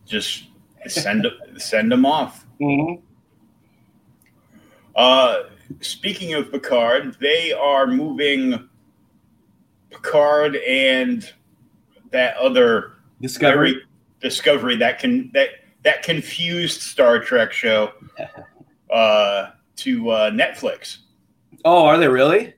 Just 0.05 0.45
send 0.87 1.27
send 1.57 1.91
them 1.91 2.05
off. 2.05 2.45
Mm-hmm. 2.59 3.01
Uh, 4.95 5.43
speaking 5.81 6.33
of 6.33 6.51
Picard, 6.51 7.17
they 7.19 7.53
are 7.53 7.87
moving 7.87 8.69
Picard 9.89 10.55
and 10.57 11.31
that 12.11 12.37
other 12.37 12.93
Discovery 13.21 13.81
Discovery 14.19 14.75
that 14.77 14.99
can 14.99 15.31
that 15.33 15.49
that 15.83 16.03
confused 16.03 16.81
Star 16.81 17.19
Trek 17.19 17.51
show 17.51 17.91
uh, 18.93 19.51
to 19.77 20.09
uh, 20.09 20.31
Netflix. 20.31 20.99
Oh, 21.65 21.85
are 21.85 21.97
they 21.97 22.07
really? 22.07 22.53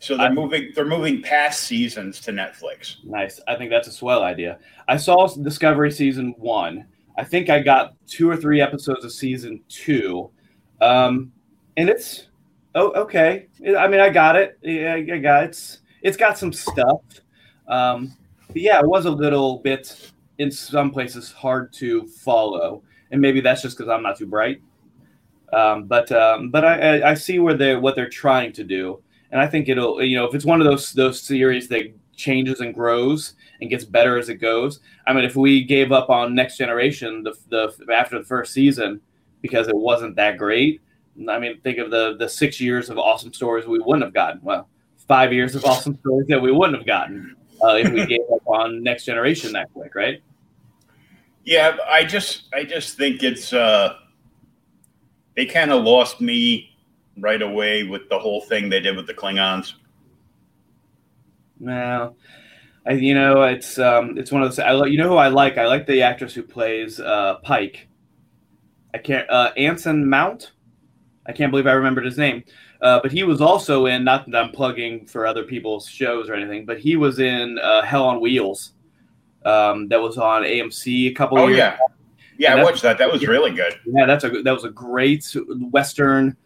So 0.00 0.16
they're 0.16 0.26
I, 0.26 0.32
moving 0.32 0.70
they're 0.74 0.84
moving 0.84 1.22
past 1.22 1.64
seasons 1.64 2.20
to 2.22 2.32
Netflix. 2.32 3.04
Nice. 3.04 3.40
I 3.48 3.56
think 3.56 3.70
that's 3.70 3.88
a 3.88 3.92
swell 3.92 4.22
idea. 4.22 4.58
I 4.86 4.96
saw 4.96 5.26
Discovery 5.26 5.90
season 5.90 6.34
1. 6.38 6.86
I 7.16 7.24
think 7.24 7.50
I 7.50 7.60
got 7.60 7.94
2 8.06 8.30
or 8.30 8.36
3 8.36 8.60
episodes 8.60 9.04
of 9.04 9.10
season 9.10 9.60
2. 9.68 10.30
Um, 10.80 11.32
and 11.78 11.88
it's 11.88 12.26
oh 12.74 12.90
okay. 12.92 13.46
I 13.78 13.88
mean, 13.88 14.00
I 14.00 14.10
got 14.10 14.36
it. 14.36 14.58
Yeah, 14.62 14.94
I 14.94 15.18
got 15.18 15.44
it. 15.44 15.48
It's 15.50 15.78
it's 16.02 16.16
got 16.16 16.36
some 16.36 16.52
stuff. 16.52 17.00
Um, 17.68 18.14
but 18.48 18.56
yeah, 18.56 18.80
it 18.80 18.86
was 18.86 19.06
a 19.06 19.10
little 19.10 19.58
bit 19.58 20.10
in 20.38 20.50
some 20.50 20.90
places 20.90 21.32
hard 21.32 21.72
to 21.74 22.06
follow, 22.08 22.82
and 23.10 23.20
maybe 23.20 23.40
that's 23.40 23.62
just 23.62 23.78
because 23.78 23.88
I'm 23.88 24.02
not 24.02 24.18
too 24.18 24.26
bright. 24.26 24.60
Um, 25.52 25.84
but 25.84 26.10
um, 26.12 26.50
but 26.50 26.64
I, 26.64 27.10
I 27.10 27.14
see 27.14 27.38
where 27.38 27.54
they 27.54 27.76
what 27.76 27.94
they're 27.94 28.08
trying 28.08 28.52
to 28.54 28.64
do, 28.64 29.00
and 29.30 29.40
I 29.40 29.46
think 29.46 29.68
it'll 29.68 30.02
you 30.02 30.16
know 30.16 30.26
if 30.26 30.34
it's 30.34 30.44
one 30.44 30.60
of 30.60 30.66
those 30.66 30.92
those 30.92 31.22
series 31.22 31.68
that 31.68 31.94
changes 32.16 32.58
and 32.58 32.74
grows 32.74 33.34
and 33.60 33.70
gets 33.70 33.84
better 33.84 34.18
as 34.18 34.28
it 34.28 34.36
goes. 34.36 34.80
I 35.06 35.12
mean, 35.12 35.24
if 35.24 35.36
we 35.36 35.62
gave 35.62 35.92
up 35.92 36.10
on 36.10 36.34
Next 36.34 36.58
Generation 36.58 37.22
the, 37.22 37.34
the 37.48 37.94
after 37.94 38.18
the 38.18 38.24
first 38.24 38.52
season 38.52 39.00
because 39.40 39.68
it 39.68 39.76
wasn't 39.76 40.16
that 40.16 40.36
great, 40.36 40.80
I 41.28 41.38
mean, 41.38 41.60
think 41.60 41.78
of 41.78 41.90
the 41.90 42.16
the 42.18 42.28
six 42.28 42.60
years 42.60 42.90
of 42.90 42.98
awesome 42.98 43.32
stories 43.32 43.66
we 43.66 43.78
wouldn't 43.78 44.04
have 44.04 44.14
gotten. 44.14 44.40
Well, 44.42 44.68
five 45.06 45.32
years 45.32 45.54
of 45.54 45.64
awesome 45.64 45.98
stories 46.00 46.26
that 46.28 46.40
we 46.40 46.52
wouldn't 46.52 46.76
have 46.76 46.86
gotten 46.86 47.34
uh, 47.62 47.74
if 47.74 47.90
we 47.90 48.06
gave 48.06 48.20
up 48.32 48.46
on 48.46 48.82
Next 48.82 49.04
Generation 49.04 49.52
that 49.52 49.72
quick, 49.72 49.94
right? 49.94 50.22
Yeah, 51.44 51.76
I 51.88 52.04
just 52.04 52.44
I 52.52 52.64
just 52.64 52.96
think 52.96 53.22
it's 53.22 53.52
uh, 53.52 53.94
they 55.34 55.46
kind 55.46 55.72
of 55.72 55.82
lost 55.82 56.20
me 56.20 56.76
right 57.16 57.42
away 57.42 57.84
with 57.84 58.08
the 58.08 58.18
whole 58.18 58.42
thing 58.42 58.68
they 58.68 58.80
did 58.80 58.96
with 58.96 59.06
the 59.06 59.14
Klingons. 59.14 59.74
Well, 61.58 62.16
I, 62.86 62.92
you 62.92 63.14
know, 63.14 63.42
it's 63.42 63.78
um, 63.78 64.16
it's 64.18 64.30
one 64.30 64.42
of 64.42 64.48
those. 64.48 64.58
I 64.58 64.84
you 64.84 64.98
know 64.98 65.08
who 65.08 65.16
I 65.16 65.28
like? 65.28 65.58
I 65.58 65.66
like 65.66 65.86
the 65.86 66.02
actress 66.02 66.34
who 66.34 66.42
plays 66.42 67.00
uh, 67.00 67.36
Pike. 67.42 67.88
I 68.94 68.98
can't 68.98 69.28
uh, 69.30 69.52
Anson 69.56 70.08
Mount. 70.08 70.52
I 71.28 71.32
can't 71.32 71.52
believe 71.52 71.66
I 71.66 71.72
remembered 71.72 72.06
his 72.06 72.16
name. 72.16 72.42
Uh, 72.80 73.00
but 73.02 73.12
he 73.12 73.22
was 73.22 73.40
also 73.40 73.86
in. 73.86 74.02
Not 74.04 74.30
that 74.30 74.36
I'm 74.36 74.50
plugging 74.50 75.06
for 75.06 75.26
other 75.26 75.44
people's 75.44 75.86
shows 75.86 76.28
or 76.28 76.34
anything, 76.34 76.64
but 76.64 76.78
he 76.78 76.96
was 76.96 77.18
in 77.18 77.58
uh, 77.58 77.82
Hell 77.82 78.04
on 78.04 78.20
Wheels. 78.20 78.72
Um, 79.44 79.88
that 79.88 80.00
was 80.00 80.16
on 80.16 80.42
AMC 80.42 81.10
a 81.10 81.12
couple. 81.12 81.38
Oh 81.38 81.46
years 81.46 81.58
yeah, 81.58 81.74
ago. 81.74 81.84
yeah, 82.38 82.52
and 82.52 82.60
I 82.60 82.64
watched 82.64 82.82
that. 82.82 82.98
That 82.98 83.12
was 83.12 83.26
really 83.26 83.52
good. 83.52 83.78
Yeah, 83.86 84.06
that's 84.06 84.24
a 84.24 84.42
that 84.42 84.52
was 84.52 84.64
a 84.64 84.70
great 84.70 85.24
Western 85.70 86.36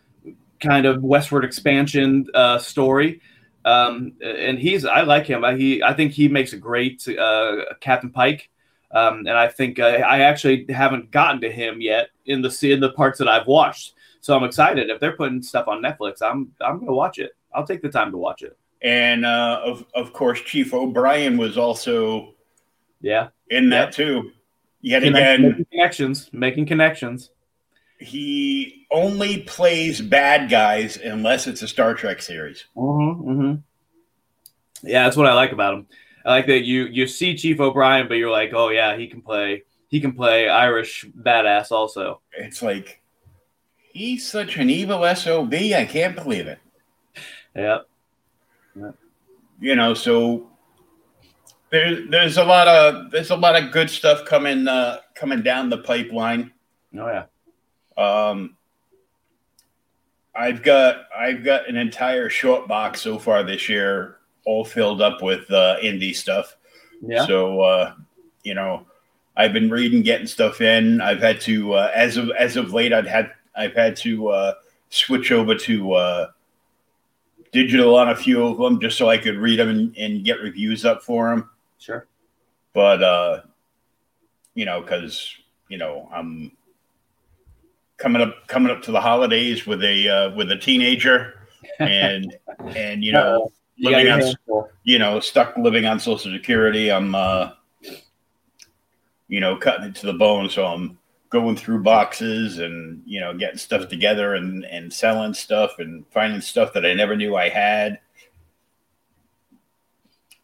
kind 0.61 0.87
of 0.87 1.03
westward 1.03 1.45
expansion 1.45 2.27
uh, 2.35 2.59
story. 2.59 3.21
Um, 3.65 4.15
and 4.25 4.59
he's 4.59 4.85
I 4.85 5.03
like 5.03 5.27
him. 5.27 5.45
I, 5.45 5.55
he 5.57 5.83
I 5.83 5.95
think 5.95 6.13
he 6.13 6.29
makes 6.29 6.53
a 6.53 6.57
great 6.57 7.07
uh, 7.09 7.65
Captain 7.81 8.11
Pike. 8.11 8.49
Um, 8.91 9.21
and 9.21 9.31
I 9.31 9.49
think 9.49 9.79
uh, 9.79 9.85
I 9.85 10.21
actually 10.21 10.67
haven't 10.69 11.11
gotten 11.11 11.41
to 11.41 11.51
him 11.51 11.81
yet 11.81 12.09
in 12.27 12.43
the 12.43 12.57
in 12.63 12.81
the 12.81 12.93
parts 12.93 13.19
that 13.19 13.29
I've 13.29 13.47
watched. 13.47 13.95
So 14.23 14.35
I'm 14.35 14.45
excited 14.45 14.89
if 14.89 14.99
they're 14.99 15.17
putting 15.17 15.43
stuff 15.43 15.69
on 15.69 15.83
Netflix. 15.83 16.23
I'm 16.23 16.53
I'm 16.61 16.79
gonna 16.79 16.95
watch 16.95 17.19
it. 17.19 17.37
I'll 17.55 17.67
take 17.67 17.83
the 17.83 17.91
time 17.91 18.11
to 18.13 18.17
watch 18.17 18.43
it. 18.43 18.57
And 18.81 19.27
uh, 19.27 19.61
of 19.63 19.85
of 19.95 20.15
course, 20.15 20.41
Chief 20.41 20.73
O'Brien 20.73 21.37
was 21.37 21.59
also 21.59 22.35
yeah 23.03 23.29
in 23.51 23.69
that 23.69 23.93
too. 23.93 24.33
Yet 24.81 25.05
again, 25.05 25.43
making 25.43 25.67
connections, 25.71 26.31
making 26.33 26.67
connections 26.67 27.31
he 28.03 28.87
only 28.91 29.43
plays 29.43 30.01
bad 30.01 30.51
guys 30.51 30.97
unless 30.97 31.47
it's 31.47 31.63
a 31.63 31.69
Star 31.69 31.95
Trek 31.95 32.21
series. 32.21 32.65
Mm-hmm, 32.77 33.31
mm-hmm. 33.31 34.87
Yeah, 34.87 35.05
that's 35.05 35.17
what 35.17 35.27
I 35.27 35.35
like 35.35 35.53
about 35.53 35.75
him. 35.75 35.87
I 36.25 36.31
like 36.31 36.47
that 36.47 36.65
you 36.65 36.87
you 36.87 37.07
see 37.07 37.37
Chief 37.37 37.61
O'Brien, 37.61 38.09
but 38.09 38.15
you're 38.15 38.31
like, 38.31 38.53
oh 38.55 38.69
yeah, 38.69 38.97
he 38.97 39.07
can 39.07 39.23
play 39.23 39.63
he 39.89 40.01
can 40.01 40.13
play 40.13 40.49
Irish 40.49 41.05
badass 41.05 41.71
also. 41.71 42.21
It's 42.33 42.63
like 42.63 43.02
he's 43.93 44.27
such 44.27 44.57
an 44.57 44.71
evil 44.71 45.15
sob. 45.15 45.53
I 45.55 45.87
can't 45.89 46.17
believe 46.17 46.47
it. 46.47 46.59
Yeah. 47.55 47.79
yeah. 48.75 48.93
You 49.61 49.77
know, 49.77 49.95
so 49.95 50.49
there's 51.71 52.09
there's 52.11 52.37
a 52.37 52.45
lot 52.45 52.69
of 52.69 53.11
there's 53.11 53.31
a 53.31 53.37
lot 53.37 53.61
of 53.61 53.73
good 53.73 53.91
stuff 53.91 54.25
coming 54.25 54.69
uh, 54.69 54.99
coming 55.15 55.43
down 55.43 55.71
the 55.71 55.79
pipeline. 55.79 56.53
Oh 56.99 57.07
yeah. 57.09 57.25
Um, 57.97 58.57
I've 60.35 60.63
got 60.63 61.07
I've 61.17 61.45
got 61.45 61.69
an 61.69 61.77
entire 61.77 62.29
short 62.29 62.67
box 62.67 63.03
so 63.03 63.19
far 63.19 63.43
this 63.43 63.69
year, 63.69 64.19
all 64.45 64.65
filled 64.65 65.03
up 65.03 65.23
with 65.23 65.51
uh, 65.51 65.77
indie 65.83 66.15
stuff. 66.15 66.57
Yeah. 67.01 67.27
So 67.27 67.61
uh, 67.61 67.95
you 68.43 68.55
know, 68.55 68.87
I've 69.37 69.53
been 69.53 69.71
reading, 69.71 70.03
getting 70.03 70.27
stuff 70.27 70.61
in. 70.61 71.01
I've 71.01 71.21
had 71.21 71.41
to 71.43 71.75
uh, 71.75 71.91
as 71.95 72.17
of 72.17 72.31
as 72.39 72.57
of 72.57 72.73
late, 72.73 72.93
I've 72.93 73.07
had 73.07 73.33
I've 73.55 73.75
had 73.75 73.97
to 73.99 74.29
uh, 74.29 74.55
switch 74.91 75.33
over 75.33 75.55
to 75.55 75.93
uh, 75.93 76.27
digital 77.53 77.97
on 77.97 78.11
a 78.11 78.17
few 78.17 78.45
of 78.45 78.59
them 78.59 78.81
just 78.81 78.99
so 78.99 79.09
I 79.09 79.19
could 79.19 79.37
read 79.37 79.59
them 79.59 79.69
and, 79.69 79.97
and 79.97 80.25
get 80.25 80.41
reviews 80.41 80.85
up 80.85 81.03
for 81.03 81.31
them. 81.31 81.51
Sure. 81.79 82.07
But 82.73 83.03
uh, 83.03 83.41
you 84.55 84.65
know, 84.65 84.81
because 84.81 85.35
you 85.69 85.79
know, 85.79 86.09
I'm 86.13 86.53
coming 88.03 88.21
up 88.21 88.47
coming 88.49 88.71
up 88.71 88.83
to 88.83 88.93
the 88.93 89.01
holidays 89.01 89.67
with 89.67 89.83
a 89.85 90.09
uh, 90.09 90.35
with 90.35 90.51
a 90.51 90.57
teenager 90.57 91.35
and 91.79 92.37
and 92.75 93.05
you 93.05 93.13
know 93.13 93.51
you 93.77 93.91
living 93.91 94.11
on 94.11 94.65
you 94.83 94.99
know 94.99 95.21
stuck 95.21 95.57
living 95.57 95.87
on 95.87 95.99
social 96.01 96.31
security 96.33 96.91
i'm 96.91 97.15
uh 97.15 97.51
you 99.29 99.41
know 99.41 99.57
cutting 99.57 99.87
it 99.87 99.95
to 99.95 100.07
the 100.07 100.13
bone 100.13 100.51
so 100.51 100.67
i'm 100.67 100.99
going 101.33 101.57
through 101.57 101.83
boxes 101.83 102.59
and 102.59 103.03
you 103.07 103.19
know 103.19 103.37
getting 103.37 103.59
stuff 103.59 103.89
together 103.89 104.35
and 104.35 104.65
and 104.67 104.93
selling 104.93 105.35
stuff 105.35 105.79
and 105.79 106.05
finding 106.11 106.41
stuff 106.41 106.73
that 106.73 106.85
i 106.85 106.93
never 106.93 107.17
knew 107.17 107.35
i 107.35 107.49
had 107.49 107.99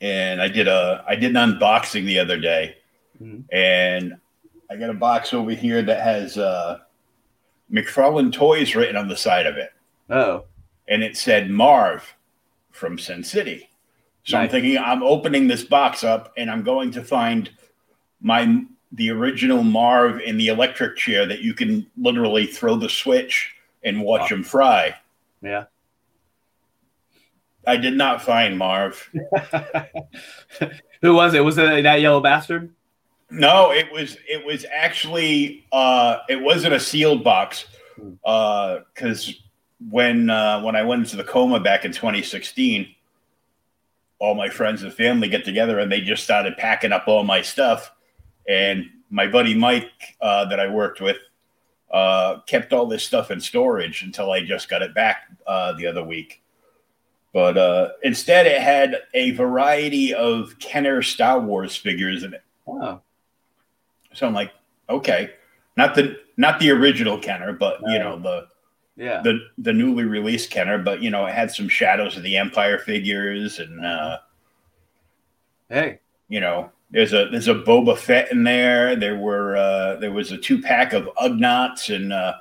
and 0.00 0.40
i 0.40 0.48
did 0.48 0.66
a 0.66 1.04
i 1.06 1.14
did 1.14 1.36
an 1.36 1.52
unboxing 1.52 2.06
the 2.06 2.18
other 2.18 2.38
day 2.38 2.74
mm-hmm. 3.22 3.40
and 3.54 4.16
i 4.70 4.76
got 4.76 4.90
a 4.90 4.94
box 4.94 5.34
over 5.34 5.50
here 5.50 5.82
that 5.82 6.00
has 6.00 6.38
uh 6.38 6.78
McFarlane 7.72 8.32
Toys 8.32 8.74
written 8.74 8.96
on 8.96 9.08
the 9.08 9.16
side 9.16 9.46
of 9.46 9.56
it. 9.56 9.70
Oh. 10.10 10.44
And 10.88 11.02
it 11.02 11.16
said 11.16 11.50
Marv 11.50 12.14
from 12.70 12.98
Sin 12.98 13.22
City. 13.22 13.68
So 14.24 14.36
nice. 14.36 14.44
I'm 14.44 14.50
thinking 14.50 14.78
I'm 14.78 15.02
opening 15.02 15.46
this 15.46 15.64
box 15.64 16.04
up 16.04 16.32
and 16.36 16.50
I'm 16.50 16.62
going 16.62 16.90
to 16.92 17.04
find 17.04 17.50
my 18.20 18.62
the 18.92 19.10
original 19.10 19.62
Marv 19.62 20.20
in 20.20 20.36
the 20.38 20.48
electric 20.48 20.96
chair 20.96 21.26
that 21.26 21.40
you 21.40 21.54
can 21.54 21.86
literally 21.96 22.46
throw 22.46 22.76
the 22.76 22.88
switch 22.88 23.54
and 23.82 24.02
watch 24.02 24.30
wow. 24.30 24.36
him 24.38 24.44
fry. 24.44 24.94
Yeah. 25.42 25.64
I 27.66 27.76
did 27.76 27.94
not 27.94 28.22
find 28.22 28.56
Marv. 28.56 29.10
Who 31.02 31.14
was 31.14 31.34
it? 31.34 31.44
Was 31.44 31.58
it 31.58 31.82
that 31.82 32.00
yellow 32.00 32.20
bastard? 32.20 32.72
No, 33.30 33.70
it 33.72 33.92
was 33.92 34.16
it 34.26 34.44
was 34.44 34.64
actually 34.72 35.66
uh, 35.70 36.18
it 36.28 36.40
wasn't 36.40 36.74
a 36.74 36.80
sealed 36.80 37.22
box 37.22 37.66
Uh 38.24 38.80
because 38.94 39.28
uh, 39.28 39.32
when 39.90 40.30
uh, 40.30 40.62
when 40.62 40.76
I 40.76 40.82
went 40.82 41.00
into 41.04 41.16
the 41.16 41.24
coma 41.24 41.60
back 41.60 41.84
in 41.84 41.92
2016, 41.92 42.94
all 44.18 44.34
my 44.34 44.48
friends 44.48 44.82
and 44.82 44.92
family 44.92 45.28
get 45.28 45.44
together 45.44 45.78
and 45.78 45.90
they 45.92 46.00
just 46.00 46.24
started 46.24 46.56
packing 46.56 46.92
up 46.92 47.06
all 47.06 47.22
my 47.22 47.42
stuff. 47.42 47.92
And 48.48 48.86
my 49.10 49.26
buddy 49.26 49.54
Mike 49.54 50.16
uh, 50.20 50.46
that 50.46 50.58
I 50.58 50.68
worked 50.68 51.00
with 51.00 51.18
uh, 51.90 52.40
kept 52.40 52.72
all 52.72 52.86
this 52.86 53.04
stuff 53.04 53.30
in 53.30 53.40
storage 53.40 54.02
until 54.02 54.32
I 54.32 54.42
just 54.42 54.68
got 54.68 54.82
it 54.82 54.94
back 54.94 55.28
uh, 55.46 55.72
the 55.74 55.86
other 55.86 56.02
week. 56.02 56.42
But 57.32 57.58
uh, 57.58 57.90
instead, 58.02 58.46
it 58.46 58.60
had 58.60 59.02
a 59.14 59.32
variety 59.32 60.14
of 60.14 60.58
Kenner 60.58 61.02
Star 61.02 61.38
Wars 61.38 61.76
figures 61.76 62.24
in 62.24 62.34
it. 62.34 62.42
Wow. 62.64 63.02
So 64.14 64.26
I'm 64.26 64.34
like, 64.34 64.52
okay, 64.88 65.30
not 65.76 65.94
the 65.94 66.16
not 66.36 66.58
the 66.58 66.70
original 66.70 67.18
Kenner, 67.18 67.52
but 67.52 67.80
you 67.86 67.98
know 67.98 68.18
the 68.18 68.48
yeah 68.96 69.20
the 69.22 69.38
the 69.58 69.72
newly 69.72 70.04
released 70.04 70.50
Kenner, 70.50 70.78
but 70.78 71.02
you 71.02 71.10
know 71.10 71.26
it 71.26 71.34
had 71.34 71.50
some 71.50 71.68
shadows 71.68 72.16
of 72.16 72.22
the 72.22 72.36
Empire 72.36 72.78
figures 72.78 73.58
and 73.58 73.84
uh, 73.84 74.18
hey, 75.68 76.00
you 76.28 76.40
know 76.40 76.72
there's 76.90 77.12
a 77.12 77.28
there's 77.30 77.48
a 77.48 77.54
Boba 77.54 77.96
Fett 77.96 78.32
in 78.32 78.44
there. 78.44 78.96
There 78.96 79.16
were 79.16 79.56
uh, 79.56 79.96
there 79.96 80.12
was 80.12 80.32
a 80.32 80.38
two 80.38 80.60
pack 80.60 80.92
of 80.92 81.08
Ugnaughts 81.20 81.94
and 81.94 82.12
uh, 82.12 82.34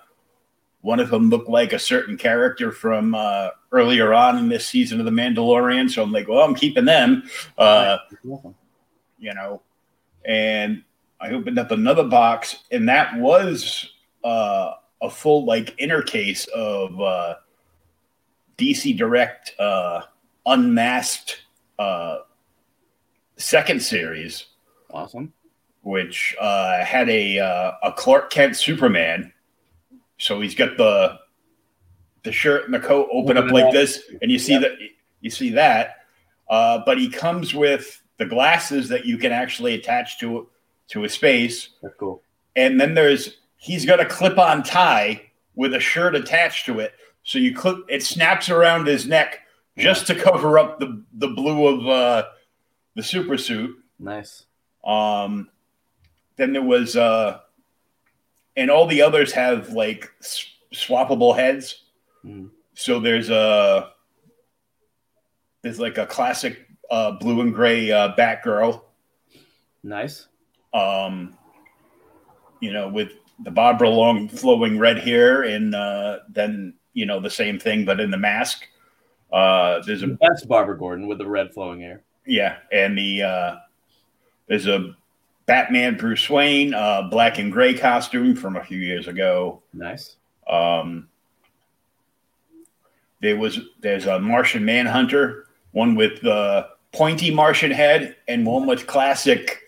one 0.82 1.00
of 1.00 1.10
them 1.10 1.30
looked 1.30 1.50
like 1.50 1.74
a 1.74 1.80
certain 1.80 2.18
character 2.18 2.72
from 2.72 3.14
uh, 3.14 3.50
earlier 3.72 4.14
on 4.14 4.38
in 4.38 4.48
this 4.48 4.66
season 4.66 5.00
of 5.00 5.06
The 5.06 5.12
Mandalorian. 5.12 5.89
So 5.89 6.02
I'm 6.02 6.12
like, 6.12 6.28
well, 6.28 6.43
I'm 6.43 6.56
keeping 6.56 6.86
them. 6.86 7.24
Uh, 7.58 7.98
you 9.20 9.34
know, 9.34 9.62
and 10.26 10.84
I 11.20 11.32
opened 11.32 11.60
up 11.60 11.72
another 11.72 12.04
box, 12.04 12.64
and 12.72 12.88
that 12.88 13.18
was 13.18 13.91
uh, 14.24 14.74
a 15.02 15.10
full 15.10 15.45
like 15.45 15.76
inner 15.78 16.02
case 16.02 16.48
of 16.56 17.02
uh, 17.02 17.36
DC 18.58 18.98
Direct 18.98 19.54
uh, 19.60 20.02
unmasked 20.45 21.41
uh, 21.80 22.20
second 23.38 23.82
series. 23.82 24.48
Awesome. 24.92 25.34
Which 25.84 26.36
uh, 26.40 26.84
had 26.84 27.10
a 27.10 27.40
uh, 27.40 27.72
a 27.84 27.94
Clark 27.94 28.30
Kent 28.30 28.58
Superman. 28.58 29.32
So 30.18 30.42
he's 30.42 30.56
got 30.56 30.78
the 30.78 31.20
the 32.24 32.32
shirt 32.32 32.66
and 32.66 32.74
the 32.74 32.80
coat 32.80 33.08
open 33.12 33.38
up 33.38 33.52
like 33.52 33.72
this, 33.72 34.02
and 34.22 34.30
you 34.30 34.40
see 34.40 34.54
yep. 34.54 34.62
that 34.64 34.78
you 35.22 35.30
see 35.30 35.50
that. 35.52 36.06
Uh, 36.50 36.82
but 36.86 36.98
he 36.98 37.10
comes 37.10 37.54
with 37.54 38.02
the 38.18 38.26
glasses 38.26 38.90
that 38.90 39.06
you 39.06 39.18
can 39.18 39.32
actually 39.32 39.76
attach 39.76 40.20
to 40.20 40.50
to 40.90 41.02
his 41.02 41.16
face. 41.16 41.70
That's 41.82 41.96
cool. 41.96 42.22
And 42.56 42.80
then 42.80 42.94
there's 42.94 43.38
he's 43.58 43.86
got 43.86 44.00
a 44.00 44.06
clip-on 44.06 44.64
tie 44.64 45.22
with 45.56 45.74
a 45.74 45.80
shirt 45.80 46.16
attached 46.16 46.66
to 46.66 46.80
it. 46.80 46.94
So 47.24 47.40
you 47.40 47.54
clip 47.54 47.78
it 47.88 48.04
snaps 48.04 48.50
around 48.50 48.88
his 48.88 49.08
neck 49.08 49.42
just 49.78 50.08
to 50.08 50.16
cover 50.16 50.58
up 50.58 50.80
the 50.80 51.04
the 51.14 51.28
blue 51.30 51.68
of 51.68 51.88
uh 51.88 52.24
the 52.98 53.04
super 53.04 53.38
suit. 53.38 53.78
Nice. 54.00 54.45
Um, 54.84 55.50
then 56.36 56.52
there 56.52 56.64
was, 56.64 56.98
uh, 56.98 57.39
and 58.58 58.72
all 58.72 58.88
the 58.88 59.04
others 59.04 59.32
have 59.34 59.70
like 59.70 60.12
swappable 60.74 61.36
heads. 61.36 61.84
Mm. 62.26 62.50
So 62.74 63.00
there's 63.00 63.30
a 63.30 63.91
there's 65.62 65.80
like 65.80 66.00
a 66.00 66.08
classic 66.08 66.68
uh, 66.89 67.12
blue 67.12 67.41
and 67.41 67.54
gray 67.54 67.91
uh, 67.91 68.16
Batgirl. 68.16 68.82
Nice. 69.84 70.28
Um, 70.74 71.38
you 72.62 72.74
know, 72.74 72.89
with 72.89 73.12
the 73.43 73.52
Barbara 73.52 73.89
long 73.89 74.28
flowing 74.28 74.80
red 74.80 74.98
hair, 74.98 75.43
and 75.43 75.76
uh, 75.76 76.20
then 76.30 76.74
you 76.93 77.06
know 77.06 77.20
the 77.20 77.30
same 77.30 77.60
thing, 77.60 77.86
but 77.86 78.00
in 78.00 78.10
the 78.10 78.18
mask. 78.18 78.64
Uh, 79.32 79.82
there's 79.86 80.04
a 80.04 80.18
That's 80.22 80.45
Barbara 80.45 80.78
Gordon 80.78 81.06
with 81.06 81.18
the 81.18 81.28
red 81.28 81.54
flowing 81.54 81.82
hair. 81.82 82.04
Yeah, 82.28 82.57
and 82.71 82.97
the 82.97 83.23
uh, 83.23 83.55
there's 84.47 84.67
a 84.67 84.95
Batman 85.45 85.97
Bruce 85.97 86.30
Wayne 86.30 86.73
uh, 86.73 87.03
black 87.09 87.39
and 87.39 87.51
gray 87.51 87.73
costume 87.73 88.36
from 88.36 88.55
a 88.57 88.63
few 88.63 88.78
years 88.78 89.07
ago. 89.07 89.61
Nice. 89.73 90.17
Um, 90.49 91.07
there 93.21 93.38
was 93.38 93.59
there's 93.82 94.05
a 94.05 94.19
Martian 94.19 94.63
Manhunter, 94.65 95.47
one 95.71 95.95
with 95.95 96.21
the 96.21 96.67
pointy 96.93 97.32
Martian 97.34 97.71
head, 97.71 98.15
and 98.28 98.45
one 98.45 98.65
with 98.67 98.88
classic, 98.88 99.61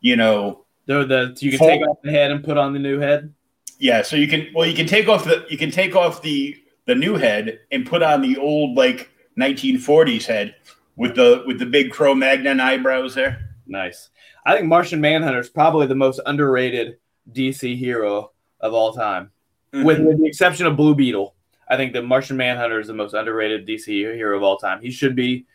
you 0.00 0.16
know, 0.16 0.64
So 0.86 1.04
the 1.04 1.36
you 1.40 1.50
can 1.50 1.58
Full- 1.58 1.68
take 1.68 1.82
off 1.86 1.98
the 2.02 2.10
head 2.10 2.30
and 2.30 2.42
put 2.42 2.56
on 2.56 2.72
the 2.72 2.78
new 2.78 2.98
head. 2.98 3.32
yeah. 3.78 4.02
So 4.02 4.16
you 4.16 4.28
can 4.28 4.48
well 4.54 4.66
you 4.66 4.74
can 4.74 4.86
take 4.86 5.08
off 5.08 5.24
the 5.24 5.44
you 5.50 5.58
can 5.58 5.70
take 5.70 5.94
off 5.94 6.22
the 6.22 6.56
the 6.86 6.94
new 6.94 7.14
head 7.16 7.60
and 7.72 7.86
put 7.86 8.02
on 8.02 8.20
the 8.22 8.36
old 8.38 8.76
like 8.76 9.10
1940s 9.38 10.26
head 10.26 10.54
with 10.96 11.14
the 11.14 11.42
with 11.46 11.58
the 11.58 11.66
big 11.66 11.90
Cro-Magnon 11.90 12.60
eyebrows 12.60 13.14
there. 13.14 13.56
Nice. 13.66 14.10
I 14.46 14.54
think 14.54 14.66
Martian 14.66 15.00
Manhunter 15.00 15.40
is 15.40 15.48
probably 15.48 15.86
the 15.86 15.94
most 15.94 16.20
underrated 16.26 16.98
DC 17.32 17.76
hero 17.78 18.32
of 18.60 18.74
all 18.74 18.92
time, 18.92 19.30
with, 19.72 20.00
with 20.00 20.18
the 20.18 20.26
exception 20.26 20.66
of 20.66 20.76
Blue 20.76 20.94
Beetle. 20.94 21.34
I 21.68 21.76
think 21.76 21.94
that 21.94 22.04
Martian 22.04 22.36
Manhunter 22.36 22.78
is 22.78 22.88
the 22.88 22.94
most 22.94 23.14
underrated 23.14 23.66
DC 23.66 23.86
hero 23.86 24.36
of 24.36 24.42
all 24.42 24.58
time. 24.58 24.82
He 24.82 24.90
should 24.90 25.16
be, 25.16 25.46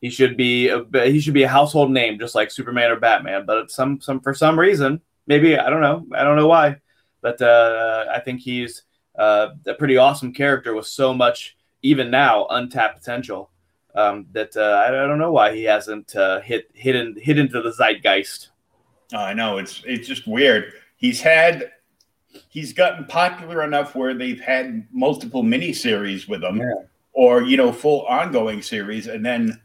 he 0.00 0.10
should 0.10 0.36
be, 0.36 0.68
a, 0.68 0.84
he 1.04 1.20
should 1.20 1.34
be 1.34 1.44
a 1.44 1.48
household 1.48 1.92
name, 1.92 2.18
just 2.18 2.34
like 2.34 2.50
Superman 2.50 2.90
or 2.90 2.98
Batman. 2.98 3.46
But 3.46 3.70
some, 3.70 4.00
some 4.00 4.20
for 4.20 4.34
some 4.34 4.58
reason, 4.58 5.00
maybe 5.28 5.56
I 5.56 5.70
don't 5.70 5.80
know, 5.80 6.04
I 6.12 6.24
don't 6.24 6.36
know 6.36 6.48
why, 6.48 6.80
but 7.20 7.40
uh, 7.40 8.06
I 8.12 8.18
think 8.18 8.40
he's 8.40 8.82
uh, 9.16 9.50
a 9.66 9.74
pretty 9.74 9.96
awesome 9.96 10.34
character 10.34 10.74
with 10.74 10.86
so 10.86 11.14
much, 11.14 11.56
even 11.82 12.10
now, 12.10 12.46
untapped 12.50 12.98
potential. 12.98 13.51
Um, 13.94 14.26
that 14.32 14.56
uh, 14.56 14.60
I, 14.60 14.88
I 14.88 15.06
don't 15.06 15.18
know 15.18 15.32
why 15.32 15.54
he 15.54 15.64
hasn't 15.64 16.16
uh, 16.16 16.40
hit 16.40 16.70
hidden 16.74 17.16
hit 17.20 17.38
into 17.38 17.60
the 17.60 17.72
zeitgeist. 17.72 18.48
Oh, 19.12 19.18
I 19.18 19.34
know 19.34 19.58
it's 19.58 19.82
it's 19.86 20.08
just 20.08 20.26
weird. 20.26 20.72
He's 20.96 21.20
had 21.20 21.70
he's 22.48 22.72
gotten 22.72 23.04
popular 23.04 23.62
enough 23.64 23.94
where 23.94 24.14
they've 24.14 24.40
had 24.40 24.86
multiple 24.92 25.42
miniseries 25.42 26.26
with 26.28 26.42
him, 26.42 26.56
Yeah. 26.58 26.72
or 27.12 27.42
you 27.42 27.56
know, 27.58 27.70
full 27.72 28.02
ongoing 28.06 28.62
series, 28.62 29.06
and 29.08 29.24
then 29.24 29.60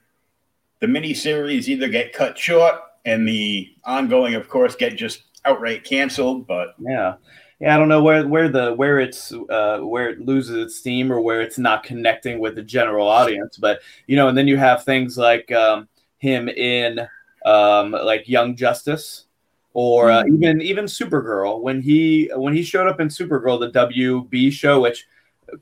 the 0.80 0.88
miniseries 0.88 1.68
either 1.70 1.88
get 1.88 2.12
cut 2.14 2.38
short 2.38 2.76
and 3.06 3.26
the 3.28 3.74
ongoing, 3.86 4.36
of 4.36 4.50
course, 4.50 4.76
get 4.76 4.98
just 4.98 5.24
outright 5.46 5.86
canceled. 5.86 6.46
But 6.46 6.76
Yeah, 6.80 7.14
yeah. 7.60 7.74
I 7.74 7.78
don't 7.78 7.90
know 7.90 8.04
where 8.04 8.28
where 8.28 8.50
the 8.50 8.74
where 8.74 9.00
it's 9.00 9.32
uh, 9.32 9.80
where 9.80 10.10
it 10.10 10.22
loses 10.22 10.56
its 10.58 10.76
steam 10.76 11.12
or 11.12 11.20
where 11.22 11.42
it's 11.42 11.58
not 11.58 11.84
connecting 11.84 12.40
with 12.40 12.56
the 12.56 12.64
general 12.64 13.08
audience. 13.08 13.58
But 13.58 13.82
you 14.08 14.16
know, 14.16 14.28
and 14.28 14.38
then 14.38 14.48
you 14.48 14.58
have 14.58 14.84
things 14.84 15.18
like 15.18 15.52
um, 15.52 15.88
him 16.18 16.50
in 16.50 17.08
um, 17.46 17.92
like 17.92 18.28
Young 18.28 18.56
Justice 18.56 19.26
or 19.74 20.10
uh, 20.10 20.24
even 20.26 20.62
even 20.62 20.86
Supergirl 20.86 21.62
when 21.62 21.82
he 21.82 22.32
when 22.36 22.54
he 22.54 22.64
showed 22.64 22.88
up 22.88 23.00
in 23.00 23.10
Supergirl, 23.10 23.60
the 23.60 23.88
WB 23.88 24.52
show, 24.52 24.82
which 24.82 25.06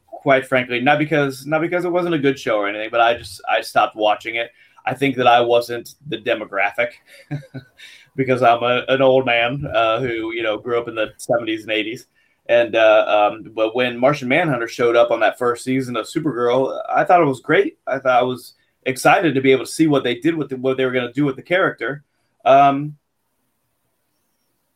quite 0.06 0.48
frankly, 0.48 0.80
not 0.82 0.98
because 0.98 1.46
not 1.46 1.62
because 1.62 1.86
it 1.86 1.92
wasn't 1.92 2.16
a 2.16 2.20
good 2.20 2.40
show 2.40 2.58
or 2.58 2.68
anything, 2.68 2.90
but 2.90 3.02
I 3.02 3.18
just 3.18 3.42
I 3.50 3.62
stopped 3.62 3.96
watching 3.96 4.36
it. 4.36 4.52
I 4.86 4.94
think 4.94 5.16
that 5.18 5.28
I 5.28 5.42
wasn't 5.42 5.96
the 6.08 6.18
demographic 6.18 6.92
because 8.16 8.42
I'm 8.42 8.64
a, 8.64 8.86
an 8.88 9.02
old 9.02 9.26
man 9.26 9.66
uh, 9.66 10.00
who 10.00 10.34
you 10.34 10.44
know 10.44 10.58
grew 10.58 10.80
up 10.80 10.88
in 10.88 10.96
the 10.96 11.14
70s 11.18 11.62
and 11.62 11.70
80s. 11.70 12.06
And 12.48 12.76
uh, 12.76 13.32
um, 13.34 13.52
but 13.54 13.76
when 13.76 13.98
Martian 13.98 14.28
Manhunter 14.28 14.68
showed 14.68 14.96
up 14.96 15.12
on 15.12 15.20
that 15.22 15.38
first 15.38 15.64
season 15.64 15.96
of 15.96 16.06
Supergirl, 16.06 16.80
I 16.90 17.04
thought 17.04 17.22
it 17.22 17.26
was 17.26 17.40
great. 17.40 17.80
I 17.88 17.98
thought 17.98 18.20
I 18.20 18.24
was 18.24 18.54
excited 18.86 19.34
to 19.34 19.42
be 19.42 19.52
able 19.52 19.66
to 19.66 19.72
see 19.72 19.88
what 19.88 20.04
they 20.04 20.16
did 20.16 20.36
with 20.36 20.50
the, 20.50 20.58
what 20.58 20.78
they 20.78 20.86
were 20.86 20.92
going 20.92 21.08
to 21.08 21.14
do 21.14 21.26
with 21.26 21.36
the 21.36 21.42
character. 21.42 22.04
Um, 22.46 22.98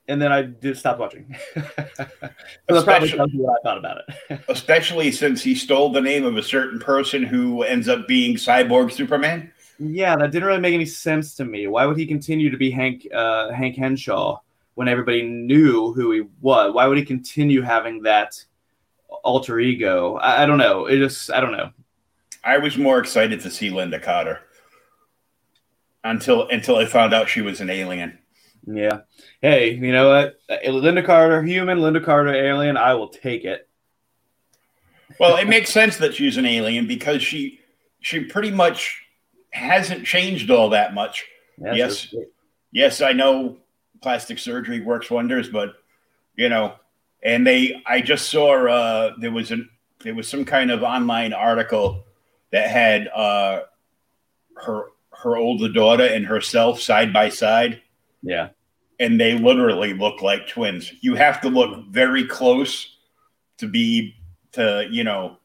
and 0.07 0.19
then 0.19 0.31
I 0.31 0.41
did 0.41 0.75
stop 0.75 0.97
watching. 0.97 1.35
so 1.55 2.83
probably 2.83 3.11
what 3.11 3.59
I 3.59 3.63
thought 3.63 3.77
about 3.77 4.01
it. 4.07 4.41
especially 4.49 5.11
since 5.11 5.43
he 5.43 5.53
stole 5.53 5.91
the 5.91 6.01
name 6.01 6.25
of 6.25 6.35
a 6.35 6.41
certain 6.41 6.79
person 6.79 7.21
who 7.21 7.61
ends 7.61 7.87
up 7.87 8.07
being 8.07 8.35
Cyborg 8.35 8.91
Superman. 8.91 9.51
Yeah, 9.79 10.17
that 10.17 10.31
didn't 10.31 10.47
really 10.47 10.59
make 10.59 10.73
any 10.73 10.85
sense 10.85 11.35
to 11.35 11.45
me. 11.45 11.67
Why 11.67 11.85
would 11.85 11.97
he 11.97 12.05
continue 12.05 12.49
to 12.49 12.57
be 12.57 12.69
Hank 12.69 13.07
uh, 13.13 13.51
Hank 13.51 13.77
Henshaw 13.77 14.39
when 14.75 14.89
everybody 14.89 15.23
knew 15.23 15.93
who 15.93 16.11
he 16.11 16.23
was? 16.41 16.73
Why 16.73 16.85
would 16.85 16.97
he 16.97 17.05
continue 17.05 17.61
having 17.61 18.01
that 18.03 18.43
alter 19.23 19.59
ego? 19.59 20.15
I, 20.17 20.43
I 20.43 20.45
don't 20.45 20.57
know. 20.57 20.85
It 20.87 20.97
just 20.97 21.31
I 21.31 21.39
don't 21.39 21.53
know. 21.53 21.71
I 22.43 22.57
was 22.57 22.77
more 22.77 22.99
excited 22.99 23.39
to 23.41 23.49
see 23.49 23.69
Lynda 23.69 24.01
Carter 24.01 24.41
until 26.03 26.49
until 26.49 26.75
I 26.75 26.85
found 26.85 27.13
out 27.13 27.29
she 27.29 27.41
was 27.41 27.61
an 27.61 27.69
alien. 27.69 28.19
Yeah. 28.67 29.01
Hey, 29.41 29.75
you 29.75 29.93
know 29.93 30.09
what? 30.09 30.39
Uh, 30.49 30.57
Lynda 30.69 31.05
Carter, 31.05 31.41
human. 31.41 31.79
Lynda 31.79 32.03
Carter, 32.03 32.33
alien. 32.33 32.75
I 32.75 32.93
will 32.95 33.09
take 33.09 33.45
it. 33.45 33.67
Well, 35.19 35.37
it 35.37 35.47
makes 35.47 35.71
sense 35.71 35.97
that 35.97 36.13
she's 36.13 36.37
an 36.37 36.45
alien 36.45 36.85
because 36.85 37.21
she 37.21 37.61
she 38.01 38.25
pretty 38.25 38.51
much 38.51 39.05
hasn't 39.51 40.05
changed 40.05 40.49
all 40.51 40.69
that 40.69 40.93
much. 40.93 41.25
Yeah, 41.61 41.73
Yes. 41.73 42.13
Yes, 42.71 43.01
I 43.01 43.13
know 43.13 43.57
plastic 44.01 44.37
surgery 44.39 44.79
works 44.79 45.09
wonders, 45.09 45.49
but 45.49 45.73
you 46.35 46.49
know, 46.49 46.75
and 47.23 47.45
they 47.45 47.81
I 47.85 48.01
just 48.01 48.29
saw 48.29 48.67
uh 48.67 49.13
there 49.19 49.31
was 49.31 49.51
an 49.51 49.69
there 50.03 50.13
was 50.15 50.27
some 50.27 50.45
kind 50.45 50.71
of 50.71 50.83
online 50.83 51.33
article 51.33 52.05
that 52.51 52.69
had 52.69 53.07
uh 53.09 53.61
her 54.55 54.85
her 55.11 55.35
older 55.35 55.67
daughter 55.67 56.05
and 56.05 56.25
herself 56.25 56.79
side 56.79 57.11
by 57.11 57.27
side 57.29 57.81
Yeah. 58.23 58.49
and 58.99 59.19
they 59.19 59.37
literally 59.37 59.93
look 59.93 60.21
like 60.21 60.47
twins. 60.47 60.93
You 61.01 61.15
have 61.15 61.41
to 61.41 61.49
look 61.49 61.87
very 61.89 62.25
close 62.25 62.95
to 63.57 63.67
be 63.67 64.15
to 64.53 64.87
you 64.89 65.03
know 65.03 65.37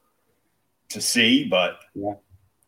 to 0.91 1.01
see, 1.01 1.49
but 1.49 1.79
yeah, 1.95 2.13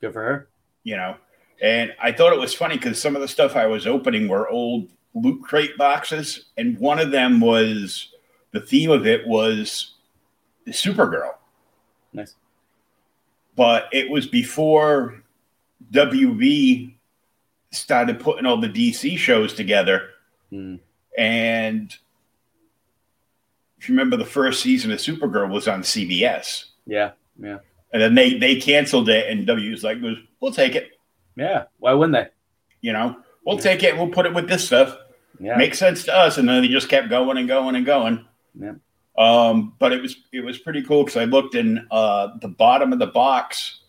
Good 0.01 0.15
for 0.15 0.23
her. 0.23 0.49
you 0.83 0.97
know. 0.97 1.17
And 1.63 1.95
I 2.01 2.13
thought 2.13 2.33
it 2.33 2.39
was 2.39 2.55
funny 2.55 2.77
because 2.77 3.01
some 3.01 3.15
of 3.17 3.23
the 3.23 3.29
stuff 3.29 3.57
I 3.57 3.67
was 3.67 3.87
opening 3.87 4.29
were 4.29 4.49
old 4.49 4.89
loot 5.15 5.43
crate 5.43 5.77
boxes, 5.79 6.47
and 6.59 6.79
one 6.79 6.99
of 6.99 7.11
them 7.11 7.41
was 7.41 8.13
the 8.53 8.61
theme 8.61 8.91
of 8.91 9.07
it 9.07 9.27
was 9.27 9.95
Supergirl, 10.69 11.33
Nice. 12.13 12.35
but 13.57 13.89
it 13.93 14.11
was 14.11 14.27
before 14.27 15.23
WB 15.93 16.93
started 17.71 18.21
putting 18.21 18.45
all 18.47 18.61
the 18.61 18.69
DC 18.69 19.17
shows 19.17 19.55
together. 19.55 20.11
Mm. 20.53 20.81
And 21.17 21.97
if 23.79 23.89
you 23.89 23.95
remember, 23.95 24.17
the 24.17 24.25
first 24.25 24.63
season 24.63 24.91
of 24.93 24.99
Supergirl 24.99 25.51
was 25.51 25.69
on 25.69 25.81
CBS, 25.83 26.65
Yeah. 26.87 27.13
Yeah. 27.41 27.59
and 27.93 28.03
then 28.03 28.15
they 28.15 28.35
they 28.39 28.57
canceled 28.61 29.09
it, 29.09 29.31
and 29.31 29.47
W 29.47 29.71
was 29.71 29.85
like, 29.85 29.99
"We'll 30.41 30.53
take 30.53 30.75
it." 30.75 30.96
Yeah. 31.37 31.65
Why 31.79 31.93
wouldn't 31.93 32.15
they? 32.15 32.29
You 32.81 32.93
know, 32.93 33.17
we'll 33.45 33.59
take 33.59 33.83
it. 33.83 33.97
We'll 33.97 34.09
put 34.09 34.27
it 34.27 34.35
with 34.35 34.49
this 34.49 34.67
stuff. 34.67 34.97
Yeah. 35.39 35.57
Makes 35.57 35.79
sense 35.79 36.05
to 36.05 36.17
us. 36.17 36.39
And 36.39 36.49
then 36.49 36.63
they 36.63 36.69
just 36.69 36.89
kept 36.89 37.09
going 37.11 37.37
and 37.37 37.47
going 37.49 37.77
and 37.77 37.85
going. 37.85 38.25
Yeah. 38.59 38.75
Um, 39.19 39.75
but 39.79 39.93
it 39.93 40.03
was 40.03 40.17
it 40.33 40.41
was 40.45 40.59
pretty 40.59 40.83
cool 40.83 41.05
because 41.05 41.17
I 41.17 41.25
looked 41.25 41.55
in 41.55 41.87
uh, 41.91 42.29
the 42.41 42.49
bottom 42.49 42.93
of 42.93 42.99
the 42.99 43.07
box. 43.07 43.81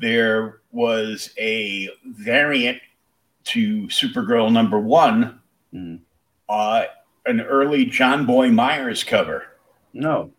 There 0.00 0.60
was 0.70 1.32
a 1.38 1.88
variant 2.04 2.78
to 3.44 3.84
Supergirl 3.88 4.52
number 4.52 4.78
one, 4.78 5.40
Mhm. 5.74 6.00
uh, 6.48 6.84
an 7.26 7.40
early 7.40 7.86
Jonboy 7.86 8.52
Meyers 8.52 9.02
cover 9.02 9.44
no. 9.92 10.30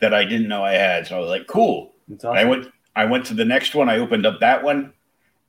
that 0.00 0.12
I 0.12 0.24
didn't 0.24 0.48
know 0.48 0.64
I 0.64 0.72
had. 0.72 1.06
So 1.06 1.16
I 1.16 1.20
was 1.20 1.30
like, 1.30 1.46
cool. 1.46 1.94
It's 2.10 2.24
I 2.24 2.44
went 2.44 2.70
I 2.94 3.04
went 3.06 3.24
to 3.26 3.34
the 3.34 3.44
next 3.44 3.74
one. 3.74 3.88
I 3.88 3.98
opened 3.98 4.26
up 4.26 4.40
that 4.40 4.62
one, 4.62 4.92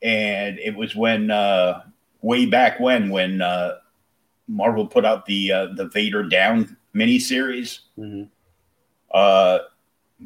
and 0.02 0.58
it 0.60 0.76
was 0.76 0.96
when 0.96 1.30
uh, 1.32 1.84
way 2.22 2.46
back 2.46 2.80
when 2.80 3.10
when 3.10 3.42
uh, 3.42 3.76
Marvel 4.48 4.88
put 4.88 5.06
out 5.06 5.26
the 5.26 5.52
uh, 5.52 5.68
the 5.76 5.86
Vader 5.90 6.24
Down 6.24 6.76
miniseries. 6.96 7.80
Mhm. 7.98 8.30
Uh, 9.14 9.60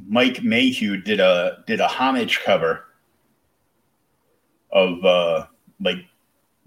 Mike 0.07 0.43
Mayhew 0.43 0.97
did 0.97 1.19
a 1.19 1.63
did 1.67 1.79
a 1.79 1.87
homage 1.87 2.39
cover 2.43 2.85
of 4.71 5.03
uh, 5.05 5.45
like 5.79 5.97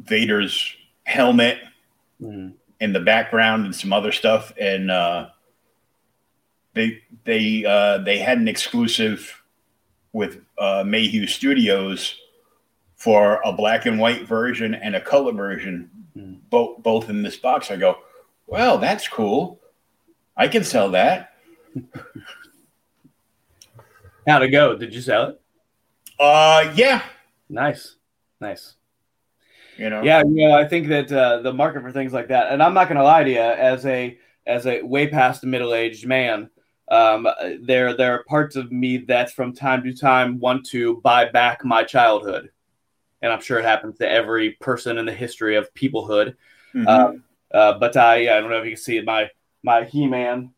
Vader's 0.00 0.74
helmet 1.04 1.58
Mhm. 2.22 2.54
in 2.80 2.92
the 2.92 3.00
background 3.00 3.64
and 3.66 3.74
some 3.74 3.92
other 3.92 4.10
stuff, 4.12 4.52
and 4.58 4.90
uh, 4.90 5.28
they 6.74 7.02
they 7.24 7.64
uh, 7.64 7.98
they 7.98 8.18
had 8.18 8.38
an 8.38 8.48
exclusive 8.48 9.42
with 10.12 10.40
uh, 10.58 10.82
Mayhew 10.86 11.26
Studios 11.26 12.18
for 12.96 13.40
a 13.44 13.52
black 13.52 13.86
and 13.86 13.98
white 14.00 14.26
version 14.26 14.74
and 14.74 14.96
a 14.96 15.00
color 15.00 15.32
version, 15.32 15.90
Mhm. 16.16 16.38
both 16.50 16.82
both 16.82 17.08
in 17.10 17.22
this 17.22 17.36
box. 17.36 17.70
I 17.70 17.76
go, 17.76 17.98
well, 18.46 18.78
that's 18.78 19.06
cool. 19.06 19.60
I 20.36 20.48
can 20.48 20.64
sell 20.64 20.90
that. 20.90 21.32
How'd 24.26 24.42
it 24.42 24.48
go? 24.50 24.76
Did 24.76 24.92
you 24.94 25.00
sell 25.00 25.28
it? 25.30 25.40
Uh, 26.18 26.72
yeah, 26.74 27.02
Nice, 27.48 27.96
nice. 28.40 28.74
you 29.76 29.88
know, 29.90 30.02
Yeah, 30.02 30.20
you 30.26 30.48
know, 30.48 30.52
I 30.52 30.66
think 30.66 30.88
that 30.88 31.12
uh, 31.12 31.40
the 31.42 31.52
market 31.52 31.82
for 31.82 31.92
things 31.92 32.12
like 32.12 32.28
that, 32.28 32.50
and 32.50 32.60
I'm 32.62 32.74
not 32.74 32.88
going 32.88 32.96
to 32.96 33.04
lie 33.04 33.22
to 33.22 33.30
you, 33.30 33.38
as 33.38 33.84
a 33.86 34.18
as 34.46 34.66
a 34.66 34.80
way 34.82 35.06
past 35.08 35.44
middle 35.44 35.74
aged 35.74 36.06
man, 36.06 36.48
um, 36.90 37.28
there 37.60 37.94
there 37.96 38.14
are 38.14 38.24
parts 38.24 38.56
of 38.56 38.72
me 38.72 38.96
that 38.98 39.30
from 39.32 39.52
time 39.52 39.84
to 39.84 39.92
time 39.92 40.38
want 40.40 40.64
to 40.66 40.96
buy 41.02 41.26
back 41.28 41.64
my 41.64 41.84
childhood, 41.84 42.50
and 43.26 43.32
I'm 43.32 43.42
sure 43.42 43.58
it 43.58 43.64
happens 43.64 43.98
to 43.98 44.08
every 44.08 44.52
person 44.52 44.98
in 44.98 45.04
the 45.04 45.12
history 45.12 45.56
of 45.56 45.72
peoplehood. 45.74 46.36
Mhm. 46.72 46.86
Um, 46.86 47.24
uh, 47.52 47.76
but 47.78 47.96
I, 47.96 48.36
I 48.36 48.40
don't 48.40 48.50
know 48.50 48.58
if 48.58 48.64
you 48.64 48.70
can 48.72 48.80
see 48.80 49.00
my 49.00 49.28
my 49.64 49.84
He 49.84 50.06
Man, 50.06 50.52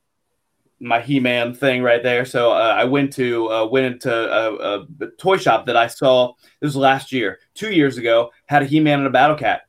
my 0.81 1.01
He 1.01 1.19
Man 1.19 1.55
thing 1.55 1.83
right 1.83 2.03
there. 2.03 2.27
So 2.27 2.53
uh, 2.53 2.75
I 2.77 2.85
went 2.85 3.15
to 3.15 3.51
uh, 3.51 3.67
went 3.67 3.87
into 3.87 4.13
a, 4.13 4.81
a 4.81 5.11
toy 5.17 5.39
shop 5.39 5.65
that 5.67 5.77
I 5.77 5.87
saw. 5.87 6.35
This 6.61 6.69
was 6.69 6.77
last 6.77 7.11
year, 7.11 7.39
two 7.55 7.73
years 7.73 7.97
ago. 7.97 8.31
Had 8.47 8.63
a 8.63 8.67
He 8.67 8.81
Man 8.81 8.99
and 8.99 9.09
a 9.09 9.11
Battle 9.11 9.37
Cat. 9.37 9.63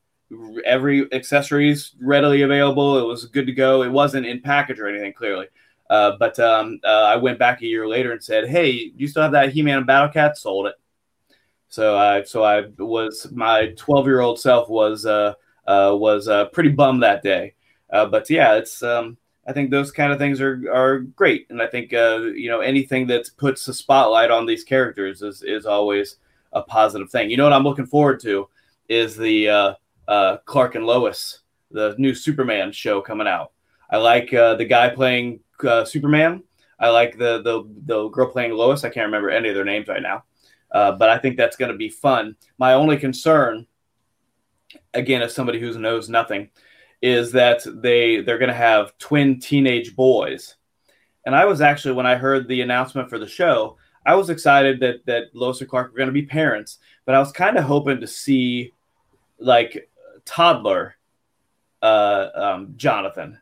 Every 0.66 1.12
accessories 1.14 1.95
readily 2.02 2.41
available. 2.41 3.00
It 3.00 3.08
was 3.08 3.26
good 3.26 3.47
to 3.47 3.54
go. 3.54 3.82
It 3.84 3.91
wasn't 3.91 4.26
in 4.26 4.41
package 4.41 4.80
or 4.80 4.88
anything, 4.88 5.14
clearly. 5.14 5.47
Uh, 5.89 6.18
but 6.20 6.38
um, 6.39 6.80
uh, 6.84 6.88
I 6.88 7.16
went 7.16 7.39
back 7.39 7.62
a 7.62 7.66
year 7.66 7.88
later 7.88 8.12
and 8.12 8.24
said, 8.24 8.47
"Hey, 8.47 8.91
you 8.95 9.08
still 9.08 9.24
have 9.24 9.32
that 9.32 9.54
He 9.54 9.62
Man 9.62 9.78
and 9.78 9.88
Battle 9.88 10.10
Cat?" 10.10 10.38
Sold 10.38 10.68
it. 10.68 10.76
So 11.70 11.95
I 11.95 12.24
so 12.24 12.43
I 12.43 12.63
was 12.80 13.28
my 13.32 13.74
12 13.78 14.07
year 14.07 14.22
old 14.22 14.39
self 14.39 14.70
was 14.70 15.05
uh, 15.05 15.34
uh, 15.67 15.95
was 15.95 16.28
uh, 16.28 16.45
pretty 16.45 16.70
bummed 16.70 17.03
that 17.03 17.22
day. 17.22 17.53
Uh, 17.91 18.07
but 18.07 18.28
yeah, 18.30 18.55
it's 18.55 18.82
um, 18.82 19.17
I 19.47 19.53
think 19.53 19.70
those 19.70 19.91
kind 19.91 20.11
of 20.11 20.17
things 20.17 20.41
are 20.41 20.61
are 20.74 20.99
great, 20.99 21.45
and 21.49 21.61
I 21.61 21.67
think 21.67 21.93
uh, 21.93 22.22
you 22.34 22.49
know 22.49 22.61
anything 22.61 23.05
that 23.07 23.30
puts 23.38 23.67
a 23.67 23.74
spotlight 23.74 24.32
on 24.32 24.47
these 24.47 24.63
characters 24.63 25.22
is 25.22 25.43
is 25.43 25.67
always 25.67 26.17
a 26.53 26.63
positive 26.63 27.11
thing. 27.11 27.30
You 27.30 27.38
know 27.38 27.43
what 27.43 27.53
I'm 27.53 27.63
looking 27.63 27.86
forward 27.86 28.20
to 28.22 28.49
is 28.88 29.15
the 29.15 29.76
uh, 30.07 30.38
Clark 30.45 30.74
and 30.74 30.88
Lois, 30.88 31.41
the 31.70 31.93
new 31.99 32.15
Superman 32.15 32.72
show 32.72 32.99
coming 32.99 33.28
out. 33.28 33.51
I 33.91 33.97
like 33.97 34.32
the 34.32 34.65
guy 34.67 34.89
playing 34.89 35.41
Superman. 35.86 36.43
I 36.80 36.89
like 36.89 37.17
the 37.20 37.43
the 37.43 37.63
the 37.86 38.07
girl 38.09 38.32
playing 38.32 38.53
Lois. 38.53 38.84
I 38.84 38.89
can't 38.89 39.05
remember 39.05 39.30
any 39.30 39.49
of 39.49 39.55
their 39.55 39.65
names 39.65 39.88
right 39.88 40.01
now, 40.01 40.24
uh, 40.72 40.93
but 40.93 41.09
I 41.09 41.17
think 41.17 41.38
that's 41.38 41.57
going 41.57 41.72
to 41.72 41.78
be 41.78 41.89
fun. 41.89 42.36
My 42.57 42.74
only 42.74 42.97
concern, 42.97 43.65
again, 44.93 45.22
as 45.22 45.34
somebody 45.34 45.59
who 45.59 45.78
knows 45.80 46.09
nothing, 46.09 46.49
is 47.01 47.32
that 47.32 47.61
they 47.65 48.22
they're 48.22 48.38
going 48.38 48.49
to 48.49 48.55
have 48.55 48.97
twin 48.97 49.39
teenage 49.39 49.95
boys. 49.95 50.55
And 51.26 51.36
I 51.36 51.45
was 51.45 51.61
actually 51.61 51.93
when 51.93 52.05
I 52.05 52.15
heard 52.15 52.47
the 52.47 52.61
announcement 52.61 53.09
for 53.09 53.20
the 53.20 53.28
show, 53.28 53.78
I 54.05 54.15
was 54.15 54.30
excited 54.30 54.80
that 54.82 55.05
that 55.05 55.36
Lois 55.36 55.61
and 55.61 55.70
Clark 55.70 55.91
were 55.91 55.97
going 55.97 56.07
to 56.07 56.13
be 56.13 56.26
parents, 56.26 56.80
but 57.05 57.15
I 57.15 57.20
was 57.20 57.32
kind 57.32 57.57
of 57.57 57.63
hoping 57.63 58.01
to 58.01 58.07
see 58.07 58.74
like 59.39 59.89
toddler 60.26 60.95
uh, 61.82 62.28
um, 62.36 62.74
Jonathan 62.76 63.39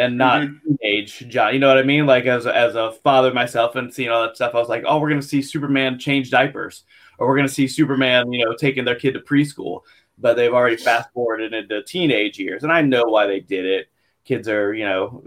and 0.00 0.18
not 0.18 0.48
teenage 0.64 1.28
John. 1.28 1.52
You 1.52 1.60
know 1.60 1.68
what 1.68 1.78
I 1.78 1.82
mean? 1.82 2.06
Like 2.06 2.26
as 2.26 2.46
a, 2.46 2.56
as 2.56 2.74
a 2.74 2.92
father 3.04 3.32
myself 3.32 3.76
and 3.76 3.92
seeing 3.92 4.10
all 4.10 4.22
that 4.22 4.36
stuff, 4.36 4.54
I 4.54 4.58
was 4.58 4.68
like, 4.68 4.84
oh, 4.86 4.98
we're 4.98 5.10
gonna 5.10 5.22
see 5.22 5.42
Superman 5.42 5.98
change 5.98 6.30
diapers, 6.30 6.84
or 7.18 7.28
we're 7.28 7.36
gonna 7.36 7.48
see 7.48 7.68
Superman, 7.68 8.32
you 8.32 8.44
know, 8.44 8.54
taking 8.54 8.84
their 8.84 8.94
kid 8.94 9.14
to 9.14 9.20
preschool. 9.20 9.82
But 10.18 10.34
they've 10.34 10.52
already 10.52 10.76
fast 10.76 11.12
forwarded 11.12 11.54
into 11.54 11.82
teenage 11.82 12.38
years, 12.38 12.62
and 12.62 12.72
I 12.72 12.82
know 12.82 13.04
why 13.04 13.26
they 13.26 13.40
did 13.40 13.64
it. 13.64 13.88
Kids 14.24 14.48
are, 14.48 14.74
you 14.74 14.84
know, 14.84 15.22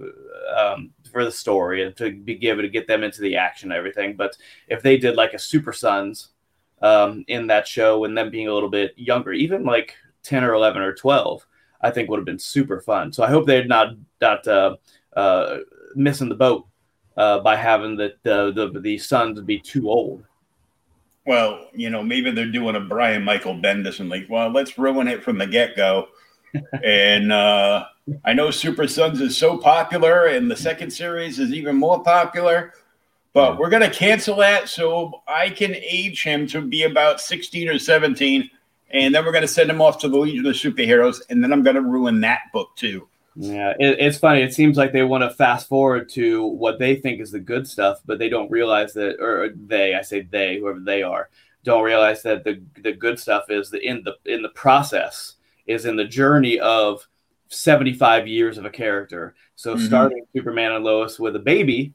um, 0.55 0.91
for 1.11 1.25
the 1.25 1.31
story 1.31 1.83
and 1.83 1.95
to 1.97 2.11
be 2.11 2.35
given 2.35 2.63
to 2.63 2.69
get 2.69 2.87
them 2.87 3.03
into 3.03 3.21
the 3.21 3.35
action 3.35 3.71
and 3.71 3.77
everything. 3.77 4.15
But 4.15 4.37
if 4.67 4.81
they 4.81 4.97
did 4.97 5.15
like 5.15 5.33
a 5.33 5.39
Super 5.39 5.73
Sons 5.73 6.29
um, 6.81 7.23
in 7.27 7.47
that 7.47 7.67
show 7.67 8.03
and 8.05 8.17
them 8.17 8.29
being 8.29 8.47
a 8.47 8.53
little 8.53 8.69
bit 8.69 8.93
younger, 8.95 9.33
even 9.33 9.63
like 9.63 9.95
ten 10.21 10.43
or 10.43 10.53
eleven 10.53 10.81
or 10.81 10.93
twelve, 10.93 11.45
I 11.81 11.91
think 11.91 12.09
would 12.09 12.19
have 12.19 12.25
been 12.25 12.39
super 12.39 12.79
fun. 12.79 13.11
So 13.11 13.23
I 13.23 13.29
hope 13.29 13.45
they're 13.45 13.65
not 13.65 13.95
not 14.23 14.47
uh, 14.47 14.75
uh, 15.15 15.57
missing 15.95 16.29
the 16.29 16.35
boat 16.35 16.65
uh, 17.17 17.39
by 17.39 17.55
having 17.55 17.95
the, 17.95 18.13
the 18.23 18.51
the 18.51 18.79
the 18.79 18.97
sons 18.97 19.39
be 19.41 19.59
too 19.59 19.89
old. 19.89 20.23
Well, 21.25 21.67
you 21.73 21.89
know, 21.89 22.03
maybe 22.03 22.31
they're 22.31 22.51
doing 22.51 22.75
a 22.75 22.81
Brian 22.81 23.23
Michael 23.23 23.55
Bendis 23.55 23.99
and 23.99 24.09
like, 24.09 24.27
well, 24.29 24.49
let's 24.49 24.77
ruin 24.77 25.07
it 25.07 25.23
from 25.23 25.37
the 25.37 25.47
get 25.47 25.75
go. 25.75 26.07
and 26.83 27.31
uh, 27.31 27.85
I 28.25 28.33
know 28.33 28.51
Super 28.51 28.87
Sons 28.87 29.21
is 29.21 29.37
so 29.37 29.57
popular, 29.57 30.25
and 30.27 30.51
the 30.51 30.57
second 30.57 30.91
series 30.91 31.39
is 31.39 31.53
even 31.53 31.77
more 31.77 32.03
popular. 32.03 32.73
But 33.33 33.57
we're 33.57 33.69
gonna 33.69 33.89
cancel 33.89 34.35
that 34.37 34.69
so 34.69 35.23
I 35.27 35.49
can 35.49 35.73
age 35.75 36.23
him 36.23 36.45
to 36.47 36.61
be 36.61 36.83
about 36.83 37.21
sixteen 37.21 37.69
or 37.69 37.79
seventeen, 37.79 38.49
and 38.91 39.15
then 39.15 39.25
we're 39.25 39.31
gonna 39.31 39.47
send 39.47 39.69
him 39.69 39.81
off 39.81 39.97
to 39.99 40.09
the 40.09 40.17
Legion 40.17 40.45
of 40.45 40.55
Superheroes, 40.55 41.21
and 41.29 41.43
then 41.43 41.51
I'm 41.51 41.63
gonna 41.63 41.81
ruin 41.81 42.21
that 42.21 42.41
book 42.51 42.75
too. 42.75 43.07
Yeah, 43.35 43.73
it, 43.79 43.97
it's 43.99 44.17
funny. 44.19 44.41
It 44.41 44.53
seems 44.53 44.77
like 44.77 44.91
they 44.91 45.03
want 45.03 45.23
to 45.23 45.29
fast 45.31 45.67
forward 45.67 46.07
to 46.09 46.45
what 46.45 46.77
they 46.77 46.95
think 46.95 47.19
is 47.19 47.31
the 47.31 47.39
good 47.39 47.67
stuff, 47.67 47.99
but 48.05 48.19
they 48.19 48.29
don't 48.29 48.51
realize 48.51 48.93
that, 48.93 49.19
or 49.19 49.49
they, 49.55 49.95
I 49.95 50.01
say 50.03 50.21
they, 50.21 50.57
whoever 50.59 50.79
they 50.79 51.01
are, 51.01 51.29
don't 51.63 51.83
realize 51.83 52.21
that 52.23 52.43
the 52.43 52.61
the 52.81 52.91
good 52.91 53.17
stuff 53.17 53.45
is 53.49 53.69
the 53.69 53.81
in 53.81 54.03
the 54.03 54.15
in 54.31 54.41
the 54.41 54.49
process 54.49 55.35
is 55.65 55.85
in 55.85 55.95
the 55.95 56.05
journey 56.05 56.59
of 56.59 57.07
seventy 57.47 57.93
five 57.93 58.27
years 58.27 58.57
of 58.57 58.65
a 58.65 58.69
character. 58.69 59.33
So 59.55 59.75
Mhm. 59.75 59.87
starting 59.87 60.25
Superman 60.35 60.73
and 60.73 60.83
Lois 60.83 61.19
with 61.19 61.35
a 61.35 61.39
baby, 61.39 61.93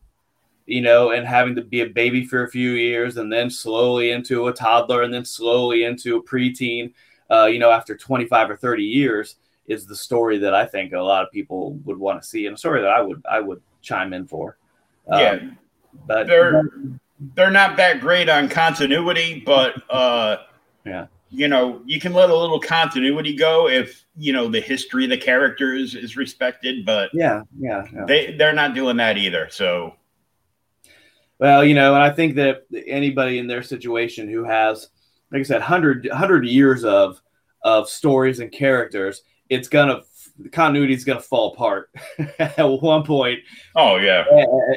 you 0.66 0.80
know, 0.80 1.10
and 1.12 1.26
having 1.26 1.54
to 1.56 1.62
be 1.62 1.80
a 1.82 1.86
baby 1.88 2.24
for 2.26 2.42
a 2.44 2.50
few 2.50 2.72
years, 2.72 3.16
and 3.16 3.32
then 3.32 3.50
slowly 3.50 4.10
into 4.10 4.48
a 4.48 4.52
toddler, 4.52 5.02
and 5.02 5.12
then 5.14 5.24
slowly 5.24 5.84
into 5.84 6.16
a 6.16 6.22
preteen, 6.22 6.92
uh, 7.30 7.46
you 7.46 7.58
know, 7.58 7.70
after 7.70 7.96
twenty 7.96 8.26
five 8.26 8.50
or 8.50 8.56
thirty 8.56 8.84
years 8.84 9.36
is 9.68 9.86
the 9.86 9.94
story 9.96 10.38
that 10.38 10.54
I 10.54 10.64
think 10.66 10.92
a 10.92 10.98
lot 10.98 11.22
of 11.24 11.30
people 11.30 11.74
would 11.84 11.98
want 11.98 12.20
to 12.20 12.26
see, 12.26 12.46
and 12.46 12.54
a 12.56 12.58
story 12.58 12.80
that 12.80 12.90
I 12.90 13.00
would 13.00 13.22
I 13.30 13.40
would 13.40 13.62
chime 13.82 14.12
in 14.12 14.26
for. 14.26 14.56
Um, 15.08 15.20
yeah, 15.20 15.38
but 16.06 16.26
they're 16.26 16.64
they're 17.34 17.50
not 17.50 17.76
that 17.76 18.00
great 18.00 18.28
on 18.28 18.48
continuity, 18.48 19.42
but 19.44 19.74
uh, 19.90 20.38
Yeah. 20.84 21.06
you 21.30 21.48
know, 21.48 21.82
you 21.84 22.00
can 22.00 22.12
let 22.12 22.30
a 22.30 22.36
little 22.36 22.60
continuity 22.60 23.34
go 23.36 23.68
if 23.68 24.04
you 24.16 24.32
know 24.32 24.48
the 24.48 24.60
history 24.60 25.04
of 25.04 25.10
the 25.10 25.18
characters 25.18 25.94
is 25.94 26.16
respected, 26.16 26.84
but 26.86 27.10
yeah, 27.12 27.42
yeah, 27.58 27.84
yeah. 27.92 28.04
they 28.06 28.36
they're 28.36 28.52
not 28.52 28.74
doing 28.74 28.96
that 28.98 29.16
either. 29.18 29.48
So 29.50 29.94
Well, 31.38 31.64
you 31.64 31.74
know, 31.74 31.94
and 31.94 32.02
I 32.02 32.10
think 32.10 32.34
that 32.36 32.64
anybody 32.86 33.38
in 33.38 33.46
their 33.46 33.62
situation 33.62 34.28
who 34.28 34.44
has, 34.44 34.88
like 35.30 35.40
I 35.40 35.42
said, 35.44 35.60
100, 35.60 36.06
100 36.08 36.46
years 36.46 36.84
of 36.84 37.20
of 37.64 37.88
stories 37.88 38.38
and 38.40 38.50
characters, 38.52 39.22
it's 39.48 39.68
gonna 39.68 40.02
the 40.38 40.48
continuity 40.48 40.94
is 40.94 41.04
gonna 41.04 41.20
fall 41.20 41.52
apart 41.52 41.90
at 42.38 42.58
one 42.58 43.02
point. 43.02 43.40
Oh 43.74 43.96
yeah, 43.96 44.24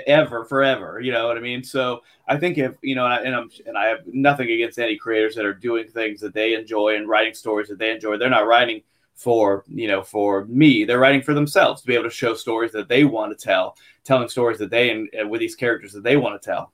ever 0.08 0.46
forever 0.46 1.00
you 1.00 1.12
know 1.12 1.28
what 1.28 1.38
i 1.38 1.40
mean? 1.40 1.64
So 1.64 2.02
i 2.28 2.38
think 2.38 2.58
if 2.58 2.76
you 2.82 2.96
know 2.96 3.06
and, 3.06 3.14
I, 3.14 3.22
and 3.24 3.36
i'm 3.36 3.50
and 3.66 3.78
i 3.78 3.88
have 3.88 4.00
nothing 4.08 4.50
against 4.50 4.80
any 4.80 4.96
creators 4.96 5.36
that 5.36 5.46
are 5.46 5.54
doing 5.54 5.88
things 5.88 6.22
that 6.22 6.34
they 6.34 6.54
enjoy 6.54 6.96
and 6.96 7.08
writing 7.08 7.34
stories 7.34 7.68
that 7.70 7.80
they 7.80 7.92
enjoy. 7.92 8.18
They're 8.18 8.30
not 8.30 8.48
writing 8.48 8.82
for 9.16 9.64
you 9.68 9.88
know 9.88 10.02
for 10.02 10.46
me. 10.46 10.84
They're 10.84 11.00
writing 11.00 11.22
for 11.22 11.34
themselves 11.34 11.82
to 11.82 11.88
be 11.88 11.94
able 11.94 12.06
to 12.06 12.10
show 12.10 12.34
stories 12.34 12.72
that 12.72 12.88
they 12.88 13.04
want 13.04 13.38
to 13.38 13.44
tell 13.44 13.76
telling 14.04 14.30
stories 14.30 14.58
that 14.60 14.72
they 14.72 14.90
and, 14.90 15.10
and 15.14 15.30
with 15.30 15.40
these 15.40 15.56
characters 15.56 15.94
that 15.94 16.04
they 16.04 16.18
want 16.18 16.42
to 16.42 16.46
tell. 16.46 16.74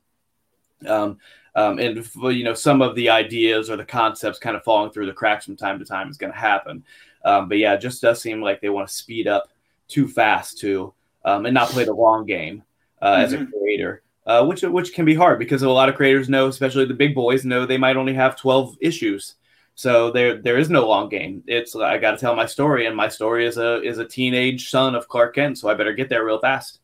Um, 0.88 1.18
um, 1.56 1.80
and 1.80 2.08
you 2.24 2.44
know 2.44 2.54
some 2.54 2.82
of 2.82 2.96
the 2.96 3.10
ideas 3.10 3.70
or 3.70 3.78
the 3.78 3.86
concepts 3.86 4.38
kind 4.38 4.56
of 4.56 4.64
falling 4.64 4.92
through 4.92 5.08
the 5.08 5.14
cracks 5.14 5.46
from 5.46 5.58
time 5.58 5.80
to 5.80 5.86
time 5.86 6.08
is 6.10 6.18
going 6.18 6.32
to 6.32 6.38
happen 6.38 6.84
um, 7.28 7.48
but 7.50 7.58
yeah 7.58 7.74
it 7.74 7.82
just 7.82 8.02
does 8.02 8.22
seem 8.22 8.42
like 8.42 8.62
they 8.62 8.70
want 8.70 8.88
to 8.88 8.94
speed 8.94 9.28
up 9.28 9.50
too 9.88 10.08
fast 10.08 10.58
too 10.58 10.94
um, 11.26 11.46
and 11.46 11.54
not 11.54 11.70
play 11.70 11.84
the 11.84 11.94
long 11.94 12.26
game 12.26 12.64
uh, 13.02 13.18
as 13.20 13.34
a 13.34 13.46
creator. 13.46 14.02
Uh, 14.26 14.44
which 14.46 14.62
which 14.64 14.94
can 14.94 15.06
be 15.06 15.16
hard 15.16 15.40
because 15.40 15.62
a 15.64 15.70
lot 15.70 15.88
of 15.88 15.96
creators 15.96 16.28
know 16.28 16.48
especially 16.48 16.84
the 16.84 16.94
big 16.94 17.16
boys 17.16 17.46
know 17.46 17.66
they 17.66 17.78
might 17.78 17.96
only 17.96 18.14
have 18.14 18.36
12 18.36 18.78
issues. 18.82 19.36
So 19.76 20.12
there 20.12 20.42
there 20.42 20.58
is 20.58 20.70
no 20.70 20.86
long 20.88 21.08
game. 21.08 21.44
It's 21.48 21.76
i 21.76 21.98
got 21.98 22.12
to 22.12 22.18
tell 22.18 22.36
my 22.36 22.46
story 22.46 22.88
and 22.88 22.96
my 22.96 23.08
story 23.08 23.46
is 23.46 23.58
a 23.58 23.82
is 23.84 24.00
a 24.00 24.06
teenage 24.06 24.70
son 24.70 24.96
of 24.96 25.08
clark 25.08 25.36
kent 25.36 25.58
so 25.58 25.70
i 25.70 25.74
better 25.74 25.94
get 25.94 26.10
there 26.10 26.26
real 26.26 26.40
fast. 26.40 26.80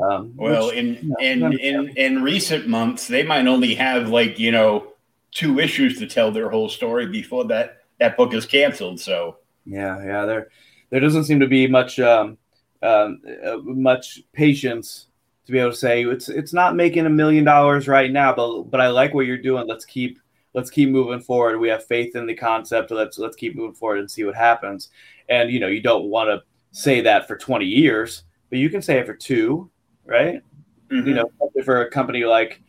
Um, 0.00 0.32
well, 0.36 0.68
which- 0.68 0.76
in 0.76 1.14
in 1.20 1.52
in 1.60 1.88
in 1.96 2.22
recent 2.22 2.66
months, 2.66 3.06
they 3.06 3.22
might 3.22 3.46
only 3.46 3.74
have 3.74 4.08
like 4.08 4.38
you 4.38 4.50
know 4.50 4.94
two 5.30 5.60
issues 5.60 5.98
to 6.00 6.08
tell 6.08 6.32
their 6.32 6.50
whole 6.50 6.68
story 6.68 7.06
before 7.06 7.44
that 7.44 7.81
that 8.02 8.16
book 8.16 8.34
is 8.34 8.44
canceled. 8.44 9.00
So 9.00 9.38
yeah, 9.64 10.04
yeah, 10.04 10.26
there 10.26 10.48
there 10.90 11.00
doesn't 11.00 11.24
seem 11.24 11.40
to 11.40 11.46
be 11.46 11.66
much 11.66 12.00
um, 12.00 12.36
um, 12.82 13.22
uh, 13.44 13.58
much 13.58 14.22
patience 14.32 15.06
to 15.46 15.52
be 15.52 15.58
able 15.58 15.70
to 15.70 15.76
say 15.76 16.04
it's 16.04 16.28
it's 16.28 16.52
not 16.52 16.74
making 16.74 17.06
a 17.06 17.10
million 17.10 17.44
dollars 17.44 17.86
right 17.88 18.10
now, 18.10 18.34
but 18.34 18.64
but 18.64 18.80
I 18.80 18.88
like 18.88 19.14
what 19.14 19.26
you're 19.26 19.38
doing. 19.38 19.68
Let's 19.68 19.84
keep 19.84 20.18
let's 20.52 20.70
keep 20.70 20.88
moving 20.88 21.20
forward. 21.20 21.58
We 21.58 21.68
have 21.68 21.86
faith 21.86 22.16
in 22.16 22.26
the 22.26 22.34
concept. 22.34 22.90
Let's 22.90 23.18
let's 23.18 23.36
keep 23.36 23.54
moving 23.54 23.74
forward 23.74 24.00
and 24.00 24.10
see 24.10 24.24
what 24.24 24.34
happens. 24.34 24.90
And 25.28 25.50
you 25.50 25.60
know, 25.60 25.68
you 25.68 25.80
don't 25.80 26.06
want 26.06 26.28
to 26.28 26.42
say 26.72 27.00
that 27.02 27.28
for 27.28 27.36
20 27.36 27.64
years, 27.64 28.24
but 28.50 28.58
you 28.58 28.68
can 28.68 28.82
say 28.82 28.98
it 28.98 29.06
for 29.06 29.14
two, 29.14 29.70
right? 30.04 30.42
Mm-hmm. 30.90 31.08
You 31.08 31.14
know, 31.14 31.30
for 31.64 31.82
a 31.82 31.90
company 31.90 32.24
like 32.24 32.62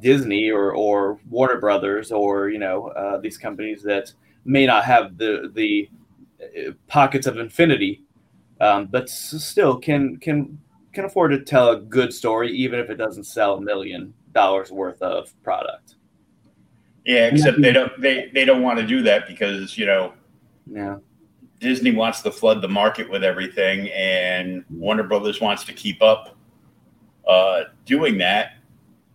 Disney 0.00 0.50
or 0.50 0.72
or 0.72 1.18
Warner 1.30 1.58
Brothers 1.58 2.12
or 2.12 2.50
you 2.50 2.58
know 2.58 2.88
uh, 2.88 3.18
these 3.18 3.38
companies 3.38 3.82
that 3.82 4.12
may 4.46 4.66
not 4.66 4.84
have 4.84 5.18
the 5.18 5.50
the 5.54 5.88
uh, 6.40 6.72
pockets 6.86 7.26
of 7.26 7.38
infinity, 7.38 8.02
um, 8.60 8.86
but 8.86 9.08
still 9.08 9.76
can 9.76 10.16
can 10.18 10.58
can 10.92 11.04
afford 11.04 11.32
to 11.32 11.42
tell 11.42 11.70
a 11.70 11.76
good 11.80 12.14
story 12.14 12.50
even 12.52 12.80
if 12.80 12.88
it 12.88 12.94
doesn't 12.94 13.24
sell 13.24 13.56
a 13.56 13.60
million 13.60 14.14
dollars 14.32 14.70
worth 14.70 15.02
of 15.02 15.30
product. 15.42 15.96
Yeah, 17.04 17.26
except 17.26 17.60
they 17.60 17.72
don't 17.72 17.92
they 18.00 18.30
they 18.34 18.44
don't 18.44 18.62
want 18.62 18.78
to 18.78 18.86
do 18.86 19.02
that 19.02 19.28
because 19.28 19.76
you 19.76 19.86
know, 19.86 20.14
yeah, 20.66 20.96
Disney 21.60 21.92
wants 21.92 22.20
to 22.22 22.32
flood 22.32 22.62
the 22.62 22.68
market 22.68 23.08
with 23.08 23.22
everything, 23.22 23.88
and 23.94 24.64
Warner 24.70 25.04
Brothers 25.04 25.40
wants 25.40 25.64
to 25.64 25.72
keep 25.72 26.02
up 26.02 26.36
uh, 27.28 27.64
doing 27.84 28.18
that 28.18 28.54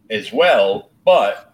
as 0.10 0.32
well. 0.32 0.92
But 1.04 1.51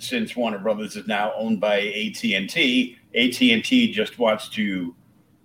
since 0.00 0.36
Warner 0.36 0.58
Brothers 0.58 0.96
is 0.96 1.06
now 1.06 1.32
owned 1.36 1.60
by 1.60 1.80
AT 1.80 2.24
and 2.24 2.48
T, 2.48 2.96
AT 3.14 3.40
and 3.40 3.64
T 3.64 3.92
just 3.92 4.18
wants 4.18 4.48
to 4.50 4.94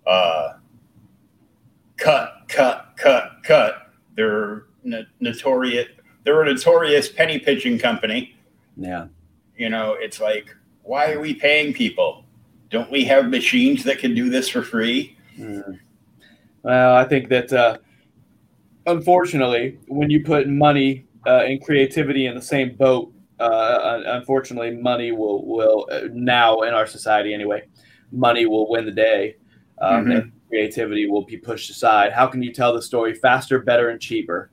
uh, 0.07 0.53
cut, 1.97 2.43
cut, 2.47 2.93
cut, 2.97 3.37
cut. 3.43 3.91
They're 4.15 4.65
notorious. 5.19 5.87
They're 6.23 6.41
a 6.41 6.45
notorious 6.45 7.09
penny 7.09 7.39
pitching 7.39 7.77
company. 7.77 8.35
Yeah 8.77 9.07
you 9.57 9.69
know, 9.69 9.95
it's 9.99 10.19
like, 10.19 10.55
why 10.83 11.11
are 11.11 11.19
we 11.19 11.33
paying 11.33 11.73
people? 11.73 12.25
Don't 12.69 12.91
we 12.91 13.05
have 13.05 13.29
machines 13.29 13.83
that 13.83 13.99
can 13.99 14.13
do 14.13 14.29
this 14.29 14.49
for 14.49 14.61
free? 14.61 15.17
Mm. 15.37 15.79
Well, 16.63 16.95
I 16.95 17.05
think 17.05 17.29
that 17.29 17.53
uh, 17.53 17.77
unfortunately, 18.85 19.77
when 19.87 20.09
you 20.09 20.23
put 20.23 20.47
money 20.47 21.05
uh, 21.25 21.43
and 21.45 21.63
creativity 21.63 22.25
in 22.25 22.35
the 22.35 22.41
same 22.41 22.75
boat, 22.75 23.11
uh, 23.39 24.01
unfortunately, 24.05 24.71
money 24.71 25.11
will 25.11 25.45
will 25.45 25.87
uh, 25.91 26.01
now 26.13 26.61
in 26.61 26.73
our 26.73 26.87
society 26.87 27.33
anyway, 27.33 27.63
money 28.11 28.45
will 28.45 28.69
win 28.69 28.85
the 28.85 28.91
day, 28.91 29.35
um, 29.81 30.03
mm-hmm. 30.03 30.11
and 30.11 30.31
creativity 30.47 31.07
will 31.07 31.25
be 31.25 31.37
pushed 31.37 31.69
aside. 31.69 32.13
How 32.13 32.27
can 32.27 32.41
you 32.41 32.53
tell 32.53 32.73
the 32.73 32.81
story 32.81 33.13
faster, 33.13 33.59
better, 33.59 33.89
and 33.89 33.99
cheaper? 33.99 34.51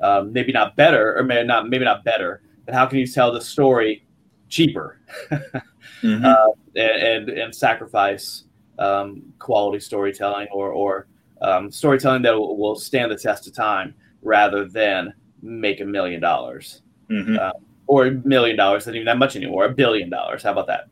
Um, 0.00 0.32
maybe 0.32 0.52
not 0.52 0.76
better, 0.76 1.16
or 1.16 1.22
maybe 1.22 1.46
not 1.46 1.68
maybe 1.68 1.84
not 1.84 2.04
better, 2.04 2.42
but 2.64 2.74
how 2.74 2.86
can 2.86 2.98
you 2.98 3.06
tell 3.06 3.32
the 3.32 3.40
story 3.40 4.04
cheaper 4.48 5.00
mm-hmm. 5.30 6.24
uh, 6.24 6.48
and, 6.76 7.28
and, 7.28 7.28
and 7.30 7.54
sacrifice 7.54 8.44
um, 8.78 9.22
quality 9.38 9.80
storytelling 9.80 10.48
or 10.52 10.70
or 10.70 11.06
um, 11.42 11.70
storytelling 11.70 12.22
that 12.22 12.34
will, 12.34 12.56
will, 12.56 12.76
stand 12.76 13.10
the 13.10 13.16
test 13.16 13.46
of 13.46 13.54
time 13.54 13.94
rather 14.22 14.66
than 14.66 15.12
make 15.42 15.80
a 15.80 15.84
million 15.84 16.20
dollars 16.20 16.82
mm-hmm. 17.10 17.36
uh, 17.38 17.50
or 17.86 18.06
a 18.06 18.10
million 18.10 18.56
dollars 18.56 18.84
isn't 18.84 18.94
even 18.94 19.06
that 19.06 19.18
much 19.18 19.36
anymore 19.36 19.64
a 19.64 19.70
billion 19.70 20.10
dollars 20.10 20.42
how 20.42 20.52
about 20.52 20.66
that? 20.66 20.88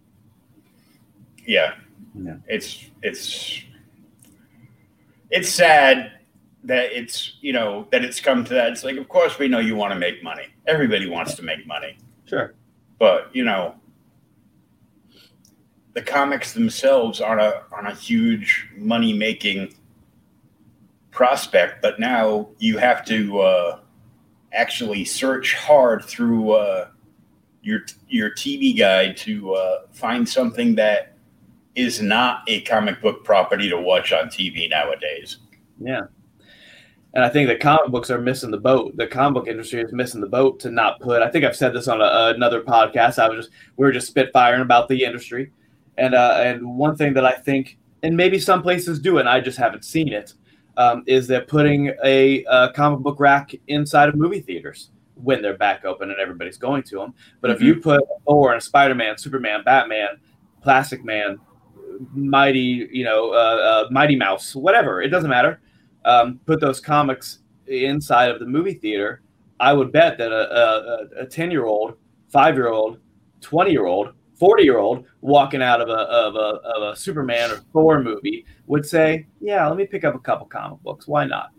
Yeah. 1.46 1.74
yeah. 2.14 2.36
It's 2.46 2.86
it's 3.02 3.62
it's 5.30 5.48
sad 5.48 6.12
that 6.64 6.92
it's 6.92 7.36
you 7.40 7.52
know 7.52 7.86
that 7.92 8.04
it's 8.04 8.20
come 8.20 8.44
to 8.44 8.54
that. 8.54 8.72
It's 8.72 8.84
like 8.84 8.96
of 8.96 9.08
course 9.08 9.38
we 9.38 9.48
know 9.48 9.58
you 9.58 9.76
want 9.76 9.92
to 9.92 9.98
make 9.98 10.22
money. 10.22 10.46
Everybody 10.66 11.08
wants 11.08 11.34
to 11.34 11.42
make 11.42 11.66
money. 11.66 11.98
Sure. 12.24 12.54
But 12.98 13.34
you 13.34 13.44
know, 13.44 13.74
the 15.92 16.02
comics 16.02 16.52
themselves 16.52 17.20
aren't 17.20 17.40
a 17.40 17.64
aren't 17.70 17.88
a 17.88 17.94
huge 17.94 18.68
money 18.76 19.12
making 19.12 19.74
prospect, 21.10 21.82
but 21.82 22.00
now 22.00 22.48
you 22.58 22.78
have 22.78 23.04
to 23.06 23.40
uh, 23.40 23.78
actually 24.54 25.04
search 25.04 25.54
hard 25.54 26.04
through 26.04 26.52
uh, 26.52 26.88
your 27.62 27.80
your 28.08 28.30
TV 28.30 28.76
guide 28.76 29.16
to 29.18 29.54
uh, 29.54 29.78
find 29.92 30.28
something 30.28 30.74
that 30.76 31.16
is 31.74 32.00
not 32.00 32.42
a 32.46 32.60
comic 32.62 33.00
book 33.00 33.24
property 33.24 33.68
to 33.68 33.80
watch 33.80 34.12
on 34.12 34.26
TV 34.26 34.70
nowadays. 34.70 35.38
Yeah. 35.80 36.02
And 37.14 37.24
I 37.24 37.28
think 37.28 37.48
the 37.48 37.56
comic 37.56 37.90
books 37.90 38.10
are 38.10 38.20
missing 38.20 38.50
the 38.50 38.58
boat. 38.58 38.96
The 38.96 39.06
comic 39.06 39.34
book 39.34 39.48
industry 39.48 39.80
is 39.80 39.92
missing 39.92 40.20
the 40.20 40.28
boat 40.28 40.58
to 40.60 40.70
not 40.70 41.00
put. 41.00 41.22
I 41.22 41.30
think 41.30 41.44
I've 41.44 41.56
said 41.56 41.72
this 41.72 41.86
on 41.86 42.00
a, 42.00 42.32
another 42.34 42.60
podcast. 42.60 43.18
I 43.18 43.28
was 43.28 43.46
just 43.46 43.56
we 43.76 43.86
were 43.86 43.92
just 43.92 44.12
spitfiring 44.12 44.62
about 44.62 44.88
the 44.88 45.04
industry, 45.04 45.52
and 45.96 46.14
uh, 46.14 46.38
and 46.38 46.76
one 46.76 46.96
thing 46.96 47.14
that 47.14 47.24
I 47.24 47.32
think, 47.32 47.78
and 48.02 48.16
maybe 48.16 48.38
some 48.38 48.62
places 48.62 48.98
do 48.98 49.18
and 49.18 49.28
I 49.28 49.40
just 49.40 49.58
haven't 49.58 49.84
seen 49.84 50.12
it, 50.12 50.34
um, 50.76 51.04
is 51.06 51.26
that 51.28 51.48
putting 51.48 51.92
a, 52.04 52.44
a, 52.44 52.72
comic 52.72 53.00
book 53.00 53.20
rack 53.20 53.54
inside 53.68 54.08
of 54.08 54.16
movie 54.16 54.40
theaters 54.40 54.90
when 55.14 55.40
they're 55.40 55.56
back 55.56 55.84
open 55.84 56.10
and 56.10 56.18
everybody's 56.18 56.56
going 56.56 56.82
to 56.82 56.98
them. 56.98 57.14
But 57.40 57.48
mm-hmm. 57.48 57.56
if 57.56 57.62
you 57.62 57.76
put 57.80 58.02
Thor 58.26 58.52
and 58.52 58.62
Spider 58.62 58.94
Man, 58.94 59.16
Superman, 59.16 59.62
Batman, 59.64 60.18
Plastic 60.62 61.04
Man, 61.04 61.38
Mighty, 62.12 62.88
you 62.90 63.04
know, 63.04 63.30
uh, 63.30 63.84
uh, 63.86 63.88
Mighty 63.90 64.16
Mouse, 64.16 64.54
whatever, 64.54 65.00
it 65.00 65.08
doesn't 65.08 65.30
matter 65.30 65.60
um, 66.04 66.40
put 66.46 66.60
those 66.60 66.80
comics 66.80 67.38
inside 67.66 68.30
of 68.30 68.38
the 68.38 68.46
movie 68.46 68.74
theater, 68.74 69.22
I 69.60 69.72
would 69.72 69.92
bet 69.92 70.18
that 70.18 70.32
a, 70.32 71.26
10 71.26 71.50
year 71.50 71.64
old, 71.64 71.94
five 72.28 72.54
year 72.54 72.68
old, 72.68 72.98
20 73.40 73.70
year 73.70 73.86
old, 73.86 74.12
40 74.34 74.62
year 74.62 74.78
old 74.78 75.04
walking 75.20 75.62
out 75.62 75.80
of 75.80 75.88
a, 75.88 75.92
of, 75.92 76.34
a, 76.34 76.38
of 76.68 76.92
a 76.92 76.96
Superman 76.96 77.50
or 77.50 77.56
Thor 77.72 78.02
movie 78.02 78.46
would 78.66 78.84
say, 78.84 79.26
Yeah, 79.40 79.66
let 79.68 79.76
me 79.76 79.86
pick 79.86 80.04
up 80.04 80.14
a 80.14 80.18
couple 80.18 80.46
comic 80.46 80.82
books. 80.82 81.06
Why 81.06 81.24
not? 81.24 81.50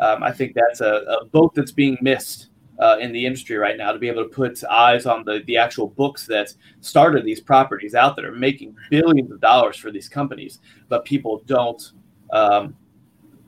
Um, 0.00 0.22
I 0.22 0.32
think 0.32 0.54
that's 0.54 0.80
a, 0.80 1.18
a 1.20 1.24
boat 1.26 1.54
that's 1.54 1.72
being 1.72 1.98
missed 2.00 2.50
uh, 2.78 2.96
in 3.00 3.12
the 3.12 3.26
industry 3.26 3.56
right 3.56 3.76
now 3.76 3.90
to 3.90 3.98
be 3.98 4.08
able 4.08 4.22
to 4.22 4.28
put 4.28 4.62
eyes 4.64 5.06
on 5.06 5.24
the, 5.24 5.42
the 5.46 5.56
actual 5.56 5.88
books 5.88 6.26
that 6.26 6.54
started 6.80 7.24
these 7.24 7.40
properties 7.40 7.94
out 7.96 8.14
that 8.14 8.24
are 8.24 8.32
making 8.32 8.76
billions 8.90 9.32
of 9.32 9.40
dollars 9.40 9.76
for 9.76 9.90
these 9.90 10.08
companies, 10.08 10.60
but 10.88 11.04
people 11.04 11.42
don't 11.46 11.92
um, 12.30 12.76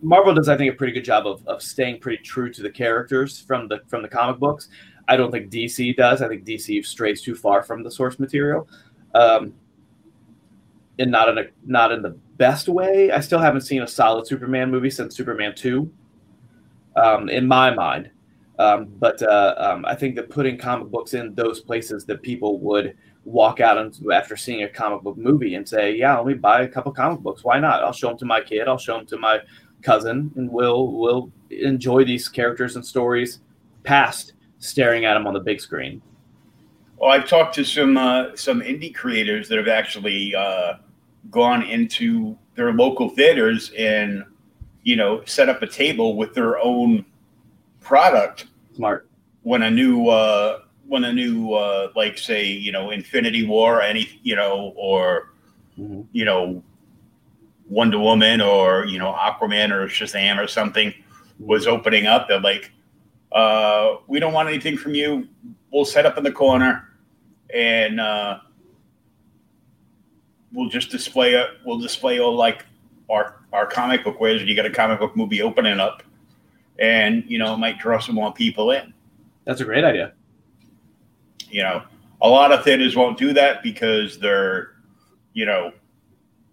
Marvel 0.02 0.34
does, 0.34 0.48
I 0.48 0.56
think, 0.56 0.72
a 0.72 0.76
pretty 0.76 0.92
good 0.92 1.04
job 1.04 1.26
of, 1.26 1.46
of 1.46 1.62
staying 1.62 2.00
pretty 2.00 2.22
true 2.22 2.50
to 2.52 2.62
the 2.62 2.70
characters 2.70 3.38
from 3.40 3.68
the 3.68 3.80
from 3.86 4.02
the 4.02 4.08
comic 4.08 4.38
books. 4.38 4.68
I 5.10 5.16
don't 5.16 5.32
think 5.32 5.50
DC 5.50 5.96
does. 5.96 6.22
I 6.22 6.28
think 6.28 6.44
DC 6.44 6.86
strays 6.86 7.20
too 7.20 7.34
far 7.34 7.62
from 7.64 7.82
the 7.82 7.90
source 7.90 8.20
material, 8.20 8.68
um, 9.14 9.52
and 11.00 11.10
not 11.10 11.28
in 11.28 11.38
a 11.38 11.44
not 11.66 11.90
in 11.90 12.00
the 12.00 12.16
best 12.36 12.68
way. 12.68 13.10
I 13.10 13.18
still 13.20 13.40
haven't 13.40 13.62
seen 13.62 13.82
a 13.82 13.88
solid 13.88 14.26
Superman 14.26 14.70
movie 14.70 14.88
since 14.88 15.16
Superman 15.16 15.52
two, 15.54 15.92
um, 16.94 17.28
in 17.28 17.46
my 17.46 17.74
mind. 17.74 18.10
Um, 18.60 18.86
but 18.98 19.20
uh, 19.22 19.54
um, 19.58 19.84
I 19.84 19.96
think 19.96 20.14
that 20.16 20.30
putting 20.30 20.56
comic 20.56 20.88
books 20.88 21.14
in 21.14 21.34
those 21.34 21.60
places 21.60 22.04
that 22.04 22.22
people 22.22 22.60
would 22.60 22.96
walk 23.24 23.58
out 23.58 23.78
into 23.78 24.12
after 24.12 24.36
seeing 24.36 24.62
a 24.62 24.68
comic 24.68 25.02
book 25.02 25.16
movie 25.16 25.56
and 25.56 25.68
say, 25.68 25.96
"Yeah, 25.96 26.16
let 26.18 26.26
me 26.26 26.34
buy 26.34 26.62
a 26.62 26.68
couple 26.68 26.92
comic 26.92 27.20
books. 27.20 27.42
Why 27.42 27.58
not? 27.58 27.82
I'll 27.82 27.92
show 27.92 28.08
them 28.08 28.18
to 28.18 28.26
my 28.26 28.40
kid. 28.40 28.68
I'll 28.68 28.78
show 28.78 28.96
them 28.96 29.06
to 29.06 29.18
my 29.18 29.40
cousin 29.82 30.30
and 30.36 30.50
we'll 30.50 30.92
we'll 30.92 31.32
enjoy 31.50 32.04
these 32.04 32.28
characters 32.28 32.76
and 32.76 32.86
stories 32.86 33.40
past 33.82 34.34
staring 34.60 35.04
at 35.04 35.14
them 35.14 35.26
on 35.26 35.34
the 35.34 35.40
big 35.40 35.60
screen. 35.60 36.00
Well, 36.96 37.10
I've 37.10 37.28
talked 37.28 37.54
to 37.56 37.64
some 37.64 37.96
uh, 37.96 38.36
some 38.36 38.60
indie 38.60 38.94
creators 38.94 39.48
that 39.48 39.58
have 39.58 39.68
actually 39.68 40.34
uh, 40.34 40.74
gone 41.30 41.62
into 41.62 42.36
their 42.54 42.72
local 42.72 43.08
theaters 43.08 43.72
and 43.76 44.24
you 44.82 44.96
know 44.96 45.24
set 45.24 45.48
up 45.48 45.62
a 45.62 45.66
table 45.66 46.16
with 46.16 46.34
their 46.34 46.58
own 46.58 47.04
product. 47.80 48.46
Smart. 48.74 49.08
When 49.42 49.62
a 49.62 49.70
new 49.70 50.08
uh, 50.08 50.60
when 50.86 51.04
a 51.04 51.12
new 51.12 51.54
uh, 51.54 51.90
like 51.96 52.18
say 52.18 52.46
you 52.46 52.70
know 52.70 52.90
Infinity 52.90 53.46
War 53.46 53.78
or 53.78 53.82
any 53.82 54.20
you 54.22 54.36
know 54.36 54.72
or 54.76 55.32
mm-hmm. 55.78 56.02
you 56.12 56.24
know 56.24 56.62
Wonder 57.70 57.98
Woman 57.98 58.40
or 58.40 58.84
you 58.84 58.98
know 58.98 59.12
Aquaman 59.12 59.70
or 59.70 59.86
Shazam 59.86 60.38
or 60.38 60.46
something 60.46 60.92
was 61.38 61.66
opening 61.66 62.06
up, 62.06 62.28
they're 62.28 62.40
like, 62.40 62.70
uh, 63.32 63.96
"We 64.06 64.20
don't 64.20 64.32
want 64.32 64.48
anything 64.48 64.76
from 64.76 64.94
you. 64.94 65.28
We'll 65.72 65.84
set 65.84 66.06
up 66.06 66.18
in 66.18 66.24
the 66.24 66.32
corner, 66.32 66.88
and 67.54 68.00
uh, 68.00 68.38
we'll 70.52 70.68
just 70.68 70.90
display 70.90 71.34
it. 71.34 71.50
We'll 71.64 71.78
display 71.78 72.20
all 72.20 72.34
like 72.34 72.64
our 73.08 73.36
our 73.52 73.66
comic 73.66 74.04
book 74.04 74.20
wares. 74.20 74.42
You 74.42 74.54
got 74.54 74.66
a 74.66 74.70
comic 74.70 74.98
book 74.98 75.16
movie 75.16 75.42
opening 75.42 75.80
up, 75.80 76.02
and 76.78 77.24
you 77.26 77.38
know 77.38 77.54
it 77.54 77.58
might 77.58 77.78
draw 77.78 77.98
some 77.98 78.14
more 78.14 78.32
people 78.32 78.70
in. 78.70 78.92
That's 79.44 79.60
a 79.60 79.64
great 79.64 79.84
idea. 79.84 80.12
You 81.50 81.62
know, 81.62 81.82
a 82.22 82.28
lot 82.28 82.52
of 82.52 82.64
theaters 82.64 82.96
won't 82.96 83.18
do 83.18 83.32
that 83.32 83.62
because 83.62 84.18
they're, 84.18 84.72
you 85.32 85.46
know, 85.46 85.72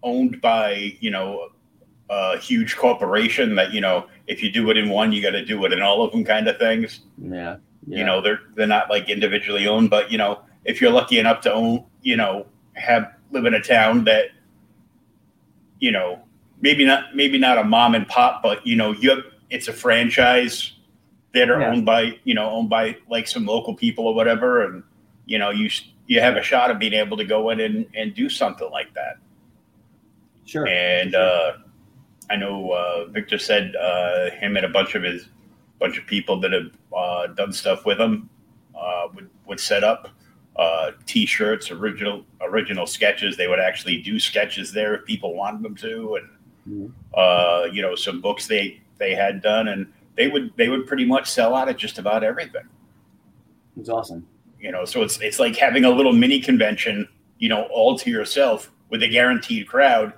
owned 0.02 0.40
by 0.40 0.96
you 1.00 1.10
know 1.10 1.50
a 2.10 2.38
huge 2.38 2.76
corporation 2.76 3.54
that 3.56 3.72
you 3.72 3.80
know 3.80 4.06
if 4.28 4.42
you 4.42 4.52
do 4.52 4.70
it 4.70 4.76
in 4.76 4.88
one, 4.90 5.10
you 5.10 5.20
got 5.20 5.30
to 5.32 5.44
do 5.44 5.64
it 5.64 5.72
in 5.72 5.82
all 5.82 6.04
of 6.04 6.12
them, 6.12 6.24
kind 6.24 6.46
of 6.46 6.56
things. 6.58 7.00
Yeah. 7.20 7.56
yeah. 7.88 7.98
You 7.98 8.04
know, 8.04 8.20
they're 8.20 8.40
they're 8.54 8.66
not 8.68 8.88
like 8.88 9.08
individually 9.10 9.66
owned, 9.66 9.90
but 9.90 10.12
you 10.12 10.18
know, 10.18 10.40
if 10.64 10.80
you're 10.80 10.92
lucky 10.92 11.18
enough 11.18 11.40
to 11.42 11.52
own, 11.52 11.84
you 12.02 12.16
know, 12.16 12.46
have 12.74 13.12
live 13.32 13.44
in 13.46 13.54
a 13.54 13.60
town 13.60 14.04
that, 14.04 14.26
you 15.80 15.90
know, 15.90 16.20
maybe 16.60 16.84
not 16.84 17.16
maybe 17.16 17.38
not 17.38 17.58
a 17.58 17.64
mom 17.64 17.94
and 17.94 18.06
pop, 18.06 18.42
but 18.42 18.66
you 18.66 18.76
know, 18.76 18.92
you 18.92 19.10
have, 19.10 19.24
it's 19.50 19.66
a 19.68 19.72
franchise 19.72 20.72
that 21.34 21.50
are 21.50 21.60
Yeah. 21.60 21.70
owned 21.70 21.84
by 21.86 22.18
you 22.24 22.34
know 22.34 22.50
owned 22.50 22.70
by 22.70 22.96
like 23.10 23.26
some 23.28 23.46
local 23.46 23.74
people 23.74 24.06
or 24.06 24.14
whatever, 24.14 24.64
and 24.64 24.82
you 25.26 25.38
know 25.38 25.50
you 25.50 25.70
you 26.06 26.20
have 26.20 26.36
a 26.36 26.42
shot 26.42 26.70
of 26.70 26.78
being 26.78 26.94
able 26.94 27.16
to 27.18 27.24
go 27.24 27.50
in 27.50 27.60
and, 27.60 27.86
and 27.94 28.14
do 28.14 28.28
something 28.30 28.70
like 28.70 28.92
that. 28.94 29.16
sure. 30.46 30.66
And 30.66 31.14
uh, 31.14 31.52
I 32.30 32.36
know 32.36 32.70
uh, 32.72 33.06
Victor 33.06 33.38
said 33.38 33.74
uh, 33.76 34.30
him 34.30 34.56
and 34.56 34.66
a 34.66 34.68
bunch 34.68 34.94
of 34.94 35.02
his 35.02 35.28
bunch 35.78 35.98
of 35.98 36.06
people 36.06 36.40
that 36.40 36.52
have 36.52 36.70
uh, 36.96 37.26
done 37.28 37.52
stuff 37.52 37.84
with 37.86 38.00
him 38.00 38.28
uh, 38.78 39.08
would 39.14 39.30
would 39.46 39.60
set 39.60 39.84
up 39.84 40.08
uh, 40.56 40.90
T-shirts, 41.06 41.70
original 41.70 42.24
original 42.40 42.86
sketches. 42.86 43.36
They 43.36 43.48
would 43.48 43.60
actually 43.60 44.02
do 44.02 44.18
sketches 44.18 44.72
there 44.72 44.94
if 44.94 45.04
people 45.04 45.34
wanted 45.34 45.62
them 45.62 45.74
to, 45.76 46.16
and 46.16 46.28
Mhm. 46.68 46.92
uh, 47.14 47.68
you 47.72 47.80
know 47.80 47.94
some 47.94 48.20
books 48.20 48.46
they 48.46 48.80
they 48.98 49.14
had 49.14 49.40
done, 49.40 49.68
and 49.68 49.86
they 50.16 50.28
would 50.28 50.52
they 50.56 50.68
would 50.68 50.86
pretty 50.86 51.04
much 51.06 51.30
sell 51.30 51.54
out 51.54 51.68
at 51.68 51.78
just 51.78 51.98
about 51.98 52.22
everything. 52.24 52.64
It's 53.78 53.88
awesome. 53.88 54.26
You 54.60 54.72
know, 54.72 54.84
so 54.84 55.02
it's 55.02 55.18
it's 55.20 55.38
like 55.38 55.56
having 55.56 55.84
a 55.84 55.90
little 55.90 56.12
mini 56.12 56.40
convention, 56.40 57.08
you 57.38 57.48
know, 57.48 57.62
all 57.72 57.96
to 57.98 58.10
yourself 58.10 58.70
with 58.90 59.02
a 59.02 59.08
guaranteed 59.08 59.68
crowd 59.68 60.12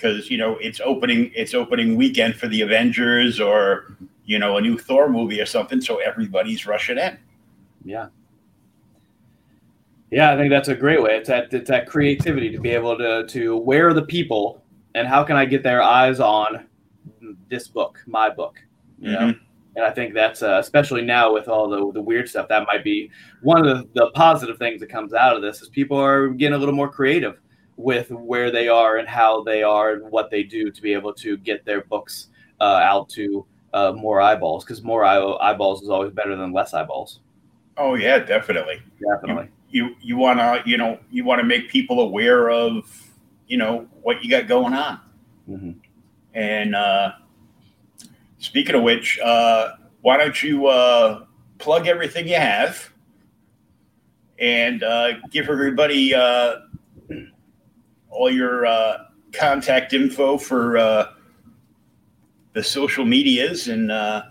because 0.00 0.30
you 0.30 0.38
know 0.38 0.56
it's 0.60 0.80
opening 0.80 1.30
it's 1.34 1.54
opening 1.54 1.96
weekend 1.96 2.34
for 2.36 2.48
the 2.48 2.62
Avengers 2.62 3.40
or 3.40 3.96
you 4.24 4.38
know 4.38 4.56
a 4.56 4.60
new 4.60 4.78
Thor 4.78 5.08
movie 5.08 5.40
or 5.40 5.46
something, 5.46 5.80
so 5.80 5.98
everybody's 5.98 6.66
rushing 6.66 6.98
in. 6.98 7.18
Yeah. 7.84 8.08
Yeah, 10.10 10.32
I 10.32 10.36
think 10.36 10.50
that's 10.50 10.68
a 10.68 10.74
great 10.74 11.00
way. 11.00 11.16
It's 11.16 11.28
that 11.28 11.52
it's 11.52 11.68
that 11.68 11.86
creativity 11.86 12.50
to 12.50 12.58
be 12.58 12.70
able 12.70 12.96
to 12.98 13.26
to 13.26 13.56
where 13.56 13.88
are 13.88 13.94
the 13.94 14.02
people 14.02 14.62
and 14.94 15.06
how 15.06 15.22
can 15.22 15.36
I 15.36 15.44
get 15.44 15.62
their 15.62 15.82
eyes 15.82 16.18
on 16.18 16.66
this 17.48 17.68
book, 17.68 18.02
my 18.06 18.28
book, 18.28 18.60
you 18.98 19.12
know? 19.12 19.18
Mhm. 19.18 19.40
And 19.76 19.84
I 19.84 19.92
think 19.92 20.14
that's 20.14 20.42
uh, 20.42 20.58
especially 20.58 21.02
now 21.02 21.32
with 21.32 21.46
all 21.46 21.68
the 21.68 21.92
the 21.92 22.02
weird 22.02 22.28
stuff 22.28 22.48
that 22.48 22.66
might 22.66 22.82
be 22.82 23.10
one 23.42 23.64
of 23.64 23.66
the, 23.66 23.88
the 23.94 24.10
positive 24.10 24.58
things 24.58 24.80
that 24.80 24.88
comes 24.88 25.14
out 25.14 25.36
of 25.36 25.42
this 25.42 25.62
is 25.62 25.68
people 25.68 25.96
are 25.96 26.28
getting 26.30 26.54
a 26.54 26.58
little 26.58 26.74
more 26.74 26.88
creative 26.88 27.38
with 27.80 28.10
where 28.10 28.50
they 28.50 28.68
are 28.68 28.98
and 28.98 29.08
how 29.08 29.42
they 29.42 29.62
are 29.62 29.92
and 29.92 30.10
what 30.10 30.30
they 30.30 30.42
do 30.42 30.70
to 30.70 30.82
be 30.82 30.92
able 30.92 31.14
to 31.14 31.36
get 31.38 31.64
their 31.64 31.82
books 31.84 32.28
uh, 32.60 32.64
out 32.82 33.08
to 33.08 33.46
uh, 33.72 33.92
more 33.92 34.20
eyeballs 34.20 34.64
because 34.64 34.82
more 34.82 35.04
eye- 35.04 35.36
eyeballs 35.40 35.82
is 35.82 35.88
always 35.88 36.12
better 36.12 36.36
than 36.36 36.52
less 36.52 36.74
eyeballs. 36.74 37.20
Oh 37.76 37.94
yeah, 37.94 38.18
definitely. 38.18 38.82
Definitely. 39.00 39.48
You 39.70 39.94
you 40.00 40.16
want 40.16 40.38
to 40.40 40.62
you 40.68 40.76
know 40.76 40.98
you 41.10 41.24
want 41.24 41.40
to 41.40 41.46
make 41.46 41.68
people 41.70 42.00
aware 42.00 42.50
of 42.50 42.84
you 43.46 43.56
know 43.56 43.86
what 44.02 44.22
you 44.22 44.30
got 44.30 44.46
going 44.46 44.74
on. 44.74 45.00
Mhm. 45.48 45.76
And 46.34 46.74
uh, 46.74 47.12
speaking 48.38 48.74
of 48.74 48.82
which, 48.82 49.18
uh, 49.20 49.72
why 50.02 50.16
don't 50.16 50.42
you 50.42 50.66
uh, 50.66 51.24
plug 51.58 51.86
everything 51.86 52.28
you 52.28 52.36
have 52.36 52.90
and 54.38 54.82
uh, 54.82 55.12
give 55.30 55.48
everybody 55.48 56.14
uh, 56.14 56.56
all 58.10 58.30
your 58.30 58.66
uh, 58.66 59.04
contact 59.32 59.92
info 59.92 60.36
for 60.36 60.76
uh, 60.76 61.06
the 62.52 62.62
social 62.62 63.04
medias 63.04 63.68
and 63.68 63.90
uh, 63.90 64.22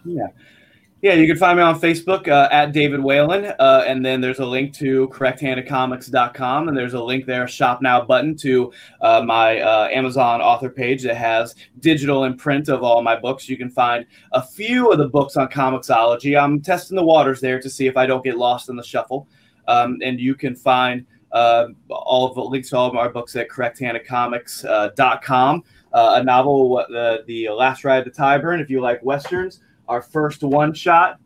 Yeah, 1.02 1.14
you 1.14 1.28
can 1.28 1.38
find 1.38 1.58
me 1.58 1.64
on 1.64 1.80
Facebook 1.80 2.28
uh, 2.28 2.50
at 2.52 2.74
David 2.74 3.00
Whalen, 3.00 3.54
uh, 3.58 3.86
and 3.88 4.06
then 4.06 4.20
there's 4.20 4.40
a 4.40 4.46
link 4.46 4.74
to 4.80 5.08
correcthandedcomics.com, 5.14 6.68
and 6.68 6.78
there's 6.78 6.94
a 6.94 7.02
link 7.02 7.26
there, 7.26 7.48
shop 7.48 7.82
now 7.82 8.02
button 8.02 8.36
to 8.38 8.74
uh, 9.00 9.22
my 9.22 9.62
uh, 9.62 9.88
Amazon 9.94 10.42
author 10.42 10.70
page 10.70 11.02
that 11.04 11.16
has 11.16 11.56
digital 11.80 12.26
and 12.26 12.38
print 12.38 12.68
of 12.68 12.84
all 12.84 13.02
my 13.02 13.18
books. 13.18 13.48
You 13.48 13.56
can 13.56 13.70
find 13.70 14.06
a 14.34 14.44
few 14.44 14.92
of 14.92 14.98
the 14.98 15.08
books 15.08 15.38
on 15.38 15.48
Comixology. 15.48 16.38
I'm 16.38 16.60
testing 16.60 16.98
the 16.98 17.06
waters 17.06 17.40
there 17.40 17.62
to 17.62 17.70
see 17.70 17.88
if 17.88 17.96
I 17.96 18.06
don't 18.06 18.24
get 18.24 18.38
lost 18.38 18.68
in 18.68 18.76
the 18.76 18.84
shuffle, 18.84 19.26
um, 19.70 20.00
and 20.04 20.20
you 20.20 20.36
can 20.36 20.54
find 20.54 21.06
uh, 21.32 21.68
all 21.90 22.28
of 22.28 22.36
the 22.36 22.42
links 22.42 22.70
to 22.70 22.78
all 22.78 22.90
of 22.90 22.96
our 22.96 23.10
books 23.10 23.36
at 23.36 23.50
correcthandedcomics.com. 23.50 25.64
Uh, 25.92 26.14
a 26.18 26.24
novel, 26.24 26.78
uh, 26.78 27.18
the 27.26 27.50
Last 27.50 27.84
Ride 27.84 28.06
to 28.06 28.12
Tyburn, 28.12 28.62
if 28.62 28.70
you 28.70 28.80
like 28.80 29.04
westerns 29.04 29.62
our 29.90 30.02
first 30.02 30.44
one 30.44 30.74
shot, 30.74 31.20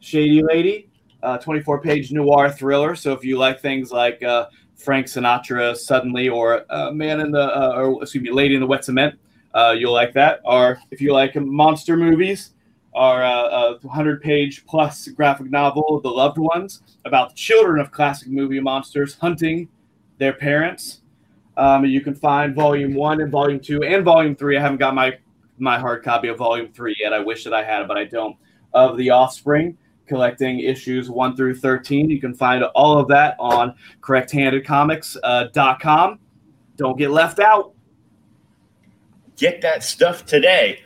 Shady 0.00 0.42
Lady, 0.42 0.88
uh, 1.22 1.36
24 1.38 1.80
page 1.80 2.12
noir 2.12 2.50
thriller. 2.50 2.94
So 2.94 3.12
if 3.12 3.24
you 3.24 3.36
like 3.36 3.60
things 3.60 3.90
like 3.90 4.22
uh, 4.22 4.46
Frank 4.76 5.06
Sinatra 5.06 5.76
suddenly 5.76 6.28
or 6.28 6.64
uh, 6.70 6.92
Man 6.92 7.20
in 7.20 7.32
the, 7.32 7.42
uh, 7.42 7.74
or 7.76 8.02
excuse 8.02 8.22
me, 8.22 8.30
Lady 8.30 8.54
in 8.54 8.60
the 8.60 8.66
Wet 8.66 8.84
Cement, 8.84 9.18
uh, 9.54 9.74
you'll 9.76 9.92
like 9.92 10.14
that. 10.14 10.40
Or 10.44 10.78
if 10.90 11.00
you 11.00 11.12
like 11.12 11.34
monster 11.34 11.96
movies, 11.96 12.53
our 12.94 13.22
uh, 13.22 13.74
100 13.82 14.22
page 14.22 14.64
plus 14.66 15.08
graphic 15.08 15.50
novel, 15.50 16.00
The 16.00 16.08
Loved 16.08 16.38
Ones, 16.38 16.82
about 17.04 17.30
the 17.30 17.34
children 17.34 17.80
of 17.80 17.90
classic 17.90 18.28
movie 18.28 18.60
monsters 18.60 19.16
hunting 19.16 19.68
their 20.18 20.32
parents. 20.32 21.00
Um, 21.56 21.84
you 21.84 22.00
can 22.00 22.14
find 22.14 22.54
volume 22.54 22.94
one 22.94 23.20
and 23.20 23.30
volume 23.30 23.60
two 23.60 23.82
and 23.82 24.04
volume 24.04 24.36
three. 24.36 24.56
I 24.56 24.60
haven't 24.60 24.78
got 24.78 24.94
my 24.94 25.18
my 25.58 25.78
hard 25.78 26.02
copy 26.02 26.28
of 26.28 26.38
volume 26.38 26.72
three 26.72 26.96
yet. 26.98 27.12
I 27.12 27.20
wish 27.20 27.44
that 27.44 27.54
I 27.54 27.62
had 27.62 27.82
it, 27.82 27.88
but 27.88 27.96
I 27.96 28.04
don't. 28.04 28.36
Of 28.72 28.96
The 28.96 29.10
Offspring, 29.10 29.78
collecting 30.06 30.60
issues 30.60 31.10
one 31.10 31.36
through 31.36 31.56
13. 31.56 32.08
You 32.10 32.20
can 32.20 32.34
find 32.34 32.64
all 32.64 32.98
of 32.98 33.08
that 33.08 33.36
on 33.38 33.74
correcthandedcomics.com. 34.00 36.18
Don't 36.76 36.98
get 36.98 37.10
left 37.10 37.38
out. 37.38 37.72
get 39.36 39.60
that 39.60 39.84
stuff 39.84 40.26
today. 40.26 40.80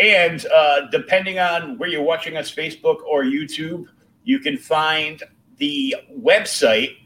And 0.00 0.44
uh, 0.46 0.86
depending 0.90 1.38
on 1.38 1.78
where 1.78 1.88
you're 1.88 2.02
watching 2.02 2.36
us, 2.36 2.54
Facebook 2.54 3.02
or 3.02 3.24
YouTube, 3.24 3.86
you 4.24 4.38
can 4.38 4.56
find 4.56 5.22
the 5.56 5.96
website 6.16 6.96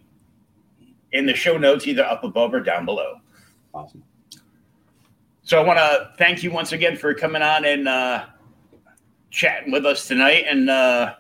in 1.12 1.26
the 1.26 1.34
show 1.34 1.57
notes, 1.57 1.86
either 1.86 2.05
up 2.05 2.24
above 2.24 2.53
or 2.55 2.61
down 2.61 2.84
below. 2.84 3.16
Awesome. 3.72 4.03
So 5.43 5.61
I 5.61 5.64
want 5.64 5.78
to 5.78 6.12
thank 6.18 6.43
you 6.43 6.51
once 6.51 6.72
again 6.72 6.97
for 6.97 7.12
coming 7.14 7.43
on 7.43 7.64
and 7.64 7.88
uh, 7.88 8.26
chatting 9.30 9.72
with 9.72 9.84
us 9.86 10.07
tonight, 10.07 10.45
and 10.49 10.70
uh, 10.70 11.14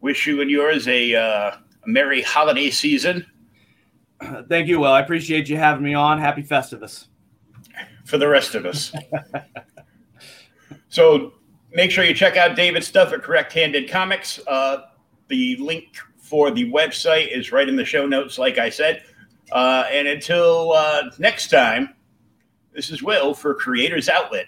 wish 0.00 0.26
you 0.26 0.40
and 0.40 0.50
yours 0.50 0.86
a, 0.88 1.14
uh, 1.14 1.56
a 1.56 1.88
merry 1.88 2.22
holiday 2.22 2.70
season 2.70 3.26
Thank 4.48 4.68
you, 4.68 4.80
Will. 4.80 4.92
I 4.92 5.00
appreciate 5.00 5.48
you 5.48 5.56
having 5.56 5.84
me 5.84 5.94
on. 5.94 6.18
Happy 6.18 6.42
Festivus. 6.42 7.06
for 8.04 8.18
the 8.18 8.28
rest 8.28 8.54
of 8.54 8.66
us. 8.66 8.92
so 10.94 11.32
make 11.72 11.90
sure 11.90 12.04
you 12.04 12.14
check 12.14 12.36
out 12.36 12.54
David's 12.54 12.86
stuff 12.86 13.12
at 13.12 13.20
Correct 13.20 13.52
Handed 13.52 13.90
Comics. 13.90 14.38
Uh, 14.46 14.82
the 15.26 15.56
link 15.56 15.96
for 16.18 16.52
the 16.52 16.70
website 16.70 17.36
is 17.36 17.50
right 17.50 17.68
in 17.68 17.74
the 17.74 17.84
show 17.84 18.06
notes, 18.06 18.38
like 18.38 18.58
I 18.58 18.70
said. 18.70 19.02
Uh, 19.50 19.86
and 19.90 20.06
until 20.06 20.72
uh, 20.72 21.10
next 21.18 21.50
time, 21.50 21.96
this 22.72 22.90
is 22.90 23.02
Will 23.02 23.34
for 23.34 23.56
Creators 23.56 24.08
Outlet. 24.08 24.46